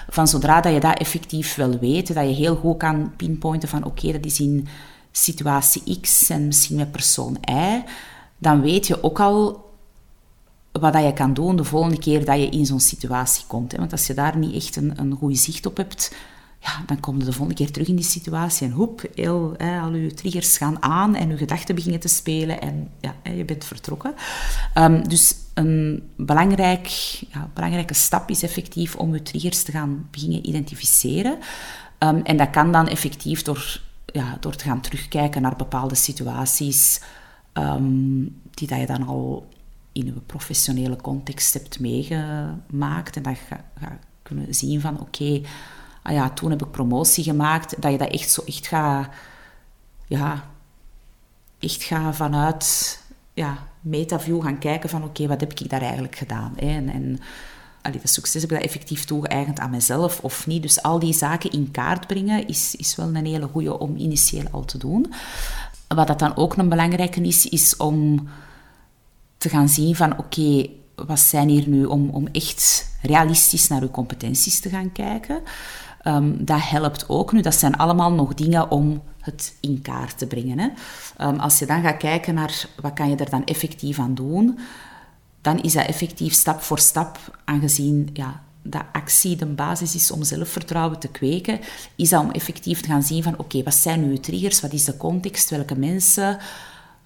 Van 0.09 0.29
zodra 0.29 0.61
dat 0.61 0.73
je 0.73 0.81
dat 0.81 0.99
effectief 0.99 1.55
wel 1.55 1.79
weet, 1.79 2.15
dat 2.15 2.29
je 2.29 2.35
heel 2.35 2.57
goed 2.57 2.77
kan 2.77 3.17
pinpointen 3.17 3.69
van 3.69 3.85
oké, 3.85 4.13
dat 4.13 4.25
is 4.25 4.41
in 4.41 4.69
situatie 5.13 6.01
X 6.01 6.31
en 6.31 6.47
misschien 6.47 6.77
met 6.77 6.93
persoon 6.93 7.39
Y, 7.51 7.83
dan 8.39 8.61
weet 8.61 8.87
je 8.87 9.03
ook 9.03 9.21
al 9.21 9.65
wat 10.73 10.93
dat 10.93 11.05
je 11.05 11.13
kan 11.13 11.35
doen 11.35 11.57
de 11.57 11.65
volgende 11.65 11.99
keer 11.99 12.25
dat 12.25 12.39
je 12.39 12.49
in 12.49 12.67
zo'n 12.67 12.81
situatie 12.81 13.45
komt. 13.47 13.73
Hè? 13.73 13.79
Want 13.79 13.93
als 13.93 14.07
je 14.07 14.15
daar 14.15 14.37
niet 14.37 14.55
echt 14.55 14.77
een, 14.77 14.93
een 14.97 15.15
goed 15.15 15.39
zicht 15.39 15.67
op 15.67 15.77
hebt, 15.77 16.15
dan 16.87 17.01
kom 17.01 17.19
je 17.19 17.25
de 17.25 17.33
volgende 17.33 17.55
keer 17.55 17.71
terug 17.71 17.89
in 17.89 17.97
die 17.97 18.05
situatie 18.05 18.67
en 18.67 18.73
hoep, 18.73 19.03
heel, 19.15 19.55
hè, 19.57 19.81
al 19.81 19.95
je 19.95 20.15
triggers 20.15 20.57
gaan 20.57 20.83
aan 20.83 21.15
en 21.15 21.29
je 21.29 21.37
gedachten 21.37 21.75
beginnen 21.75 22.01
te 22.01 22.09
spelen 22.09 22.61
en 22.61 22.91
ja, 23.01 23.15
je 23.33 23.45
bent 23.45 23.65
vertrokken. 23.65 24.15
Um, 24.75 25.09
dus 25.09 25.35
een 25.55 26.03
belangrijk, 26.17 26.87
ja, 27.33 27.51
belangrijke 27.55 27.95
stap 27.95 28.31
is 28.31 28.43
effectief 28.43 28.97
om 28.97 29.15
je 29.15 29.23
triggers 29.23 29.63
te 29.63 29.73
gaan 29.73 30.09
beginnen 30.11 30.49
identificeren. 30.49 31.39
Um, 31.99 32.23
en 32.23 32.37
dat 32.37 32.51
kan 32.51 32.73
dan 32.73 32.89
effectief 32.89 33.43
door, 33.43 33.81
ja, 34.07 34.37
door 34.41 34.57
te 34.57 34.65
gaan 34.65 34.81
terugkijken 34.81 35.43
naar 35.43 35.57
bepaalde 35.57 35.95
situaties 35.95 37.01
um, 37.55 38.41
die 38.51 38.69
dat 38.69 38.79
je 38.79 38.87
dan 38.87 39.07
al 39.07 39.49
in 39.93 40.07
een 40.07 40.27
professionele 40.27 40.97
context 40.97 41.53
hebt 41.53 41.81
meegemaakt. 41.81 43.17
En 43.17 43.23
dat 43.23 43.37
je 43.37 43.57
gaat 43.81 43.99
kunnen 44.23 44.55
zien 44.55 44.81
van 44.81 45.01
oké, 45.01 45.41
ah 46.07 46.13
ja, 46.13 46.31
toen 46.31 46.51
heb 46.51 46.65
ik 46.65 46.71
promotie 46.71 47.25
gemaakt, 47.25 47.83
dat 47.83 47.93
je 47.93 47.99
dat 47.99 48.11
echt 48.11 48.31
zo 48.31 48.43
echt 48.47 48.67
gaat, 48.67 49.09
ja, 50.07 50.45
echt 51.59 51.83
gaat 51.83 52.17
vanuit 52.17 52.99
ja, 53.35 53.59
metaview 53.81 54.43
gaan 54.43 54.59
kijken 54.59 54.89
van 54.89 55.05
oké, 55.05 55.27
wat 55.27 55.41
heb 55.41 55.53
ik 55.53 55.71
daar 55.71 55.83
eigenlijk 55.83 56.17
gedaan? 56.17 56.53
Hè? 56.57 56.67
En, 56.67 56.89
en 56.89 57.19
allee, 57.83 58.01
dat 58.01 58.11
succes 58.11 58.43
heb 58.43 58.51
ik 58.51 58.57
dat 58.57 58.67
effectief 58.67 59.05
toegeëigend 59.05 59.59
aan 59.59 59.71
mezelf 59.71 60.21
of 60.21 60.47
niet? 60.47 60.63
Dus 60.63 60.83
al 60.83 60.99
die 60.99 61.15
zaken 61.15 61.51
in 61.51 61.71
kaart 61.71 62.07
brengen 62.07 62.49
is, 62.49 62.75
is 62.75 62.97
wel 62.97 63.15
een 63.15 63.27
hele 63.27 63.49
goede 63.49 63.79
om 63.79 63.97
initieel 63.97 64.47
al 64.51 64.65
te 64.65 64.79
doen. 64.79 65.13
Wat 65.89 66.07
dat 66.07 66.19
dan 66.19 66.37
ook 66.37 66.57
een 66.57 66.69
belangrijke 66.69 67.21
is, 67.21 67.47
is 67.47 67.77
om 67.77 68.29
te 69.37 69.49
gaan 69.49 69.69
zien 69.69 69.97
van 69.97 70.19
oké, 70.19 70.67
wat 70.95 71.21
zijn 71.21 71.49
hier 71.49 71.69
nu 71.69 71.85
om, 71.85 72.11
om 72.11 72.27
echt 72.33 72.91
realistisch 73.03 73.69
naar 73.69 73.83
uw 73.83 73.91
competenties 73.91 74.61
te 74.61 74.69
gaan 74.69 74.93
kijken. 74.93 75.43
Um, 76.07 76.45
dat 76.45 76.61
helpt 76.63 77.09
ook. 77.09 77.33
Nu, 77.33 77.41
dat 77.41 77.55
zijn 77.55 77.77
allemaal 77.77 78.13
nog 78.13 78.35
dingen 78.35 78.71
om 78.71 79.03
het 79.21 79.57
in 79.61 79.83
kaart 79.83 80.19
te 80.19 80.27
brengen. 80.27 80.59
Hè. 80.59 80.69
Um, 81.27 81.39
als 81.39 81.59
je 81.59 81.67
dan 81.67 81.83
gaat 81.83 81.97
kijken 81.97 82.35
naar 82.35 82.67
wat 82.81 82.93
kan 82.93 83.11
je 83.11 83.17
er 83.17 83.31
dan 83.31 83.45
effectief 83.45 83.99
aan 83.99 84.15
doen, 84.15 84.59
dan 85.41 85.63
is 85.63 85.73
dat 85.73 85.87
effectief 85.87 86.33
stap 86.33 86.61
voor 86.61 86.79
stap, 86.79 87.41
aangezien 87.45 88.11
ja, 88.13 88.43
dat 88.63 88.85
actie 88.93 89.37
de 89.37 89.47
basis 89.47 89.95
is 89.95 90.11
om 90.11 90.23
zelfvertrouwen 90.23 90.99
te 90.99 91.09
kweken, 91.09 91.61
is 91.97 92.09
dat 92.09 92.23
om 92.23 92.31
effectief 92.31 92.81
te 92.81 92.89
gaan 92.89 93.03
zien 93.03 93.23
van 93.23 93.39
oké, 93.39 93.63
wat 93.63 93.75
zijn 93.75 94.09
nu 94.09 94.19
triggers, 94.19 94.61
wat 94.61 94.73
is 94.73 94.85
de 94.85 94.97
context, 94.97 95.51
welke 95.51 95.79
mensen, 95.79 96.39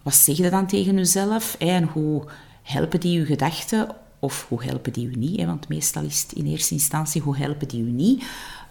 wat 0.03 0.15
zeg 0.15 0.37
je 0.37 0.51
dan 0.51 0.67
tegen 0.67 0.97
jezelf 0.97 1.57
en 1.59 1.85
hoe 1.85 2.25
helpen 2.63 3.01
die 3.01 3.19
je 3.19 3.27
gedachten 3.27 3.89
of 4.19 4.47
hoe 4.49 4.65
helpen 4.65 4.93
die 4.93 5.07
u 5.07 5.15
niet, 5.15 5.41
hè, 5.41 5.47
want 5.47 5.69
meestal 5.69 6.05
is 6.05 6.23
het 6.23 6.33
in 6.33 6.47
eerste 6.47 6.75
instantie 6.75 7.23
hoe 7.23 7.37
helpen 7.37 7.69
die 7.69 7.83
u 7.83 7.91
niet. 7.91 8.25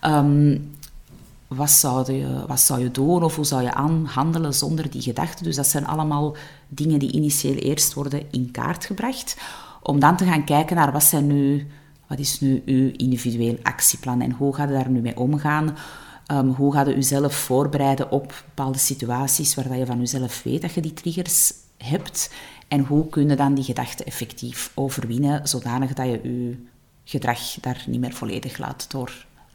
Um, 0.06 0.78
wat 1.50 1.70
zou, 1.70 2.14
je, 2.14 2.44
wat 2.48 2.60
zou 2.60 2.80
je 2.80 2.92
doen 2.92 3.24
of 3.24 3.36
hoe 3.36 3.46
zou 3.46 3.62
je 3.62 3.74
aan 3.74 4.06
handelen 4.06 4.54
zonder 4.54 4.90
die 4.90 5.02
gedachten. 5.02 5.46
Dus 5.46 5.56
dat 5.56 5.68
zijn 5.68 5.88
allemaal 5.88 6.36
dingen 6.68 7.00
die 7.00 7.12
initieel 7.12 7.56
eerst 7.56 7.94
worden 7.94 8.24
in 8.32 8.52
kaart 8.52 8.86
gebracht. 8.86 9.38
Om 9.82 10.00
dan 10.00 10.18
te 10.18 10.26
gaan 10.26 10.44
kijken 10.44 10.76
naar 10.76 10.92
wat, 10.92 11.04
zijn 11.04 11.28
nu, 11.28 11.68
wat 12.08 12.20
is 12.20 12.40
nu 12.40 12.62
uw 12.66 12.92
individueel 12.96 13.58
actieplan 13.64 14.22
en 14.22 14.32
hoe 14.32 14.56
gaat 14.56 14.68
je 14.68 14.74
daar 14.74 14.90
nu 14.90 15.00
mee 15.02 15.18
omgaan. 15.18 15.78
Um, 16.32 16.50
hoe 16.50 16.74
ga 16.74 16.82
je 16.82 16.94
jezelf 16.94 17.36
voorbereiden 17.36 18.12
op 18.12 18.44
bepaalde 18.46 18.78
situaties 18.78 19.56
waar 19.56 19.78
je 19.78 19.86
van 19.86 20.00
jezelf 20.00 20.44
weet 20.44 20.62
dat 20.62 20.74
je 20.74 20.82
die 20.82 20.94
triggers 20.94 21.54
hebt. 21.78 22.34
En 22.68 22.86
hoe 22.86 23.10
kun 23.10 23.30
je 23.30 23.36
dan 23.36 23.54
die 23.54 23.64
gedachten 23.64 24.06
effectief 24.06 24.72
overwinnen, 24.74 25.48
zodanig 25.48 25.94
dat 25.94 26.06
je 26.06 26.20
je 26.24 26.58
gedrag 27.04 27.40
daar 27.62 27.84
niet 27.88 28.00
meer 28.00 28.14
volledig 28.14 28.58
laat 28.58 28.90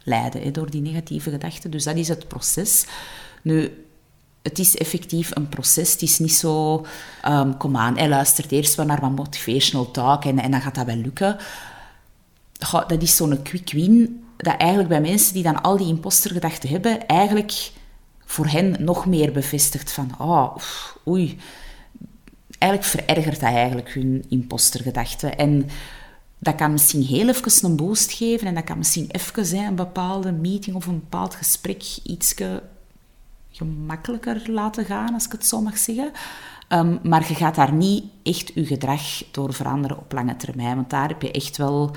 doorleiden, 0.05 0.43
hè, 0.43 0.51
door 0.51 0.71
die 0.71 0.81
negatieve 0.81 1.31
gedachten. 1.31 1.71
Dus 1.71 1.85
dat 1.85 1.97
is 1.97 2.09
het 2.09 2.29
proces. 2.29 2.87
Nu, 3.43 3.87
het 4.43 4.59
is 4.59 4.77
effectief 4.77 5.37
een 5.37 5.49
proces. 5.49 5.93
Het 5.93 6.03
is 6.03 6.19
niet 6.19 6.35
zo, 6.35 6.87
um, 7.29 7.57
kom 7.57 7.77
aan, 7.77 7.97
hij 7.97 8.09
luistert 8.09 8.53
eerst 8.53 8.75
wel 8.75 8.87
naar 8.87 9.01
wat 9.01 9.11
motivational 9.11 9.91
talk 9.91 10.25
en, 10.25 10.39
en 10.39 10.51
dan 10.51 10.61
gaat 10.61 10.75
dat 10.75 10.87
wel 10.87 10.97
lukken. 10.97 11.37
Dat 12.87 13.03
is 13.03 13.17
zo'n 13.17 13.43
quick 13.43 13.73
win, 13.73 14.25
dat 14.37 14.57
eigenlijk 14.57 14.89
bij 14.89 15.01
mensen 15.01 15.35
die 15.35 15.43
dan 15.43 15.63
al 15.63 15.77
die 15.77 15.87
impostergedachten 15.87 16.69
hebben, 16.69 17.07
eigenlijk 17.07 17.73
voor 18.25 18.47
hen 18.47 18.77
nog 18.79 19.07
meer 19.07 19.33
bevestigt 19.33 19.93
van, 19.93 20.15
oh, 20.19 20.57
oei, 21.09 21.39
eigenlijk 22.59 22.91
verergert 22.91 23.41
dat 23.41 23.53
eigenlijk 23.53 23.93
hun 23.93 24.25
impostergedachten. 24.29 25.39
En 25.39 25.69
dat 26.39 26.55
kan 26.55 26.73
misschien 26.73 27.03
heel 27.03 27.29
even 27.29 27.69
een 27.69 27.77
boost 27.77 28.13
geven 28.13 28.47
en 28.47 28.55
dat 28.55 28.65
kan 28.65 28.79
misschien 28.79 29.11
even 29.11 29.59
een 29.59 29.75
bepaalde 29.75 30.33
meeting 30.33 30.77
of 30.77 30.87
een 30.87 31.01
bepaald 31.01 31.35
gesprek 31.35 31.83
iets 32.03 32.35
gemakkelijker 33.51 34.51
laten 34.51 34.85
gaan, 34.85 35.15
als 35.15 35.27
ik 35.27 35.33
het 35.33 35.47
zo 35.47 35.61
mag 35.61 35.79
zeggen. 35.79 36.13
Ehm, 36.69 36.97
maar 37.03 37.29
je 37.29 37.35
gaat 37.35 37.55
daar 37.55 37.73
niet 37.73 38.05
echt 38.23 38.53
je 38.55 38.67
gedrag 38.67 39.25
door 39.31 39.53
veranderen 39.53 39.99
op 39.99 40.13
lange 40.13 40.37
termijn. 40.37 40.77
Want 40.77 40.91
daar 40.91 41.09
heb 41.09 41.23
je 41.23 41.31
echt 41.31 41.57
wel, 41.57 41.91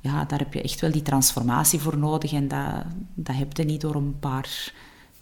ja, 0.00 0.24
daar 0.24 0.38
heb 0.38 0.54
je 0.54 0.62
echt 0.62 0.80
wel 0.80 0.92
die 0.92 1.02
transformatie 1.02 1.80
voor 1.80 1.98
nodig. 1.98 2.32
En 2.32 2.48
dat, 2.48 2.84
dat 3.14 3.36
heb 3.36 3.56
je 3.56 3.64
niet 3.64 3.80
door 3.80 3.94
een 3.94 4.18
paar 4.18 4.72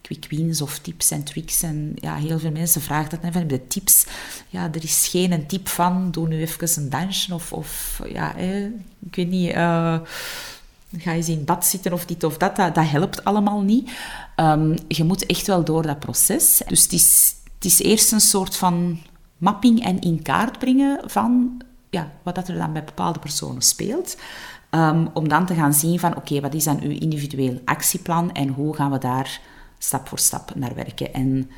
quick 0.07 0.26
wins 0.30 0.62
of 0.62 0.78
tips 0.78 1.11
en 1.11 1.24
tricks. 1.24 1.62
En 1.62 1.92
ja, 1.94 2.14
heel 2.14 2.38
veel 2.38 2.50
mensen 2.50 2.80
vragen 2.80 3.11
dat. 3.11 3.32
Van, 3.32 3.46
de 3.46 3.66
tips, 3.66 4.07
ja, 4.48 4.68
er 4.72 4.84
is 4.84 5.09
geen 5.11 5.46
tip 5.46 5.68
van, 5.68 6.11
doe 6.11 6.28
nu 6.28 6.40
even 6.40 6.82
een 6.82 6.90
dansje 6.90 7.34
of, 7.34 7.52
of 7.52 8.02
ja, 8.09 8.34
ik 8.34 9.14
weet 9.14 9.28
niet... 9.28 9.54
Uh, 9.54 9.98
ga 10.98 11.12
je 11.12 11.32
in 11.32 11.44
bad 11.44 11.66
zitten 11.66 11.92
of 11.92 12.07
dit 12.07 12.24
of 12.24 12.36
dat, 12.36 12.57
dat, 12.57 12.74
dat 12.74 12.88
helpt 12.88 13.24
allemaal 13.24 13.61
niet. 13.61 13.90
Um, 14.36 14.74
je 14.88 15.04
moet 15.04 15.26
echt 15.26 15.46
wel 15.46 15.64
door 15.64 15.82
dat 15.82 15.98
proces. 15.98 16.62
Dus 16.66 16.82
het 16.82 16.92
is, 16.92 17.34
het 17.54 17.64
is 17.64 17.82
eerst 17.82 18.12
een 18.12 18.20
soort 18.20 18.57
van 18.57 18.98
mapping 19.36 19.84
en 19.84 20.00
in 20.00 20.22
kaart 20.22 20.59
brengen 20.59 21.00
van 21.04 21.61
ja, 21.90 22.11
wat 22.22 22.34
dat 22.34 22.48
er 22.48 22.59
dan 22.59 22.72
bij 22.72 22.84
bepaalde 22.84 23.18
personen 23.18 23.62
speelt. 23.62 24.16
Um, 24.70 25.09
om 25.12 25.28
dan 25.28 25.46
te 25.46 25.54
gaan 25.54 25.74
zien 25.74 25.98
van, 25.98 26.16
oké, 26.16 26.40
wat 26.40 26.54
is 26.54 26.64
dan 26.64 26.80
uw 26.80 26.98
individueel 26.98 27.61
actieplan 27.64 28.32
en 28.32 28.48
hoe 28.48 28.74
gaan 28.74 28.90
we 28.90 28.98
daar 28.98 29.40
stap 29.78 30.08
voor 30.08 30.18
stap 30.18 30.54
naar 30.54 30.74
werken. 30.74 31.14
En 31.14 31.50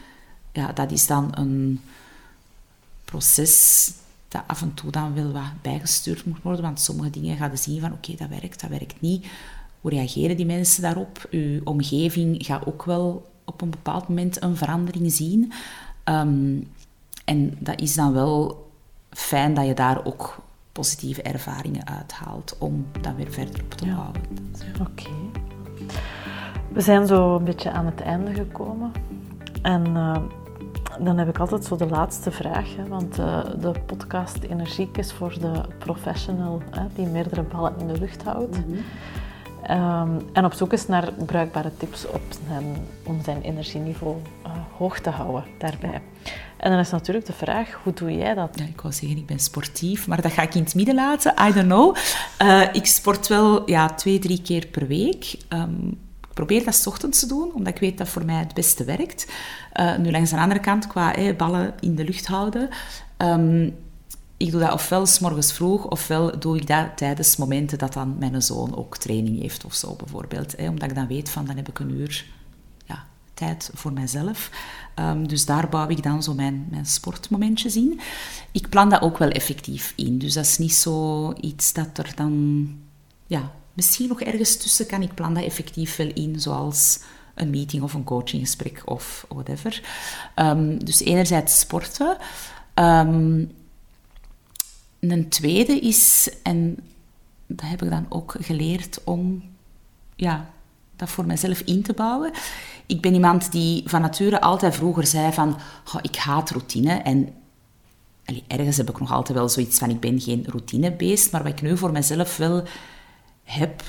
ja, 0.53 0.73
dat 0.73 0.91
is 0.91 1.07
dan 1.07 1.29
een 1.35 1.81
proces 3.05 3.93
dat 4.29 4.43
af 4.47 4.63
en 4.63 4.75
toe 4.75 4.91
dan 4.91 5.15
wel 5.15 5.33
wat 5.33 5.63
bijgestuurd 5.63 6.25
moet 6.25 6.43
worden, 6.43 6.63
want 6.63 6.81
sommige 6.81 7.11
dingen 7.11 7.37
gaan 7.37 7.51
je 7.51 7.57
zien 7.57 7.81
van 7.81 7.93
oké, 7.93 8.15
dat 8.15 8.29
werkt, 8.29 8.61
dat 8.61 8.71
werkt 8.71 9.01
niet. 9.01 9.27
Hoe 9.81 9.91
reageren 9.91 10.37
die 10.37 10.47
mensen 10.47 10.83
daarop? 10.83 11.27
Uw 11.31 11.61
omgeving 11.65 12.47
gaat 12.47 12.67
ook 12.67 12.85
wel 12.85 13.31
op 13.45 13.61
een 13.61 13.71
bepaald 13.71 14.09
moment 14.09 14.43
een 14.43 14.57
verandering 14.57 15.13
zien. 15.13 15.53
Ehm, 16.05 16.61
en 17.25 17.57
dat 17.59 17.81
is 17.81 17.95
dan 17.95 18.13
wel 18.13 18.67
fijn 19.11 19.55
dat 19.55 19.67
je 19.67 19.75
daar 19.75 20.05
ook 20.05 20.43
positieve 20.73 21.23
ervaringen 21.23 21.87
uithaalt 21.87 22.57
om 22.59 22.87
dan 23.01 23.17
weer 23.17 23.33
verder 23.33 23.63
op 23.63 23.75
te 23.75 23.87
bouwen. 23.87 24.13
Oké. 24.81 25.11
We 26.69 26.81
zijn 26.81 27.07
zo 27.07 27.37
een 27.37 27.45
beetje 27.45 27.71
aan 27.71 27.87
het 27.87 28.01
einde 28.01 28.35
gekomen. 28.35 28.93
En 29.63 29.87
uh, 29.87 30.17
dan 30.99 31.19
heb 31.19 31.29
ik 31.29 31.39
altijd 31.39 31.65
zo 31.65 31.77
de 31.77 31.87
laatste 31.87 32.31
vraag. 32.31 32.77
Hè, 32.77 32.87
want 32.89 33.19
uh, 33.19 33.45
de 33.61 33.73
podcast 33.87 34.43
Energiek 34.43 34.97
is 34.97 35.13
voor 35.13 35.35
de 35.41 35.61
professional 35.79 36.63
hè, 36.71 36.87
die 36.95 37.07
meerdere 37.07 37.43
ballen 37.43 37.75
in 37.79 37.87
de 37.87 37.99
lucht 37.99 38.23
houdt. 38.23 38.57
Mm 38.57 38.65
-hmm. 38.65 40.11
um, 40.11 40.27
en 40.33 40.45
op 40.45 40.53
zoek 40.53 40.73
is 40.73 40.87
naar 40.87 41.13
bruikbare 41.13 41.71
tips 41.77 42.07
op 42.07 42.23
zijn, 42.49 42.65
om 43.03 43.23
zijn 43.25 43.43
energieniveau 43.43 44.17
uh, 44.47 44.53
hoog 44.77 45.01
te 45.01 45.11
houden 45.11 45.45
daarbij. 45.59 46.03
En 46.57 46.71
dan 46.71 46.79
is 46.79 46.91
natuurlijk 46.91 47.27
de 47.27 47.33
vraag, 47.33 47.81
hoe 47.83 47.93
doe 47.93 48.17
jij 48.17 48.35
dat? 48.35 48.51
Ja, 48.59 48.65
ik 48.65 48.81
wou 48.81 48.95
zeggen, 48.95 49.19
ik 49.19 49.27
ben 49.27 49.39
sportief, 49.39 50.07
maar 50.07 50.23
dat 50.23 50.33
ga 50.33 50.43
ik 50.43 50.55
in 50.55 50.63
het 50.63 50.75
midden 50.75 50.95
laten. 50.95 51.35
I 51.49 51.53
don't 51.53 51.67
know. 51.67 51.97
Uh, 52.43 52.75
ik 52.75 52.87
sport 52.87 53.29
wel 53.29 53.71
ja, 53.71 53.89
twee, 53.89 54.19
drie 54.19 54.43
keer 54.43 54.67
per 54.67 54.87
week. 54.87 55.39
Um, 55.49 55.99
probeer 56.39 56.65
dat 56.65 56.75
s 56.75 56.87
ochtends 56.87 57.21
te 57.21 57.27
doen, 57.27 57.53
omdat 57.55 57.75
ik 57.75 57.81
weet 57.81 57.99
dat 57.99 58.09
voor 58.09 58.25
mij 58.25 58.39
het 58.39 58.55
beste 58.55 58.85
werkt. 58.85 59.27
Uh, 59.75 59.97
nu 59.97 60.11
langs 60.11 60.31
de 60.31 60.39
andere 60.39 60.61
kant, 60.61 60.87
qua 60.87 61.15
ballen 61.37 61.75
in 61.81 61.95
de 61.95 62.05
lucht 62.05 62.27
houden. 62.27 62.69
Um, 63.17 63.77
ik 64.37 64.51
doe 64.51 64.61
dat 64.61 64.73
ofwel 64.73 65.07
s 65.07 65.19
morgens 65.19 65.53
vroeg, 65.53 65.85
ofwel 65.85 66.39
doe 66.39 66.57
ik 66.57 66.67
dat 66.67 66.97
tijdens 66.97 67.37
momenten 67.37 67.79
dat 67.79 67.93
dan 67.93 68.17
mijn 68.19 68.43
zoon 68.43 68.77
ook 68.77 68.97
training 68.97 69.41
heeft 69.41 69.65
of 69.65 69.75
zo 69.75 69.95
bijvoorbeeld. 69.95 70.57
Omdat 70.57 70.91
ik 70.91 70.95
dan 70.95 71.07
weet 71.07 71.31
van, 71.31 71.45
dan 71.45 71.57
heb 71.57 71.69
ik 71.69 71.79
een 71.79 71.91
uur 71.91 72.27
ja, 72.87 73.07
tijd 73.35 73.71
voor 73.75 73.93
mijzelf. 73.93 74.51
Um, 74.97 75.29
dus 75.29 75.45
daar 75.45 75.69
bouw 75.69 75.89
ik 75.89 76.03
dan 76.03 76.23
zo 76.23 76.35
mijn, 76.35 76.67
mijn 76.71 76.87
sportmomentjes 76.87 77.77
in. 77.77 78.01
Ik 78.53 78.69
plan 78.69 78.89
dat 78.89 79.03
ook 79.03 79.19
wel 79.19 79.31
effectief 79.31 79.93
in. 79.97 80.19
Dus 80.19 80.33
dat 80.33 80.45
is 80.45 80.59
niet 80.59 80.75
zo 80.75 81.33
iets 81.41 81.73
dat 81.73 81.99
er 81.99 82.13
dan 82.15 82.69
ja, 83.27 83.53
Misschien 83.79 84.09
nog 84.09 84.21
ergens 84.21 84.57
tussen 84.57 84.87
kan 84.87 85.03
ik 85.03 85.15
plan 85.15 85.35
dat 85.35 85.45
effectief 85.45 85.97
wel 85.97 86.11
in, 86.15 86.41
zoals 86.41 87.01
een 87.35 87.51
meeting 87.51 87.83
of 87.83 87.95
een 87.95 88.05
coachinggesprek 88.05 88.83
of 88.85 89.27
whatever. 89.29 89.83
Um, 90.37 90.85
dus 90.85 91.01
enerzijds 91.01 91.59
sporten. 91.59 92.17
Um, 92.75 93.53
een 95.01 95.29
tweede 95.29 95.79
is, 95.81 96.31
en 96.43 96.79
dat 97.47 97.67
heb 97.69 97.83
ik 97.83 97.91
dan 97.91 98.07
ook 98.09 98.37
geleerd 98.41 99.01
om 99.05 99.43
ja, 100.17 100.51
dat 100.97 101.11
voor 101.11 101.27
mezelf 101.27 101.61
in 101.61 101.83
te 101.83 101.93
bouwen. 101.93 102.33
Ik 102.87 103.01
ben 103.01 103.15
iemand 103.15 103.53
die 103.53 103.83
van 103.87 104.01
nature 104.01 104.41
altijd 104.41 104.75
vroeger 104.75 105.07
zei 105.07 105.33
van, 105.33 105.59
ik 106.03 106.17
haat 106.17 106.51
routine. 106.51 106.93
En 106.93 107.29
ergens 108.47 108.77
heb 108.77 108.91
ik 108.91 109.01
nog 109.01 109.13
altijd 109.13 109.39
wel 109.39 109.49
zoiets 109.49 109.79
van, 109.79 109.91
ik 109.91 110.01
ben 110.01 110.21
geen 110.21 110.45
routinebeest. 110.49 111.33
Maar 111.33 111.43
wat 111.43 111.53
ik 111.53 111.63
nu 111.63 111.77
voor 111.77 111.93
mezelf 111.93 112.37
wel 112.37 112.65
heb 113.49 113.83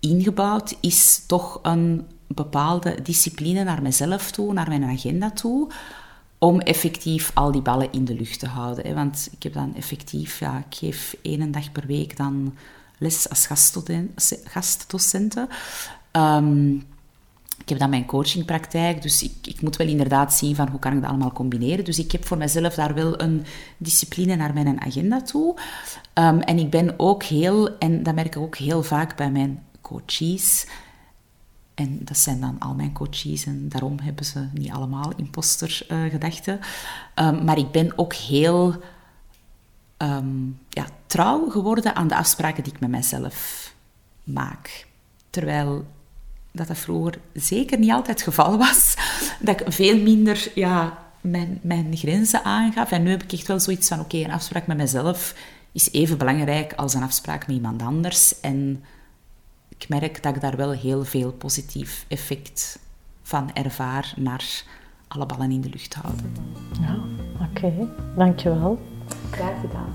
ingebouwd, 0.00 0.76
is 0.80 1.22
toch 1.26 1.58
een 1.62 2.06
bepaalde 2.26 3.02
discipline 3.02 3.64
naar 3.64 3.82
mezelf 3.82 4.30
toe, 4.30 4.52
naar 4.52 4.68
mijn 4.68 4.84
agenda 4.84 5.30
toe, 5.30 5.70
om 6.38 6.60
effectief 6.60 7.30
al 7.34 7.52
die 7.52 7.62
ballen 7.62 7.92
in 7.92 8.04
de 8.04 8.14
lucht 8.14 8.38
te 8.38 8.46
houden. 8.46 8.94
Want 8.94 9.28
ik 9.32 9.42
heb 9.42 9.52
dan 9.52 9.74
effectief, 9.74 10.38
ja, 10.38 10.58
ik 10.68 10.74
geef 10.74 11.16
één 11.22 11.50
dag 11.50 11.72
per 11.72 11.86
week 11.86 12.16
dan 12.16 12.54
les 12.98 13.28
als 13.28 13.46
gastdocenten. 14.44 15.48
Um, 16.12 16.86
ik 17.60 17.68
heb 17.68 17.78
dan 17.78 17.90
mijn 17.90 18.06
coachingpraktijk, 18.06 19.02
dus 19.02 19.22
ik, 19.22 19.32
ik, 19.42 19.62
moet 19.62 19.76
wel 19.76 19.86
inderdaad 19.86 20.34
zien 20.34 20.54
van 20.54 20.68
hoe 20.68 20.78
kan 20.78 20.92
ik 20.92 21.00
dat 21.00 21.10
allemaal 21.10 21.32
combineren. 21.32 21.84
Dus 21.84 21.98
ik 21.98 22.12
heb 22.12 22.26
voor 22.26 22.38
mezelf 22.38 22.74
daar 22.74 22.94
wel 22.94 23.20
een 23.20 23.44
discipline 23.76 24.36
naar 24.36 24.54
mijn 24.54 24.80
agenda 24.80 25.22
toe. 25.22 25.56
Um, 26.14 26.40
en 26.40 26.58
ik 26.58 26.70
ben 26.70 26.94
ook 26.96 27.22
heel, 27.22 27.78
en 27.78 28.02
dat 28.02 28.14
merk 28.14 28.34
ik 28.34 28.42
ook 28.42 28.56
heel 28.56 28.82
vaak 28.82 29.16
bij 29.16 29.30
mijn 29.30 29.62
coaches, 29.80 30.66
en 31.74 31.98
dat 32.04 32.16
zijn 32.16 32.40
dan 32.40 32.58
al 32.58 32.74
mijn 32.74 32.92
coaches 32.92 33.46
en 33.46 33.68
daarom 33.68 33.98
hebben 34.02 34.24
ze 34.24 34.48
niet 34.52 34.70
allemaal 34.70 35.12
impostergedachten. 35.16 36.60
Uh, 37.18 37.26
um, 37.26 37.44
maar 37.44 37.58
ik 37.58 37.70
ben 37.70 37.98
ook 37.98 38.14
heel 38.14 38.82
um, 39.98 40.58
ja, 40.68 40.86
trouw 41.06 41.48
geworden 41.48 41.94
aan 41.94 42.08
de 42.08 42.16
afspraken 42.16 42.62
die 42.62 42.72
ik 42.72 42.80
met 42.80 42.90
mezelf 42.90 43.74
maak. 44.24 44.86
Terwijl 45.30 45.86
dat 46.52 46.68
dat 46.68 46.78
vroeger 46.78 47.18
zeker 47.32 47.78
niet 47.78 47.90
altijd 47.90 48.18
het 48.18 48.34
geval 48.34 48.58
was. 48.58 48.94
Dat 49.40 49.60
ik 49.60 49.72
veel 49.72 49.98
minder 49.98 50.50
ja, 50.54 50.98
mijn, 51.20 51.58
mijn 51.62 51.96
grenzen 51.96 52.44
aangaf. 52.44 52.90
En 52.90 53.02
nu 53.02 53.10
heb 53.10 53.22
ik 53.22 53.32
echt 53.32 53.46
wel 53.46 53.60
zoiets 53.60 53.88
van, 53.88 54.00
oké, 54.00 54.16
een 54.16 54.32
afspraak 54.32 54.66
met 54.66 54.76
mezelf 54.76 55.34
is 55.72 55.92
even 55.92 56.18
belangrijk 56.18 56.72
als 56.72 56.94
een 56.94 57.02
afspraak 57.02 57.46
met 57.46 57.56
iemand 57.56 57.82
anders. 57.82 58.40
En 58.40 58.84
ik 59.68 59.88
merk 59.88 60.22
dat 60.22 60.34
ik 60.34 60.40
daar 60.40 60.56
wel 60.56 60.70
heel 60.70 61.04
veel 61.04 61.32
positief 61.32 62.04
effect 62.08 62.78
van 63.22 63.52
ervaar 63.52 64.12
naar 64.16 64.64
alle 65.08 65.26
ballen 65.26 65.50
in 65.50 65.60
de 65.60 65.68
lucht 65.68 65.94
houden. 65.94 66.32
Ja, 66.80 66.98
oké. 67.48 67.66
Okay. 67.66 67.88
Dankjewel. 68.16 68.78
Graag 69.30 69.60
gedaan. 69.60 69.94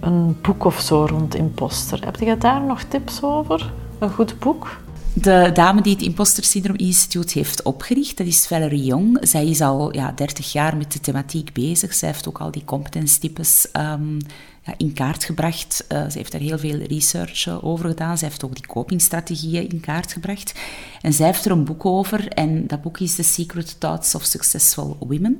Een 0.00 0.40
boek 0.40 0.64
of 0.64 0.80
zo 0.80 1.04
rond 1.04 1.34
imposter. 1.34 2.04
Heb 2.04 2.16
je 2.16 2.38
daar 2.38 2.62
nog 2.62 2.82
tips 2.82 3.22
over? 3.22 3.72
Een 4.02 4.10
goed 4.10 4.38
boek? 4.38 4.80
De 5.12 5.50
dame 5.54 5.82
die 5.82 5.92
het 5.92 6.02
Imposter 6.02 6.44
Syndrome 6.44 6.78
Instituut 6.78 7.32
heeft 7.32 7.62
opgericht, 7.62 8.16
dat 8.16 8.26
is 8.26 8.46
Valerie 8.46 8.84
Jong. 8.84 9.18
Zij 9.20 9.46
is 9.46 9.60
al 9.60 9.94
ja, 9.94 10.12
30 10.12 10.52
jaar 10.52 10.76
met 10.76 10.92
de 10.92 11.00
thematiek 11.00 11.52
bezig. 11.52 11.94
Zij 11.94 12.08
heeft 12.08 12.28
ook 12.28 12.38
al 12.38 12.50
die 12.50 12.64
competenstypes 12.64 13.68
um, 13.72 14.18
ja, 14.62 14.74
in 14.76 14.92
kaart 14.92 15.24
gebracht. 15.24 15.84
Uh, 15.88 16.08
ze 16.10 16.18
heeft 16.18 16.32
daar 16.32 16.40
heel 16.40 16.58
veel 16.58 16.78
research 16.78 17.46
uh, 17.46 17.64
over 17.64 17.88
gedaan. 17.88 18.18
Zij 18.18 18.28
heeft 18.28 18.44
ook 18.44 18.54
die 18.54 18.66
copingstrategieën 18.66 19.68
in 19.68 19.80
kaart 19.80 20.12
gebracht. 20.12 20.54
En 21.00 21.12
zij 21.12 21.26
heeft 21.26 21.44
er 21.44 21.50
een 21.50 21.64
boek 21.64 21.86
over. 21.86 22.28
En 22.28 22.66
dat 22.66 22.82
boek 22.82 22.98
is 22.98 23.14
The 23.14 23.22
Secret 23.22 23.80
Thoughts 23.80 24.14
of 24.14 24.24
Successful 24.24 24.96
Women. 25.00 25.38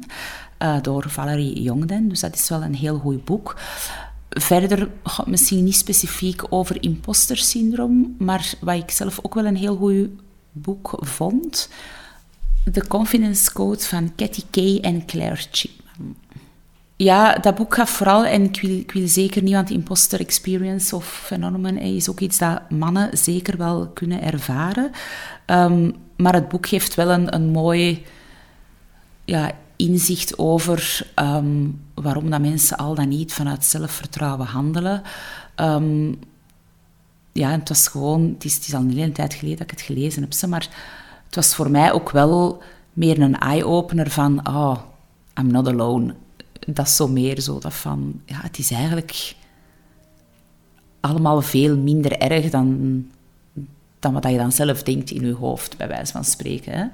Uh, 0.58 0.76
door 0.82 1.04
Valerie 1.08 1.62
Jongden. 1.62 2.08
Dus 2.08 2.20
dat 2.20 2.34
is 2.34 2.48
wel 2.48 2.62
een 2.62 2.74
heel 2.74 2.98
goed 2.98 3.24
boek. 3.24 3.56
Verder, 4.34 4.88
misschien 5.26 5.64
niet 5.64 5.76
specifiek 5.76 6.42
over 6.48 6.82
imposter 6.82 7.36
syndroom, 7.36 8.14
maar 8.18 8.52
wat 8.60 8.76
ik 8.76 8.90
zelf 8.90 9.18
ook 9.22 9.34
wel 9.34 9.44
een 9.44 9.56
heel 9.56 9.76
goed 9.76 10.08
boek 10.52 10.98
vond. 10.98 11.68
The 12.72 12.86
Confidence 12.86 13.52
Code 13.52 13.80
van 13.80 14.12
Cathy 14.16 14.42
Kay 14.50 14.78
en 14.80 15.06
Claire 15.06 15.42
Chipman. 15.50 16.16
Ja, 16.96 17.34
dat 17.34 17.54
boek 17.54 17.74
gaat 17.74 17.90
vooral, 17.90 18.24
en 18.24 18.44
ik 18.44 18.60
wil, 18.60 18.78
ik 18.78 18.92
wil 18.92 19.08
zeker 19.08 19.42
niet, 19.42 19.54
want 19.54 19.70
imposter 19.70 20.20
experience 20.20 20.96
of 20.96 21.04
phenomenon 21.04 21.78
is 21.78 22.10
ook 22.10 22.20
iets 22.20 22.38
dat 22.38 22.70
mannen 22.70 23.18
zeker 23.18 23.56
wel 23.56 23.90
kunnen 23.94 24.22
ervaren. 24.22 24.90
Um, 25.46 25.94
maar 26.16 26.34
het 26.34 26.48
boek 26.48 26.66
geeft 26.66 26.94
wel 26.94 27.10
een, 27.10 27.34
een 27.34 27.48
mooi 27.48 28.04
ja, 29.24 29.52
inzicht 29.82 30.38
over 30.38 31.06
um, 31.16 31.80
waarom 31.94 32.30
dat 32.30 32.40
mensen 32.40 32.76
al 32.76 32.94
dan 32.94 33.08
niet 33.08 33.32
vanuit 33.32 33.64
zelfvertrouwen 33.64 34.46
handelen. 34.46 35.02
Um, 35.56 36.18
ja, 37.32 37.50
het 37.50 37.68
was 37.68 37.88
gewoon, 37.88 38.30
het 38.34 38.44
is, 38.44 38.74
al 38.74 38.80
een 38.80 38.96
hele 38.96 39.12
tijd 39.12 39.34
geleden 39.34 39.58
dat 39.58 39.70
ik 39.70 39.78
het 39.78 39.86
gelezen 39.86 40.22
heb, 40.22 40.50
maar 40.50 40.68
het 41.26 41.34
was 41.34 41.54
voor 41.54 41.70
mij 41.70 41.92
ook 41.92 42.10
wel 42.10 42.62
meer 42.92 43.20
een 43.20 43.38
eye-opener 43.38 44.10
van, 44.10 44.48
oh, 44.48 44.76
I'm 45.38 45.46
not 45.46 45.68
alone. 45.68 46.14
Dat 46.66 46.86
is 46.86 46.96
zo 46.96 47.08
meer 47.08 47.40
zo 47.40 47.58
dat 47.58 47.74
van, 47.74 48.20
ja, 48.26 48.40
het 48.42 48.58
is 48.58 48.70
eigenlijk 48.70 49.34
allemaal 51.00 51.42
veel 51.42 51.76
minder 51.76 52.18
erg 52.18 52.50
dan, 52.50 53.06
dan 53.98 54.12
wat 54.12 54.28
je 54.28 54.36
dan 54.36 54.52
zelf 54.52 54.82
denkt 54.82 55.10
in 55.10 55.26
je 55.26 55.34
hoofd, 55.34 55.76
bij 55.76 55.88
wijze 55.88 56.12
van 56.12 56.24
spreken. 56.24 56.92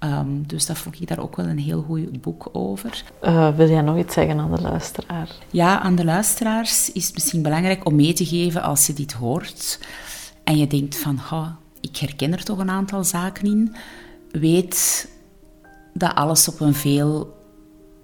Um, 0.00 0.46
dus 0.46 0.66
dat 0.66 0.78
vond 0.78 1.00
ik 1.00 1.08
daar 1.08 1.18
ook 1.18 1.36
wel 1.36 1.46
een 1.46 1.58
heel 1.58 1.82
goed 1.82 2.20
boek 2.20 2.48
over. 2.52 3.04
Uh, 3.22 3.56
wil 3.56 3.68
jij 3.68 3.80
nog 3.80 3.98
iets 3.98 4.14
zeggen 4.14 4.38
aan 4.38 4.54
de 4.54 4.60
luisteraar? 4.60 5.30
Ja, 5.50 5.80
aan 5.80 5.94
de 5.94 6.04
luisteraars 6.04 6.92
is 6.92 7.04
het 7.06 7.14
misschien 7.14 7.42
belangrijk 7.42 7.86
om 7.86 7.94
mee 7.94 8.12
te 8.12 8.26
geven 8.26 8.62
als 8.62 8.86
je 8.86 8.92
dit 8.92 9.12
hoort 9.12 9.80
en 10.44 10.56
je 10.56 10.66
denkt 10.66 10.96
van, 10.96 11.20
oh, 11.30 11.48
ik 11.80 11.96
herken 11.96 12.32
er 12.32 12.44
toch 12.44 12.58
een 12.58 12.70
aantal 12.70 13.04
zaken 13.04 13.44
in. 13.44 13.74
Weet 14.30 15.08
dat 15.94 16.14
alles 16.14 16.48
op 16.48 16.60
een 16.60 16.74
veel 16.74 17.36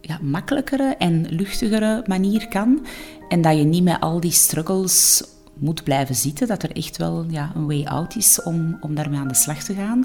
ja, 0.01 0.19
makkelijkere 0.23 0.95
en 0.99 1.27
luchtigere 1.29 2.03
manier 2.07 2.49
kan. 2.49 2.87
En 3.29 3.43
dat 3.43 3.57
je 3.57 3.65
niet 3.65 3.85
met 3.85 4.01
al 4.01 4.21
die 4.21 4.31
struggles 4.31 5.25
moet 5.55 5.85
blijven 5.85 6.15
zitten, 6.15 6.47
dat 6.47 6.63
er 6.63 6.77
echt 6.77 6.97
wel 6.97 7.25
ja, 7.29 7.53
een 7.55 7.67
way 7.67 7.85
out 7.85 8.17
is 8.17 8.43
om, 8.43 8.77
om 8.81 8.95
daarmee 8.95 9.19
aan 9.19 9.29
de 9.29 9.35
slag 9.35 9.63
te 9.63 9.75
gaan, 9.75 10.05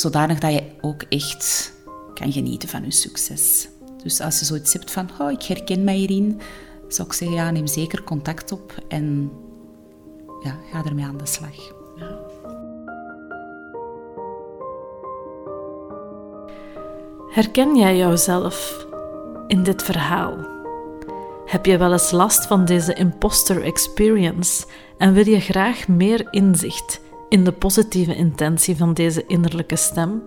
zodanig 0.00 0.38
dat 0.38 0.52
je 0.52 0.62
ook 0.80 1.02
echt 1.02 1.72
kan 2.14 2.32
genieten 2.32 2.68
van 2.68 2.84
je 2.84 2.90
succes. 2.90 3.68
Dus 4.02 4.20
als 4.20 4.38
je 4.38 4.44
zoiets 4.44 4.72
hebt 4.72 4.90
van, 4.90 5.10
oh, 5.18 5.30
ik 5.30 5.42
herken 5.42 5.84
mij 5.84 5.94
hierin, 5.94 6.40
zou 6.88 7.08
ik 7.08 7.14
zeggen, 7.14 7.36
ja, 7.36 7.50
neem 7.50 7.66
zeker 7.66 8.02
contact 8.02 8.52
op 8.52 8.74
en 8.88 9.30
ja, 10.42 10.56
ga 10.72 10.84
ermee 10.84 11.04
aan 11.04 11.16
de 11.16 11.26
slag. 11.26 11.56
Ja. 11.96 12.18
Herken 17.30 17.76
jij 17.76 17.96
jouzelf 17.96 18.86
in 19.46 19.62
dit 19.62 19.82
verhaal? 19.82 20.36
Heb 21.46 21.66
je 21.66 21.78
wel 21.78 21.92
eens 21.92 22.10
last 22.10 22.46
van 22.46 22.64
deze 22.64 22.94
imposter 22.94 23.62
experience 23.62 24.64
en 24.98 25.12
wil 25.12 25.26
je 25.28 25.40
graag 25.40 25.88
meer 25.88 26.26
inzicht 26.30 27.00
in 27.30 27.44
de 27.44 27.52
positieve 27.52 28.14
intentie 28.14 28.76
van 28.76 28.94
deze 28.94 29.24
innerlijke 29.26 29.76
stem, 29.76 30.22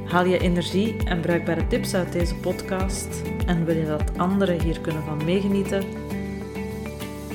Haal 0.05 0.25
je 0.25 0.39
energie 0.39 0.97
en 1.05 1.21
bruikbare 1.21 1.67
tips 1.67 1.95
uit 1.95 2.13
deze 2.13 2.35
podcast 2.35 3.23
en 3.47 3.65
wil 3.65 3.77
je 3.77 3.87
dat 3.87 4.19
anderen 4.19 4.61
hier 4.61 4.81
kunnen 4.81 5.03
van 5.03 5.25
meegenieten? 5.25 5.83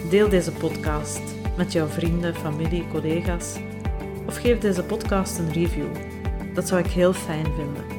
Deel 0.09 0.29
deze 0.29 0.51
podcast 0.51 1.21
met 1.57 1.71
jouw 1.71 1.87
vrienden, 1.87 2.35
familie, 2.35 2.87
collega's 2.91 3.55
of 4.27 4.37
geef 4.37 4.59
deze 4.59 4.83
podcast 4.83 5.39
een 5.39 5.51
review. 5.51 5.87
Dat 6.53 6.67
zou 6.67 6.81
ik 6.81 6.91
heel 6.91 7.13
fijn 7.13 7.45
vinden. 7.45 7.90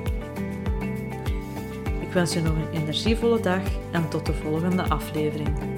Ik 2.13 2.19
wens 2.19 2.33
je 2.33 2.41
nog 2.41 2.55
een 2.57 2.81
energievolle 2.81 3.41
dag 3.41 3.63
en 3.93 4.09
tot 4.09 4.27
de 4.27 4.33
volgende 4.33 4.83
aflevering. 4.83 5.72